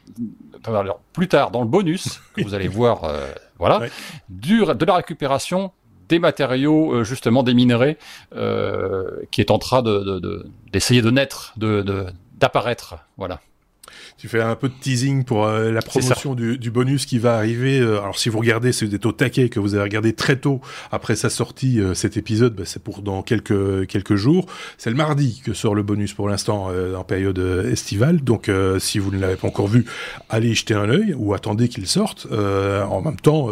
plus 1.12 1.28
tard 1.28 1.50
dans 1.50 1.62
le 1.62 1.68
bonus 1.68 2.20
que 2.34 2.42
vous 2.42 2.54
allez 2.54 2.68
voir. 2.68 3.04
Euh, 3.04 3.26
voilà, 3.58 3.86
de 4.28 4.84
la 4.84 4.94
récupération 4.96 5.72
des 6.08 6.18
matériaux 6.18 6.92
euh, 6.92 7.04
justement 7.04 7.44
des 7.44 7.54
minerais 7.54 7.96
qui 9.30 9.40
est 9.40 9.50
en 9.50 9.58
train 9.58 9.82
de 9.82 10.50
d'essayer 10.72 11.00
de, 11.00 11.06
de, 11.06 11.14
naître, 11.14 11.54
d'apparaître. 11.56 12.96
Voilà 13.16 13.40
tu 14.22 14.28
fais 14.28 14.40
un 14.40 14.54
peu 14.54 14.68
de 14.68 14.74
teasing 14.80 15.24
pour 15.24 15.46
euh, 15.46 15.72
la 15.72 15.82
promotion 15.82 16.36
du, 16.36 16.56
du, 16.56 16.70
bonus 16.70 17.06
qui 17.06 17.18
va 17.18 17.34
arriver. 17.34 17.80
Euh, 17.80 18.00
alors 18.00 18.16
si 18.16 18.28
vous 18.28 18.38
regardez, 18.38 18.70
c'est 18.70 18.86
des 18.86 19.04
au 19.04 19.10
taquet 19.10 19.48
que 19.48 19.58
vous 19.58 19.74
avez 19.74 19.82
regardé 19.82 20.12
très 20.12 20.36
tôt 20.36 20.60
après 20.92 21.16
sa 21.16 21.28
sortie, 21.28 21.80
euh, 21.80 21.92
cet 21.94 22.16
épisode, 22.16 22.54
bah, 22.54 22.62
c'est 22.64 22.80
pour 22.80 23.02
dans 23.02 23.22
quelques 23.22 23.84
quelques 23.88 24.14
jours. 24.14 24.46
C'est 24.78 24.90
le 24.90 24.96
mardi 24.96 25.42
que 25.44 25.54
sort 25.54 25.74
le 25.74 25.82
bonus 25.82 26.14
pour 26.14 26.28
l'instant 26.28 26.68
en 26.96 27.02
période 27.02 27.40
estivale. 27.68 28.20
Donc 28.22 28.48
si 28.78 29.00
vous 29.00 29.10
ne 29.10 29.18
l'avez 29.18 29.34
pas 29.34 29.48
encore 29.48 29.66
vu, 29.66 29.86
allez 30.28 30.50
y 30.50 30.54
jeter 30.54 30.74
un 30.74 30.88
œil 30.88 31.14
ou 31.16 31.34
attendez 31.34 31.68
qu'il 31.68 31.88
sorte. 31.88 32.28
en 32.30 33.00
même 33.02 33.16
temps, 33.16 33.48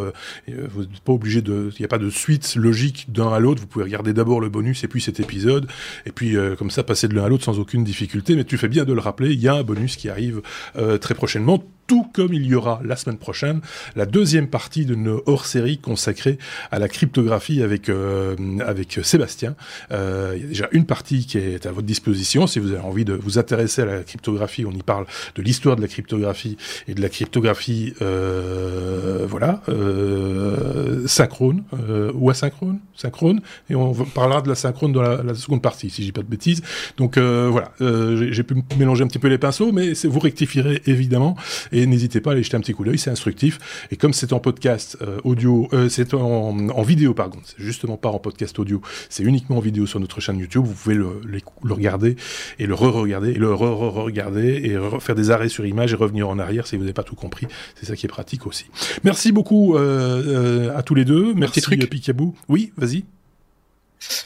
vous 0.47 0.83
n'êtes 0.83 1.01
pas 1.05 1.12
obligé 1.12 1.43
de, 1.43 1.71
il 1.73 1.81
n'y 1.81 1.85
a 1.85 1.89
pas 1.89 1.99
de 1.99 2.11
suite 2.11 2.55
logique 2.55 3.07
d'un 3.11 3.33
à 3.33 3.41
l'autre. 3.41 3.61
Vous 3.61 3.66
pouvez 3.66 3.85
regarder 3.85 4.12
d'abord 4.12 4.41
le 4.41 4.49
bonus 4.49 4.85
et 4.85 4.89
puis 4.89 5.01
cet 5.01 5.18
épisode 5.18 5.66
et 6.07 6.12
puis 6.12 6.37
comme 6.57 6.71
ça 6.71 6.85
passer 6.85 7.09
de 7.09 7.14
l'un 7.16 7.25
à 7.25 7.29
l'autre 7.29 7.45
sans 7.45 7.59
aucune 7.59 7.83
difficulté. 7.83 8.37
Mais 8.37 8.45
tu 8.45 8.57
fais 8.57 8.68
bien 8.68 8.85
de 8.85 8.93
le 8.93 9.01
rappeler, 9.01 9.33
il 9.33 9.41
y 9.41 9.49
a 9.49 9.55
un 9.55 9.64
bonus 9.64 9.97
qui 9.97 10.09
arrive 10.09 10.43
euh, 10.77 10.99
très 10.99 11.15
prochainement 11.15 11.63
tout 11.87 12.07
comme 12.13 12.33
il 12.33 12.47
y 12.47 12.55
aura 12.55 12.81
la 12.85 12.95
semaine 12.95 13.19
prochaine 13.19 13.61
la 13.97 14.07
deuxième 14.07 14.47
partie 14.47 14.87
de 14.87 14.95
nos 14.95 15.25
hors-série 15.27 15.79
consacrée 15.79 16.39
à 16.71 16.79
la 16.79 16.89
cryptographie 16.89 17.65
avec 17.65 17.89
euh, 17.89 18.37
avec 18.65 19.01
Sébastien. 19.03 19.57
Euh, 19.91 20.35
il 20.37 20.43
y 20.43 20.45
a 20.45 20.49
déjà 20.49 20.69
une 20.71 20.87
partie 20.87 21.27
qui 21.27 21.39
est 21.39 21.67
à 21.67 21.73
votre 21.73 21.87
disposition 21.87 22.47
si 22.47 22.61
vous 22.61 22.71
avez 22.71 22.81
envie 22.81 23.05
de 23.05 23.15
vous 23.15 23.39
intéresser 23.39 23.83
à 23.83 23.87
la 23.87 24.03
cryptographie. 24.05 24.65
On 24.65 24.71
y 24.71 24.85
parle 24.85 25.07
de 25.35 25.43
l'histoire 25.43 25.75
de 25.75 25.83
la 25.83 25.89
cryptographie 25.89 26.57
et 26.87 26.95
de 26.95 27.03
la 27.03 27.09
cryptographie, 27.09 27.95
euh, 28.03 29.27
voilà, 29.29 29.63
euh, 29.69 31.07
synchrone 31.07 31.65
euh, 31.75 32.13
ou 32.15 32.31
asynchrone, 32.31 32.79
synchrone. 32.95 33.41
Et 33.69 33.75
on 33.75 33.93
parlera 33.93 34.43
de 34.43 34.49
la 34.49 34.55
synchrone 34.55 34.93
dans 34.93 35.03
la, 35.03 35.35
seconde 35.35 35.63
partie, 35.63 35.91
si 35.91 36.05
j'ai 36.05 36.13
pas 36.13 36.23
de 36.23 36.29
bêtises. 36.29 36.63
Donc 36.97 37.19
voilà, 37.19 37.73
j'ai 37.81 38.43
pu 38.43 38.55
mélanger 38.79 39.05
un 39.05 39.07
petit 39.07 39.19
peu 39.19 39.29
les 39.29 39.39
pinceaux, 39.39 39.73
mais 39.73 39.93
vous 40.05 40.21
évidemment. 40.57 41.37
Et 41.73 41.87
n'hésitez 41.87 42.21
pas 42.21 42.31
à 42.31 42.33
aller 42.35 42.43
jeter 42.43 42.57
un 42.57 42.61
petit 42.61 42.73
coup 42.73 42.85
d'œil, 42.85 42.99
c'est 42.99 43.11
instructif. 43.11 43.59
Et 43.91 43.97
comme 43.97 44.13
c'est 44.13 44.33
en 44.33 44.41
podcast 44.41 44.97
euh, 45.03 45.19
audio, 45.25 45.69
euh, 45.73 45.89
c'est 45.89 46.15
en, 46.15 46.83
vidéo 46.83 47.15
par 47.15 47.31
contre, 47.31 47.47
c'est 47.47 47.63
justement 47.63 47.97
pas 47.97 48.09
en 48.09 48.19
podcast 48.19 48.59
audio, 48.59 48.81
c'est 49.09 49.23
uniquement 49.23 49.59
en 49.59 49.61
vidéo 49.61 49.87
sur 49.87 50.01
notre 50.01 50.21
chaîne 50.21 50.39
YouTube, 50.39 50.65
vous 50.65 50.75
pouvez 50.75 50.95
le, 50.95 51.21
le 51.25 51.73
regarder 51.73 52.17
et 52.59 52.67
le 52.67 52.75
re-regarder 52.75 53.31
et 53.31 53.39
le 53.39 53.53
re-re-regarder 53.53 54.61
et 54.65 55.01
faire 55.01 55.15
des 55.15 55.31
arrêts 55.31 55.49
sur 55.49 55.67
image 55.67 55.93
et 55.93 55.97
revenir 55.97 56.29
en 56.29 56.39
arrière 56.39 56.67
si 56.67 56.77
vous 56.77 56.83
n'avez 56.83 56.93
pas 56.93 57.03
tout 57.03 57.17
compris. 57.17 57.47
C'est 57.75 57.87
ça 57.87 57.97
qui 57.97 58.07
est 58.07 58.09
pratique 58.09 58.47
aussi. 58.47 58.67
Merci 59.05 59.33
beaucoup 59.33 59.77
euh, 59.77 60.77
à 60.77 60.83
tous 60.83 60.95
les 60.95 61.05
deux. 61.05 61.35
Merci 61.35 61.61
Picabou. 61.91 62.35
Oui, 62.49 62.73
vas-y. 62.77 63.05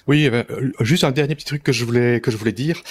Oui, 0.06 0.30
juste 0.80 1.04
un 1.04 1.10
dernier 1.10 1.34
petit 1.34 1.44
truc 1.44 1.62
que 1.62 1.72
je 1.72 1.84
voulais 1.84 2.20
que 2.20 2.30
je 2.30 2.36
voulais 2.36 2.52
dire 2.52 2.82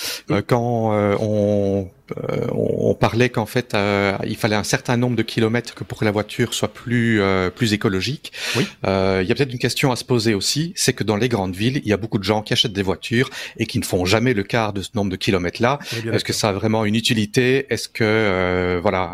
quand 0.48 0.92
on 1.20 1.90
euh, 2.30 2.48
on 2.52 2.94
parlait 2.94 3.30
qu'en 3.30 3.46
fait, 3.46 3.74
euh, 3.74 4.18
il 4.26 4.36
fallait 4.36 4.56
un 4.56 4.64
certain 4.64 4.98
nombre 4.98 5.16
de 5.16 5.24
kilomètres 5.24 5.74
que 5.74 5.84
pour 5.84 6.00
que 6.00 6.06
la 6.06 6.12
voiture 6.12 6.54
soit 6.54 6.74
plus 6.74 7.22
euh, 7.22 7.50
plus 7.50 7.74
écologique. 7.74 8.32
Oui. 8.56 8.68
il 8.84 9.28
y 9.28 9.32
a 9.32 9.36
peut-être 9.36 9.52
une 9.52 9.60
question 9.60 9.92
à 9.92 9.96
se 9.96 10.04
poser 10.04 10.34
aussi, 10.34 10.74
c'est 10.76 10.94
que 10.94 11.04
dans 11.04 11.16
les 11.16 11.30
grandes 11.30 11.56
villes, 11.56 11.82
il 11.84 11.88
y 11.88 11.94
a 11.94 11.98
beaucoup 11.98 12.20
de 12.20 12.24
gens 12.24 12.42
qui 12.42 12.54
achètent 12.54 12.74
des 12.74 12.84
voitures 12.84 13.30
et 13.58 13.66
qui 13.66 13.80
ne 13.80 13.86
font 13.86 14.06
jamais 14.06 14.34
le 14.34 14.44
quart 14.44 14.74
de 14.74 14.82
ce 14.82 14.90
nombre 14.96 15.12
de 15.12 15.16
kilomètres-là. 15.16 15.80
Est-ce 16.12 16.24
que 16.24 16.34
ça 16.34 16.50
a 16.50 16.54
vraiment 16.54 16.86
une 16.86 16.96
utilité? 16.96 17.66
Est-ce 17.70 17.88
que 17.88 18.80
voilà 18.82 19.14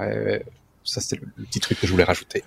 ça, 0.83 1.01
c'est 1.01 1.19
le, 1.19 1.27
petit 1.45 1.59
truc 1.59 1.79
que 1.79 1.85
je 1.85 1.91
voulais 1.91 2.03
rajouter. 2.03 2.43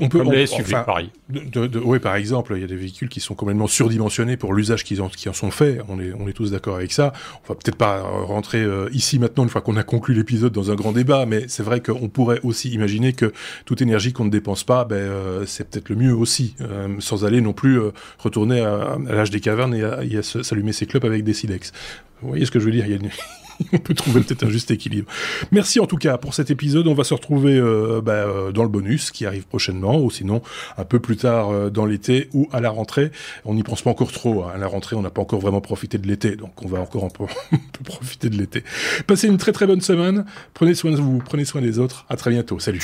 On 0.00 0.08
peut, 0.08 0.18
Comme 0.18 0.32
les 0.32 0.52
enfin, 0.52 0.82
pareil. 0.82 1.10
De, 1.28 1.78
oui, 1.78 1.98
par 1.98 2.16
exemple, 2.16 2.54
il 2.56 2.60
y 2.60 2.64
a 2.64 2.66
des 2.66 2.76
véhicules 2.76 3.08
qui 3.08 3.20
sont 3.20 3.34
complètement 3.34 3.66
surdimensionnés 3.66 4.36
pour 4.36 4.52
l'usage 4.54 4.84
qu'ils 4.84 5.02
en, 5.02 5.08
qui 5.08 5.28
en 5.28 5.32
sont 5.32 5.50
faits. 5.50 5.80
On 5.88 6.00
est, 6.00 6.12
on 6.12 6.26
est 6.26 6.32
tous 6.32 6.50
d'accord 6.50 6.76
avec 6.76 6.92
ça. 6.92 7.12
On 7.44 7.52
va 7.52 7.54
peut-être 7.54 7.76
pas 7.76 8.00
rentrer 8.02 8.62
euh, 8.62 8.88
ici 8.92 9.18
maintenant 9.18 9.44
une 9.44 9.50
fois 9.50 9.60
qu'on 9.60 9.76
a 9.76 9.82
conclu 9.82 10.14
l'épisode 10.14 10.52
dans 10.52 10.70
un 10.70 10.74
grand 10.74 10.92
débat, 10.92 11.26
mais 11.26 11.44
c'est 11.48 11.62
vrai 11.62 11.80
qu'on 11.80 12.08
pourrait 12.08 12.40
aussi 12.42 12.70
imaginer 12.70 13.12
que 13.12 13.32
toute 13.64 13.82
énergie 13.82 14.12
qu'on 14.12 14.24
ne 14.24 14.30
dépense 14.30 14.64
pas, 14.64 14.84
ben, 14.84 14.96
euh, 14.96 15.46
c'est 15.46 15.68
peut-être 15.68 15.88
le 15.88 15.96
mieux 15.96 16.14
aussi, 16.14 16.56
euh, 16.62 16.88
sans 16.98 17.24
aller 17.24 17.40
non 17.40 17.52
plus 17.52 17.80
retourner 18.18 18.60
à, 18.60 18.96
l'âge 19.06 19.30
des 19.30 19.40
cavernes 19.40 19.74
et 19.74 20.16
à, 20.16 20.22
s'allumer 20.22 20.72
ses 20.72 20.86
clubs 20.86 21.04
avec 21.04 21.22
des 21.22 21.34
silex. 21.34 21.72
Vous 22.22 22.28
voyez 22.28 22.46
ce 22.46 22.50
que 22.50 22.58
je 22.58 22.64
veux 22.64 22.72
dire 22.72 22.86
il 22.86 22.90
y 22.90 22.94
a 22.94 22.96
une... 22.96 23.10
on 23.72 23.78
peut 23.78 23.94
trouver 23.94 24.20
peut-être 24.20 24.44
un 24.44 24.48
juste 24.48 24.70
équilibre. 24.70 25.10
Merci 25.52 25.80
en 25.80 25.86
tout 25.86 25.96
cas 25.96 26.18
pour 26.18 26.34
cet 26.34 26.50
épisode. 26.50 26.86
On 26.86 26.94
va 26.94 27.04
se 27.04 27.14
retrouver 27.14 27.56
euh, 27.56 28.00
bah, 28.00 28.12
euh, 28.12 28.52
dans 28.52 28.62
le 28.62 28.68
bonus 28.68 29.10
qui 29.10 29.26
arrive 29.26 29.46
prochainement, 29.46 30.00
ou 30.00 30.10
sinon 30.10 30.42
un 30.76 30.84
peu 30.84 30.98
plus 30.98 31.16
tard 31.16 31.50
euh, 31.50 31.70
dans 31.70 31.86
l'été 31.86 32.28
ou 32.32 32.48
à 32.52 32.60
la 32.60 32.70
rentrée. 32.70 33.10
On 33.44 33.54
n'y 33.54 33.62
pense 33.62 33.82
pas 33.82 33.90
encore 33.90 34.12
trop. 34.12 34.44
Hein. 34.44 34.52
À 34.54 34.58
la 34.58 34.66
rentrée, 34.66 34.96
on 34.96 35.02
n'a 35.02 35.10
pas 35.10 35.22
encore 35.22 35.40
vraiment 35.40 35.60
profité 35.60 35.98
de 35.98 36.06
l'été, 36.06 36.36
donc 36.36 36.62
on 36.62 36.68
va 36.68 36.80
encore 36.80 37.04
un 37.04 37.08
peu, 37.08 37.24
profiter 37.84 38.30
de 38.30 38.36
l'été. 38.36 38.64
Passez 39.06 39.28
une 39.28 39.38
très 39.38 39.52
très 39.52 39.66
bonne 39.66 39.80
semaine. 39.80 40.24
Prenez 40.54 40.74
soin 40.74 40.90
de 40.90 40.96
vous, 40.96 41.18
prenez 41.18 41.44
soin 41.44 41.60
des 41.60 41.78
autres. 41.78 42.06
À 42.08 42.16
très 42.16 42.30
bientôt. 42.30 42.58
Salut. 42.58 42.82